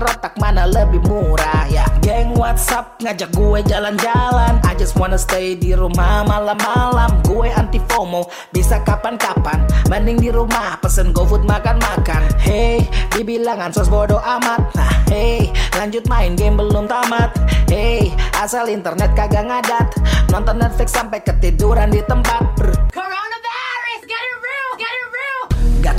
Rotak 0.00 0.40
mana 0.40 0.64
lebih 0.64 1.04
murah 1.04 1.68
ya. 1.68 1.84
Geng 2.00 2.32
WhatsApp 2.38 2.96
ngajak 3.02 3.28
gue 3.36 3.60
jalan-jalan. 3.68 4.62
I 4.64 4.72
just 4.78 4.96
wanna 4.96 5.20
stay 5.20 5.52
di 5.58 5.76
rumah 5.76 6.24
malam-malam. 6.24 7.20
Gue 7.26 7.52
anti 7.52 7.82
FOMO 7.92 8.30
bisa 8.54 8.80
kapan-kapan. 8.86 9.66
Mending 9.92 10.22
di 10.22 10.30
rumah 10.32 10.80
pesen 10.80 11.12
GoFood 11.12 11.44
makan-makan. 11.44 12.22
Hey 12.40 12.86
dibilang 13.12 13.60
ansos 13.60 13.92
bodo 13.92 14.22
amat. 14.22 14.72
Nah 14.78 14.94
hey 15.10 15.52
lanjut 15.76 16.06
main 16.08 16.38
game 16.38 16.56
belum 16.56 16.88
tamat. 16.88 17.34
Hey 17.68 18.12
asal 18.40 18.70
internet 18.72 19.12
kagak 19.12 19.44
ngadat. 19.44 19.92
Nonton 20.32 20.62
Netflix 20.62 20.96
sampai 20.96 21.20
ketiduran 21.20 21.92
di 21.92 22.00
tempat. 22.06 22.40
Brr. 22.56 23.31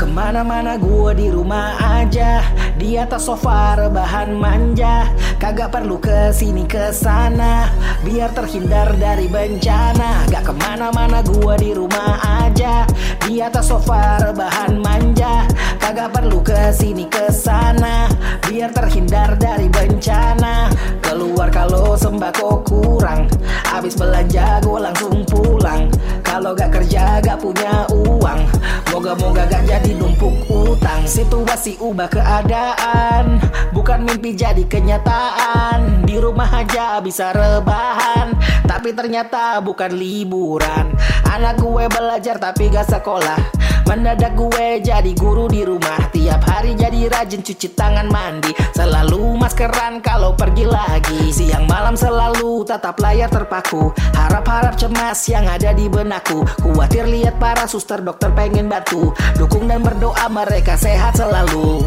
Ke 0.04 0.12
mana-mana 0.12 0.76
gue 0.76 1.12
di 1.16 1.32
rumah 1.32 1.80
aja. 1.80 2.44
Di 2.76 3.00
atas 3.00 3.24
sofa 3.24 3.80
rebahan 3.80 4.36
manja. 4.36 5.08
Kagak 5.40 5.72
perlu 5.72 5.96
ke 6.00 6.32
sini 6.36 6.68
ke 6.68 6.92
sana 6.92 7.72
Biar 8.04 8.36
terhindar 8.36 9.00
dari 9.00 9.32
bencana. 9.32 10.28
Gak 10.28 10.52
ke 10.52 10.54
mana-mana 10.60 11.24
gue 11.24 11.56
di 11.56 11.72
rumah 11.72 12.20
aja. 12.44 12.84
Di 13.24 13.40
atas 13.40 13.72
sofa 13.72 14.20
rebahan 14.20 14.84
manja. 14.84 15.48
Kagak 15.80 16.12
perlu 16.12 16.44
ke 16.44 16.76
sini 16.76 17.08
ke 17.08 17.32
sana 17.32 18.12
Biar 18.44 18.76
terhindar 18.76 19.40
dari 19.40 19.72
bencana 19.72 20.68
Keluar 21.14 21.54
kalau 21.54 21.94
sembako 21.94 22.66
kurang. 22.66 23.30
Habis 23.70 23.94
belanja 23.94 24.58
gue 24.66 24.80
langsung 24.82 25.22
pulang. 25.30 25.86
Kalau 26.26 26.58
gak 26.58 26.74
kerja 26.74 27.22
gak 27.22 27.38
punya 27.38 27.86
uang. 27.94 28.42
Moga-moga 28.90 29.46
gak 29.46 29.62
jadi 29.62 29.94
numpuk 29.94 30.34
utang. 30.50 31.06
Situasi 31.06 31.78
ubah 31.78 32.10
keadaan. 32.10 33.38
Bukan 33.78 34.10
mimpi 34.10 34.34
jadi 34.34 34.66
kenyataan. 34.66 36.02
Di 36.02 36.18
rumah 36.18 36.50
aja 36.50 36.98
bisa 36.98 37.30
rebahan. 37.30 38.34
Tapi 38.66 38.98
ternyata 38.98 39.62
bukan 39.62 39.94
liburan. 39.94 40.98
Anak 41.30 41.62
gue 41.62 41.94
belajar 41.94 42.42
tapi 42.42 42.74
gak 42.74 42.90
sekolah 42.90 43.63
Mendadak 43.88 44.34
gue 44.36 44.80
jadi 44.80 45.12
guru 45.16 45.48
di 45.52 45.66
rumah. 45.68 46.10
Tiap 46.12 46.42
hari 46.48 46.74
jadi 46.78 47.10
rajin 47.10 47.44
cuci 47.44 47.74
tangan 47.74 48.08
mandi. 48.10 48.52
Selalu 48.74 49.36
maskeran 49.38 50.00
kalau 50.00 50.34
pergi 50.36 50.66
lagi. 50.68 51.32
Siang 51.34 51.66
malam 51.68 51.98
selalu 51.98 52.64
tatap 52.68 52.98
layar 53.00 53.28
terpaku. 53.28 53.92
Harap-harap 54.14 54.76
cemas 54.80 55.20
yang 55.28 55.46
ada 55.50 55.76
di 55.76 55.88
benakku. 55.92 56.46
Khawatir 56.62 57.06
lihat 57.10 57.38
para 57.38 57.66
suster 57.68 58.00
dokter 58.04 58.30
pengen 58.38 58.70
batu 58.70 59.14
Dukung 59.38 59.66
dan 59.66 59.82
berdoa 59.82 60.28
mereka 60.30 60.78
sehat 60.78 61.18
selalu 61.18 61.82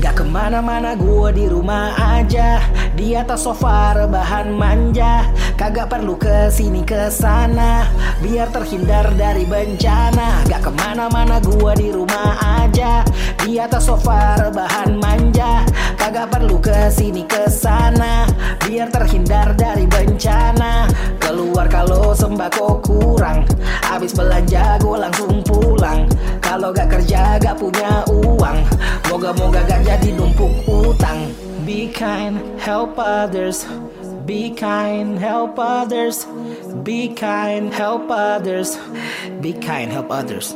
Gak 0.00 0.16
ke 0.16 0.24
mana-mana 0.24 0.96
gue 0.96 1.28
di 1.36 1.44
rumah 1.44 1.92
aja. 1.92 2.56
Di 2.96 3.12
atas 3.12 3.44
sofa 3.44 3.92
rebahan 3.92 4.48
manja. 4.48 5.28
Kagak 5.60 5.92
perlu 5.92 6.16
ke 6.16 6.48
sini 6.48 6.80
ke 6.88 7.12
sana 7.12 7.84
Biar 8.24 8.48
terhindar 8.48 9.12
dari 9.12 9.44
bencana. 9.44 10.48
Gak 10.48 10.64
ke 10.64 10.72
mana-mana 10.72 11.36
gue 11.44 11.72
di 11.76 11.92
rumah 11.92 12.32
aja. 12.64 13.04
Di 13.44 13.60
atas 13.60 13.92
sofa 13.92 14.40
rebahan 14.40 14.96
manja. 14.96 15.68
Kagak 16.00 16.32
perlu 16.32 16.56
ke 16.56 16.88
sini 16.88 17.28
ke 17.28 17.44
sana 17.52 18.24
Biar 18.64 18.88
terhindar 18.88 19.52
dari 19.52 19.84
bencana. 19.84 20.88
Keluar 21.20 21.68
kalau 21.68 22.16
sembako 22.16 22.80
kurang. 22.80 23.44
Habis 23.84 24.16
belanja 24.16 24.80
gue 24.80 24.96
langsung 24.96 25.44
pulang. 25.44 26.08
Kalau 26.40 26.72
gak 26.72 26.88
kerja 26.88 27.36
gak 27.36 27.60
punya 27.60 28.00
uang. 28.08 28.64
Moga-moga 29.12 29.60
gak 29.66 29.89
jadi 29.90 30.14
numpuk 30.14 30.54
utang. 30.70 31.34
Be 31.66 31.90
kind, 31.90 32.38
help 32.62 32.94
others. 32.94 33.66
Be 34.22 34.54
kind, 34.54 35.18
help 35.18 35.58
others. 35.58 36.30
Be 36.86 37.10
kind, 37.10 37.74
help 37.74 38.06
others. 38.06 38.78
Be 39.42 39.50
kind, 39.58 39.90
help 39.90 40.14
others 40.14 40.54